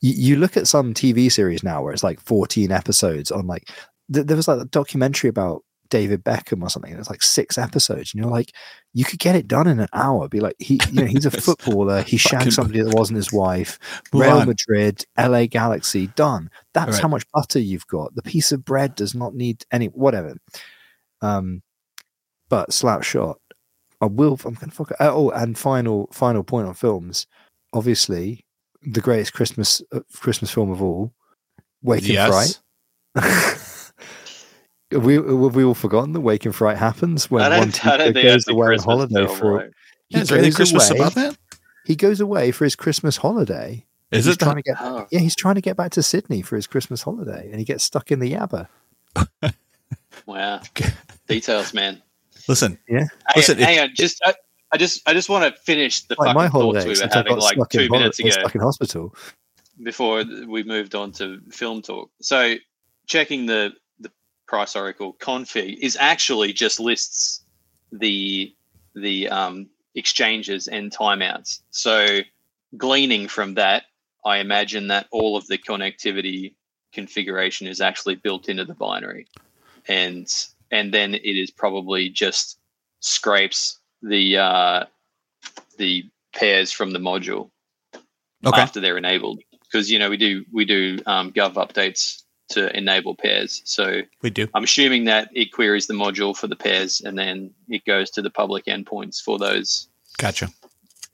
[0.00, 3.70] you, you look at some TV series now where it's like 14 episodes on like,
[4.12, 6.90] th- there was like a documentary about David Beckham or something.
[6.90, 8.52] and It's like six episodes, and you're like,
[8.92, 10.28] you could get it done in an hour.
[10.28, 12.02] Be like, he, you know, he's a footballer.
[12.02, 13.78] He shagged somebody that wasn't his wife.
[14.12, 14.46] Real on.
[14.48, 16.50] Madrid, LA Galaxy, done.
[16.72, 17.02] That's Right.
[17.02, 18.14] how much butter you've got.
[18.14, 20.36] The piece of bread does not need any whatever.
[21.22, 21.62] Um,
[22.48, 23.36] but Slapshot,
[24.00, 24.38] I will.
[24.44, 24.90] I'm gonna fuck.
[24.90, 24.96] It.
[25.00, 27.26] Oh, and final final point on films.
[27.72, 28.44] Obviously,
[28.82, 31.12] the greatest Christmas uh, Christmas film of all,
[31.82, 32.60] Wake in Fright.
[34.94, 35.00] Yes.
[35.00, 37.86] Have we have we all forgotten that Wake in Fright happens when I one don't,
[37.86, 39.52] I don't teacher goes that's the away on holiday film, for.
[39.56, 39.70] right?
[40.08, 41.36] He Yeah, is there goes Christmas away- about that?
[41.86, 43.84] He goes away for his Christmas holiday.
[44.10, 44.62] Is he's it trying that?
[44.64, 45.06] to get Oh.
[45.10, 47.84] yeah, he's trying to get back to Sydney for his Christmas holiday, and he gets
[47.84, 48.68] stuck in the Yabba.
[50.26, 50.60] Wow.
[51.28, 52.02] Details, man.
[52.48, 54.34] Listen, Yeah, Hang, Listen, hang on, just I,
[54.72, 56.88] I just I just want to finish the like fucking my thoughts holiday.
[56.88, 59.14] we were having like two in minutes holiday, ago stuck in hospital.
[59.82, 62.10] before we moved on to film talk.
[62.20, 62.54] So
[63.06, 63.83] checking the the
[64.46, 67.44] price oracle config is actually just lists
[67.92, 68.54] the
[68.94, 71.60] the um, exchanges and timeouts.
[71.70, 72.20] So
[72.76, 73.84] gleaning from that,
[74.24, 76.54] I imagine that all of the connectivity
[76.92, 79.26] configuration is actually built into the binary,
[79.88, 80.26] and
[80.70, 82.58] and then it is probably just
[83.00, 84.84] scrapes the uh,
[85.78, 87.50] the pairs from the module
[88.44, 88.60] okay.
[88.60, 93.14] after they're enabled because you know we do we do um, gov updates to enable
[93.14, 94.46] pairs so We do.
[94.54, 98.22] i'm assuming that it queries the module for the pairs and then it goes to
[98.22, 99.88] the public endpoints for those
[100.18, 100.48] Gotcha.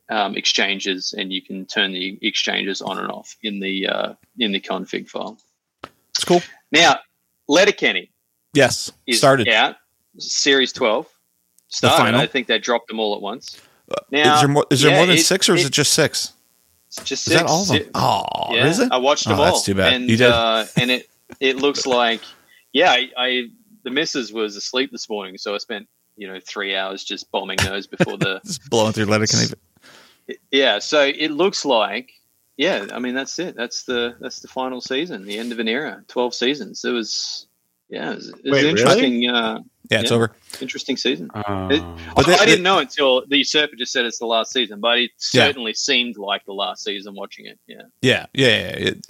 [0.08, 4.52] um, exchanges and you can turn the exchanges on and off in the uh, in
[4.52, 5.38] the config file
[6.14, 6.42] It's cool.
[6.72, 6.98] now
[7.48, 8.10] letterkenny
[8.52, 8.90] Yes.
[9.06, 9.48] is Started.
[9.48, 9.76] out
[10.18, 11.06] series 12
[11.68, 12.20] started final?
[12.20, 13.56] i think they dropped them all at once
[13.90, 15.68] Uh, now is there more, is there yeah, more than it- six or is it-
[15.68, 16.32] it just six?
[16.88, 17.50] it's just Is that six.
[17.52, 17.82] all of them?
[17.94, 18.90] Oh, yeah, is it?
[18.90, 19.52] I watched them Oh, all.
[19.52, 19.92] that's too bad.
[19.92, 20.32] And, You did.
[20.32, 21.08] Uh, and it
[21.38, 22.20] it looks like,
[22.72, 23.42] yeah, I, I
[23.84, 27.58] the missus was asleep this morning, so I spent you know three hours just bombing
[27.64, 28.40] those before the.
[28.44, 29.52] Just blowing through Letterkenny.
[30.50, 32.10] yeah, so it looks like,
[32.56, 33.56] yeah, I mean that's it.
[33.56, 36.04] That's the that's the final season, the end of an era.
[36.08, 36.84] Twelve seasons.
[36.84, 37.46] It was,
[37.88, 38.68] yeah, it was, it was Wait, an really?
[38.70, 40.16] interesting, uh, Yeah, it's Yeah.
[40.16, 40.32] over.
[40.60, 41.30] interesting season.
[41.34, 41.42] Oh.
[41.68, 41.82] But
[42.16, 44.98] I, they- I didn't know until the usurper just said it's the last season, but
[44.98, 45.46] it Yeah.
[45.46, 47.58] certainly seemed like the last season watching it.
[47.66, 47.82] Yeah.
[48.02, 48.56] Yeah, yeah, yeah.
[48.78, 48.88] yeah.
[48.88, 49.06] It,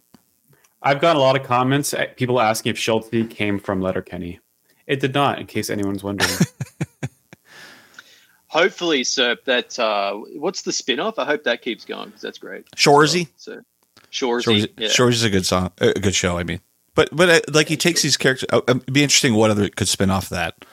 [0.82, 4.40] I've got a lot of comments, uh, people asking if Schultzie came from Letterkenny.
[4.86, 6.30] It did not, in case anyone's wondering.
[8.50, 11.18] hopefully, sir, that uh, what's the spin off?
[11.18, 12.68] I hope that keeps going because that's great.
[12.72, 13.28] Shoresy.
[13.36, 13.62] So,
[14.10, 14.42] Shoresy.
[14.42, 14.88] Shoresy, yeah.
[14.88, 16.36] Shoresy's a good song, a good show.
[16.36, 16.60] I mean,
[16.94, 18.48] but but uh, like he takes these characters.
[18.52, 20.64] Uh, it'd be interesting what other could spin off that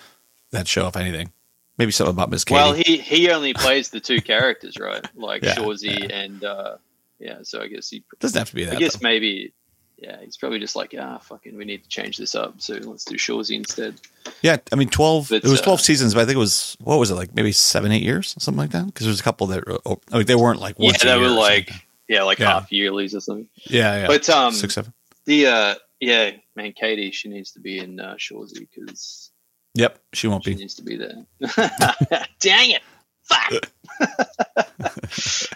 [0.51, 1.31] that show, if anything.
[1.77, 2.55] Maybe something about Miss Katie.
[2.55, 5.05] Well, he he only plays the two characters, right?
[5.15, 6.77] Like Yeah, Shoresy and uh,
[7.19, 7.39] yeah.
[7.43, 8.03] So I guess he.
[8.19, 8.75] doesn't have to be that.
[8.75, 9.07] I guess though.
[9.07, 9.53] maybe.
[9.99, 12.61] Yeah, he's probably just like, ah, fucking, we need to change this up.
[12.61, 13.95] So let's do Shoresy instead.
[14.43, 15.29] Yeah, I mean, twelve.
[15.29, 17.33] But, it was twelve uh, seasons, but I think it was what was it like?
[17.33, 18.85] Maybe seven, eight years, something like that.
[18.85, 21.71] Because there's a couple that oh, like they weren't like Yeah, they were like,
[22.07, 22.53] yeah, like Yeah.
[22.53, 23.47] half yearlies or something.
[23.65, 24.93] yeah, yeah, But um, six, seven.
[25.25, 29.31] the uh, yeah, man, Katie, she needs to be in uh, Shoresy because
[29.73, 30.61] Yep, she won't be she be.
[30.61, 31.25] needs to be there.
[32.39, 32.81] Dang it!
[33.23, 33.71] Fuck.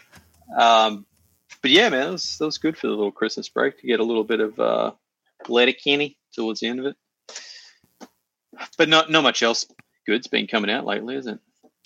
[0.57, 1.05] um,
[1.61, 3.99] but yeah, man, that was, that was good for the little Christmas break to get
[3.99, 4.91] a little bit of uh,
[5.47, 6.95] Letterkenny towards the end of it.
[8.77, 9.65] But not not much else
[10.05, 11.39] good's been coming out lately, is it?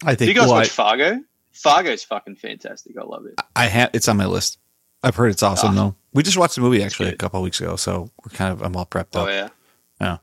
[0.03, 0.27] I Did think.
[0.29, 1.19] you guys well, watch Fargo?
[1.53, 2.97] Fargo's fucking fantastic.
[2.99, 3.35] I love it.
[3.55, 3.91] I, I have.
[3.93, 4.57] It's on my list.
[5.03, 5.75] I've heard it's awesome Ah.
[5.75, 5.95] though.
[6.13, 7.19] We just watched the movie actually a good.
[7.19, 9.27] couple weeks ago, so we're kind of I'm all prepped up.
[9.27, 9.29] Oh up.
[9.29, 10.17] yeah.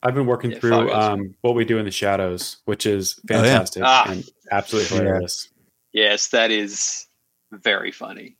[0.00, 3.34] I've been working Yeah, through um, what we do in the shadows, which is Oh,
[3.34, 3.42] yeah.
[3.42, 4.04] fantastic Ah.
[4.08, 5.48] and absolutely hilarious.
[5.92, 7.08] Yes, that is
[7.50, 8.36] very funny.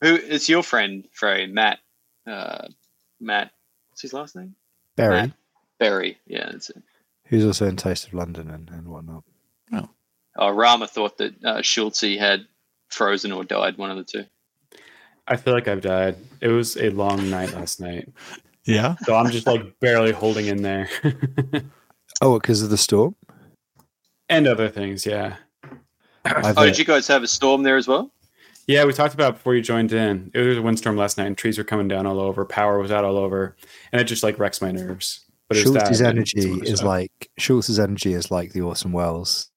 [0.00, 1.46] Who is your friend, Frey?
[1.46, 1.78] Matt.
[2.26, 2.68] Uh,
[3.20, 3.50] Matt.
[3.90, 4.54] What's his last name?
[4.96, 5.30] Barry, Matt
[5.78, 6.18] Berry.
[6.26, 6.82] Yeah, that's it.
[7.26, 9.24] who's also in Toast of London and, and whatnot.
[10.40, 12.46] Oh, Rama thought that uh, Schultzie had
[12.90, 13.76] frozen or died.
[13.76, 14.24] One of the two.
[15.26, 16.16] I feel like I've died.
[16.40, 18.08] It was a long night last night,
[18.64, 18.94] Yeah.
[19.04, 20.88] so I'm just like barely holding in there,
[22.22, 23.16] Oh, because of the storm.
[24.28, 25.04] and other things.
[25.04, 25.36] Yeah,
[26.24, 28.12] I've, Oh, uh, did you guys have a storm there as well?
[28.68, 28.84] Yeah.
[28.84, 30.30] We talked about before you joined in.
[30.32, 32.44] It was a windstorm last night, and trees were coming down all over.
[32.44, 33.56] Power was out all over,
[33.90, 35.24] and it just like wrecks my nerves.
[35.48, 39.50] But it's Schultz's that energy is like Schultz's energy is like the Orson Welles.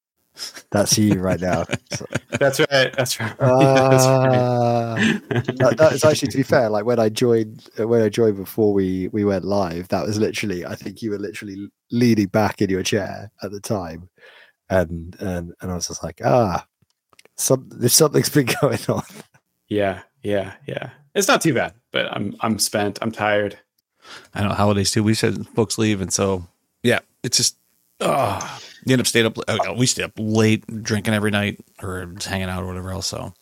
[0.72, 1.66] That's you right now.
[2.40, 2.94] That's right.
[2.96, 3.36] That's right.
[3.42, 4.94] Yeah, that's Ah.
[4.96, 5.22] right.
[5.58, 6.70] that, that is actually to be fair.
[6.70, 10.18] Like when I joined, uh, when I joined before we we went live, that was
[10.18, 10.66] literally.
[10.66, 14.10] I think you were literally leaning back in your chair at the time,
[14.70, 16.66] and and and I was just like, ah,
[17.38, 19.03] some there's something's been going on.
[19.68, 20.90] yeah, yeah, yeah.
[21.16, 22.99] It's not too bad, but I'm I'm spent.
[23.02, 23.58] I'm tired.
[24.34, 25.03] I know holidays too.
[25.03, 26.48] We said folks leave, and so
[26.84, 27.58] yeah, it's just
[27.99, 28.40] uh,
[28.86, 29.38] you end up staying up.
[29.48, 33.08] Uh, we stay up late, drinking every night, or just hanging out or whatever else.
[33.08, 33.34] So it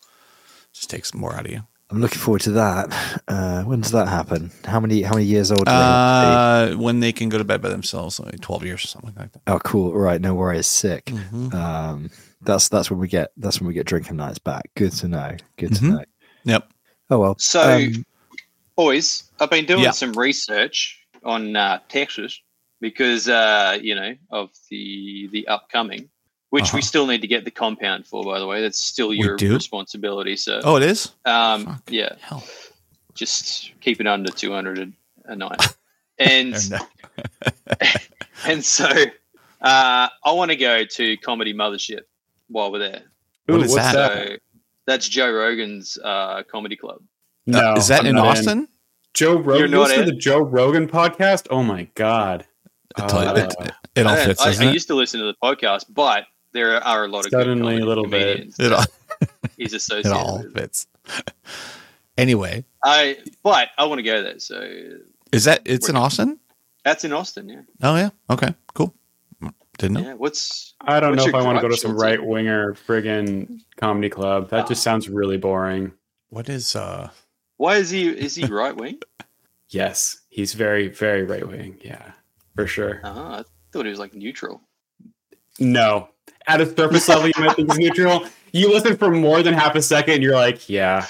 [0.74, 1.62] just takes more out of you.
[1.92, 3.22] I'm looking forward to that.
[3.26, 4.52] Uh, when does that happen?
[4.64, 5.60] How many how many years old?
[5.64, 8.88] do they Uh, when they can go to bed by themselves, like twelve years or
[8.88, 9.42] something like that.
[9.48, 9.92] oh, cool.
[9.92, 10.66] Right, no worries.
[10.68, 11.06] Sick.
[11.06, 11.52] Mhm.
[11.54, 12.10] Um,
[12.42, 14.70] that's that's when we get that's when we get drinking nights back.
[14.76, 15.36] Good to know.
[15.56, 15.90] Good to Mhm.
[15.92, 16.04] know.
[16.44, 16.72] Yep.
[17.10, 17.36] Oh well.
[17.38, 18.04] So, Um,
[18.76, 19.90] boys, I've been doing Yeah.
[19.90, 22.40] some research on uh, Texas
[22.80, 26.08] because uh, you know of the the upcoming,
[26.50, 26.76] which Uh-huh.
[26.78, 28.24] we still need to get the compound for.
[28.24, 30.36] By the way, that's still your responsibility.
[30.36, 31.10] So, Oh, it is.
[31.26, 31.82] um, fuck.
[31.90, 32.42] yeah, Hell.
[33.14, 35.60] just keep it under two hundred a, a night,
[36.18, 36.80] and And,
[38.46, 38.86] and so
[39.60, 42.02] uh, I want to go to Comedy Mothership
[42.50, 43.02] while we're there.
[43.50, 43.94] Ooh, is what's that?
[44.28, 44.36] So
[44.86, 46.98] that's Joe Rogan's uh, comedy club.
[47.46, 48.68] No, uh, is that I'm in not Austin?
[49.14, 49.70] Joe You're Rogan.
[49.72, 50.08] not Listen to in?
[50.08, 51.46] the Joe Rogan podcast.
[51.50, 52.44] Oh my god.
[52.96, 55.34] I you, Uh, it, it all fits, I, doesn't I used to listen to the
[55.42, 58.52] podcast, but there are a lot of Suddenly good a little bit.
[58.58, 58.84] It all,
[59.56, 60.52] he's it associated all with.
[60.54, 60.86] fits.
[62.18, 64.60] anyway, I but I want to go there, so
[65.32, 66.38] is that it's in Austin?
[66.84, 67.48] that's in Austin.
[67.48, 68.10] Yeah, Oh yeah.
[68.28, 68.54] Okay.
[68.74, 68.94] Cool.
[69.80, 70.00] Didn't know.
[70.00, 70.14] yeah.
[70.14, 73.60] What's I don't What's know if I want to go to some right winger friggin'
[73.76, 74.50] comedy club.
[74.50, 75.92] That just sounds really boring.
[76.28, 77.10] What is uh?
[77.56, 79.00] why is he is he right wing?
[79.72, 81.78] Yes, he's very, very right wing.
[81.80, 82.10] Yeah,
[82.56, 83.00] for sure.
[83.04, 83.20] Uh-huh.
[83.20, 84.60] I thought he was like neutral.
[85.60, 86.08] No,
[86.48, 88.26] at a surface level, you might think he's neutral.
[88.52, 91.06] You listen for more than half a second, and you're like, yeah,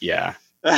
[0.00, 0.36] yeah.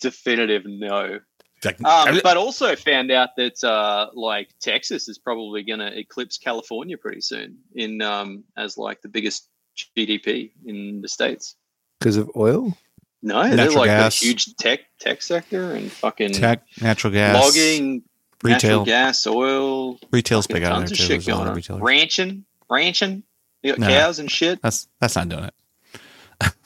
[0.00, 1.20] Definitive no.
[1.64, 6.38] Like, Um, but also found out that uh, like Texas is probably going to eclipse
[6.38, 9.48] California pretty soon in um, as like the biggest
[9.96, 11.56] GDP in the states.
[11.98, 12.76] because of oil.
[13.22, 14.22] No, they're like gas.
[14.22, 18.02] a huge tech tech sector and fucking tech, natural gas, logging,
[18.44, 18.84] natural retail.
[18.84, 21.02] gas, oil, Retail's big out tons there of too.
[21.02, 21.80] shit There's a lot going of on.
[21.82, 23.22] Ranching, ranching.
[23.62, 23.88] You got No.
[23.88, 24.60] cows and shit.
[24.62, 25.54] That's that's not doing it.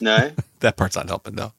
[0.00, 1.52] No, That part's not helping though.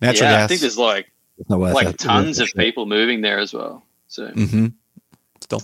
[0.00, 1.11] Natural yeah, I think there's like It's
[1.48, 1.98] not worth like it.
[1.98, 3.84] tons of people moving there as well.
[4.08, 4.66] So hmm
[5.40, 5.62] Still,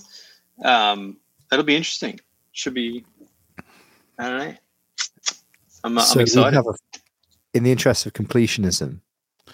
[0.65, 1.17] um,
[1.51, 2.19] that'll be interesting.
[2.53, 3.05] Should be.
[4.19, 4.55] I don't know.
[5.85, 6.55] I'm, So I'm excited.
[6.57, 6.75] have a,
[7.55, 9.01] in the interest of completionism,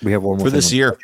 [0.03, 0.99] we have one more for thing this on- year,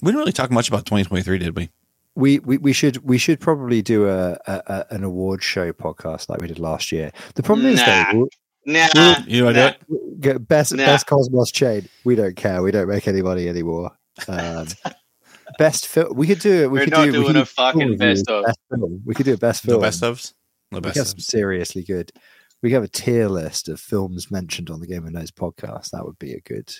[0.00, 1.68] we didn't really talk much about 2023, did we?
[2.16, 6.28] We, we we should we should probably do a, a, a an award show podcast
[6.28, 7.10] like we did last year.
[7.34, 8.12] The problem is Nah.
[8.12, 8.28] though,
[8.66, 9.62] Nah, You want nah.
[9.70, 9.76] do it?
[9.88, 10.86] we'll get best Nah.
[10.86, 11.88] best Cosmos chain.
[12.04, 12.62] We don't care.
[12.62, 13.90] We don't make any money anymore.
[14.28, 14.66] Um,
[15.58, 16.14] best film.
[16.16, 16.70] We could do it.
[16.70, 18.44] We We're could not do, we doing could a do fucking best of.
[18.44, 19.02] best film.
[19.04, 19.82] We could do a best The film.
[19.82, 20.34] best ofs.
[20.70, 20.96] The We best.
[20.96, 22.12] have some seriously good.
[22.62, 25.90] We have a tier list of films mentioned on the Game of Nodes podcast.
[25.90, 26.72] That would be a good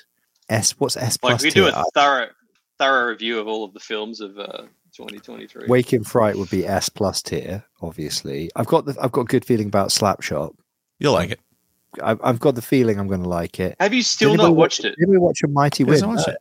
[0.48, 0.72] S.
[0.80, 2.28] What's S Like plus we do a thorough
[2.78, 4.62] thorough review of all of the films of uh,
[4.96, 5.66] 2023.
[5.68, 7.64] Wake in Fright would be S plus tier.
[7.82, 10.54] Obviously, I've got the I've got a good feeling about Slapshot.
[10.98, 11.40] You'll like it.
[12.02, 13.76] I've, I've got the feeling I'm going to like it.
[13.78, 14.96] Have you still Did not anybody watched it?
[14.98, 16.16] Did we watch a Mighty Who hasn't Wind?
[16.18, 16.38] watched it?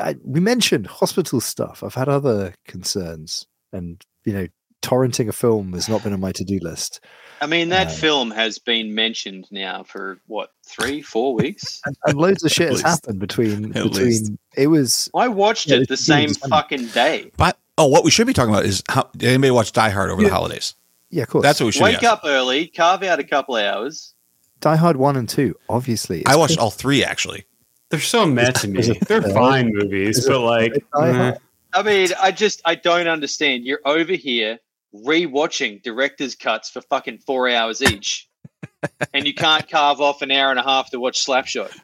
[0.00, 1.82] I, we mentioned hospital stuff.
[1.82, 4.46] I've had other concerns, and you know,
[4.82, 7.00] torrenting a film has not been on my to-do list.
[7.42, 11.80] I mean, that Uh, film has been mentioned now for what three, four weeks.
[11.86, 12.86] And, and loads of shit has least.
[12.86, 13.92] happened between At between.
[14.04, 14.32] least.
[14.56, 16.56] It was I watched Yeah, it the been same December.
[16.56, 17.30] fucking day.
[17.38, 20.10] But oh, what we should be talking about is how did anybody watch Die Hard
[20.10, 20.28] over Yeah.
[20.28, 20.74] the holidays?
[21.10, 21.42] yeah, of course.
[21.42, 21.82] That's what we should.
[21.82, 24.14] Wake be up early, carve out a couple of hours.
[24.60, 25.54] Die Hard one and two.
[25.70, 27.46] Obviously, I watched Chris- all three actually.
[27.90, 28.98] They're so meh to me.
[29.06, 31.36] They're fine movies, but like, Die
[31.72, 33.64] I mean, I just I don't understand.
[33.64, 34.58] You're over here
[34.94, 38.28] rewatching director's cuts for fucking four hours each,
[39.14, 41.78] and you can't carve off an hour and a half to watch Slapshot.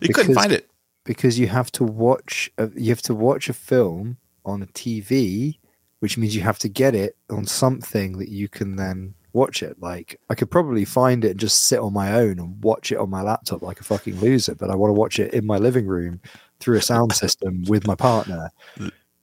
[0.00, 0.68] You couldn't find it.
[1.04, 2.50] because you have to watch.
[2.58, 5.58] A, you have to watch a film on a TV,
[6.00, 9.80] which means you have to get it on something that you can then watch it.
[9.80, 12.98] Like I could probably find it and just sit on my own and watch it
[12.98, 15.58] on my laptop like a fucking loser, but I want to watch it in my
[15.58, 16.20] living room
[16.60, 18.50] through a sound system with my partner.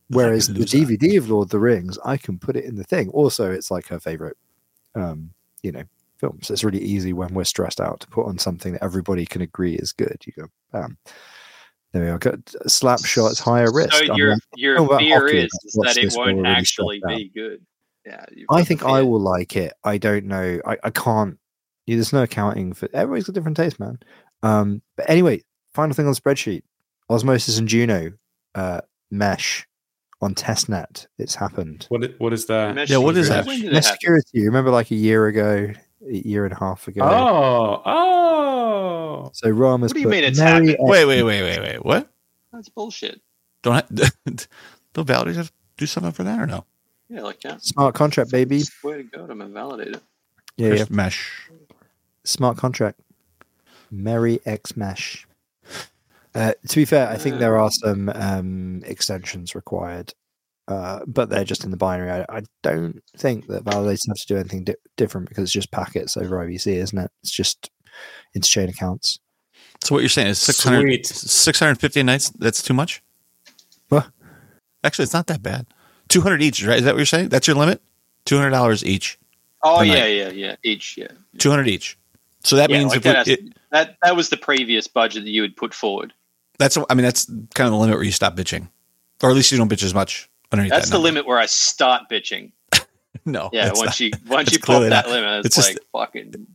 [0.09, 0.65] Whereas the.
[0.65, 3.09] DVD of Lord of the Rings, I can put it in the thing.
[3.09, 4.37] Also, it's like her favorite,
[4.95, 5.31] um,
[5.61, 5.83] you know,
[6.17, 6.39] film.
[6.41, 9.41] So it's really easy when we're stressed out to put on something that everybody can
[9.41, 10.17] agree is good.
[10.25, 10.97] You go, bam.
[11.91, 12.19] There we are.
[12.19, 13.93] Got slap shots, higher risk.
[13.93, 17.65] So your your fear hockey, is, is that it won't really actually be good.
[18.09, 19.73] Yeah, I think I will like it.
[19.83, 20.59] I don't know.
[20.65, 21.37] I, I can't.
[21.85, 23.99] yeah, There's no accounting for everybody's got different taste, man.
[24.41, 26.63] Um, but anyway, final thing on the spreadsheet:
[27.09, 28.13] Osmosis and Juno
[28.55, 28.81] uh,
[29.11, 29.67] mesh
[30.21, 31.05] on testnet.
[31.17, 31.85] It's happened.
[31.89, 32.03] What?
[32.17, 32.73] What is that?
[32.75, 33.45] Mesh Yeah, what is that?
[33.45, 33.99] When did it Mesh happen?
[33.99, 34.45] security.
[34.45, 35.71] Remember, like a year ago,
[36.07, 37.01] a year and a half ago.
[37.03, 39.29] Oh, oh.
[39.33, 40.77] So Rama's What do you mean it's Mary happened?
[40.89, 41.85] Wait, wait, wait, wait, wait.
[41.85, 42.09] What?
[42.51, 43.21] That's bullshit.
[43.61, 44.47] Don't have,
[44.93, 46.65] don't validators have do something for that or no?
[47.09, 47.63] Yeah, like that.
[47.63, 48.61] Smart contract, baby.
[48.61, 50.01] Swear to God, I'm invalidated.
[50.57, 50.75] Yeah, yeah.
[50.75, 51.49] Chris Mesh.
[52.23, 52.99] Smart contract.
[53.91, 55.25] Merry X Mesh.
[56.35, 60.13] Uh, to be fair, I think there are some um, extensions required,
[60.67, 62.11] uh, but they're just in the binary.
[62.11, 65.71] I, I don't think that validators have to do anything di- different because it's just
[65.71, 67.11] packets over IBC, isn't it?
[67.23, 67.71] It's just
[68.37, 69.19] interchain accounts.
[69.83, 72.29] So what you're saying is 600, 650 nights?
[72.31, 73.01] That's too much?
[73.87, 74.07] What?
[74.83, 75.65] Actually, it's not that bad.
[76.09, 76.77] 200 each, right?
[76.79, 77.29] Is that what you're saying?
[77.29, 77.81] That's your limit?
[78.25, 79.17] $200 each.
[79.63, 80.55] Oh yeah, yeah, yeah.
[80.63, 81.07] Each, yeah.
[81.37, 81.97] 200 each.
[82.43, 83.39] So that yeah, means like if we, that, has- it,
[83.71, 86.13] that that was the previous budget that you had put forward.
[86.57, 88.69] that's, I mean, that's kind of the limit where you stop bitching.
[89.21, 91.03] Or at least you don't bitch as much underneath That's that the number.
[91.09, 92.51] limit where I start bitching.
[93.25, 93.49] No.
[93.51, 93.99] Yeah, once not.
[93.99, 95.09] you once you pop that not.
[95.09, 96.47] limit, it's, It's just- like fucking.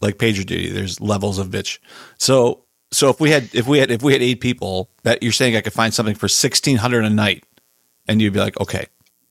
[0.00, 0.68] like pager duty.
[0.70, 1.78] There's levels of bitch.
[2.18, 5.32] So so if we had if we had if we had eight people, that you're
[5.32, 7.44] saying I could find something for sixteen hundred a night,
[8.06, 8.86] and you'd be like, okay,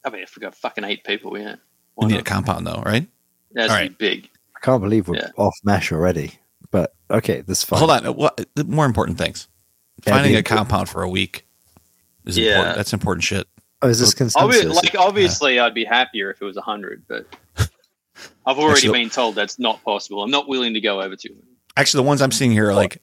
[0.09, 1.55] I mean, if we got fucking eight people, yeah.
[1.95, 3.07] we Why need a compound though, right?
[3.51, 4.29] That's All be big.
[4.55, 5.29] I can't believe we're Yeah.
[5.37, 6.33] off mesh already,
[6.71, 7.79] but okay, this fine.
[7.79, 9.47] Hold on, uh, what the more important things?
[10.03, 10.45] Finding a Airbnb.
[10.45, 11.45] compound for a week
[12.25, 12.51] is Yeah.
[12.53, 12.75] important.
[12.77, 13.47] That's important shit.
[13.81, 17.25] Oh, is this Obvi- like obviously, I'd be happier if it was hundred, but
[18.45, 20.23] I've already Actually- been told that's not possible.
[20.23, 21.29] I'm not willing to go over to.
[21.77, 23.01] Actually, the ones I'm seeing here are like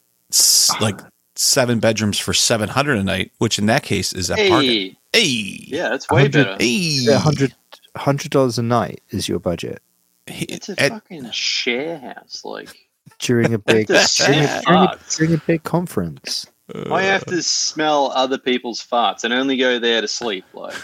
[0.80, 1.00] like
[1.36, 4.95] seven bedrooms for seven hundred a night, which in that case is a bargain.
[5.12, 6.56] Hey, Hey, yeah, that's way 100 better.
[6.58, 6.66] hey,
[7.02, 7.54] Yeah, 100
[7.96, 9.80] hundred dollars a night is your budget
[10.26, 12.42] It's a At- fucking share house.
[12.44, 12.68] Like
[13.18, 16.46] during a big during, a, during, a, during a big conference.
[16.90, 20.44] I have to smell other people's farts and only go there to sleep.
[20.52, 20.74] Like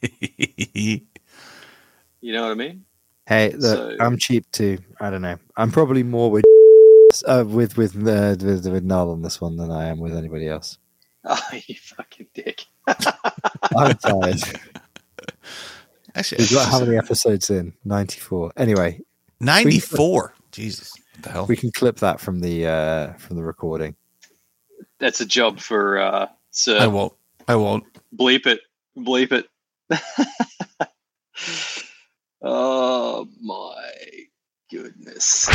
[2.20, 2.84] you know what I mean?
[3.26, 4.78] Hey, look, So- I'm cheap too.
[5.00, 5.36] I don't know.
[5.56, 6.44] I'm probably more with
[7.26, 10.48] uh, with with, uh, with with Null on this one than I am with anybody
[10.48, 10.78] else.
[11.24, 12.64] Oh, you fucking dick.
[13.76, 14.42] I'm tired.
[16.14, 17.72] Actually, We've got how many episodes in?
[17.84, 18.52] Ninety four.
[18.56, 19.00] Anyway,
[19.40, 20.34] ninety four.
[20.52, 21.46] Jesus, what the hell?
[21.46, 23.94] we can clip that from the uh from the recording.
[24.98, 26.88] That's a job for uh, I Sir.
[26.88, 27.12] won't.
[27.48, 27.84] I won't.
[28.16, 28.60] Bleep it.
[28.96, 29.46] Bleep it.
[32.42, 33.92] oh my
[34.70, 35.48] goodness.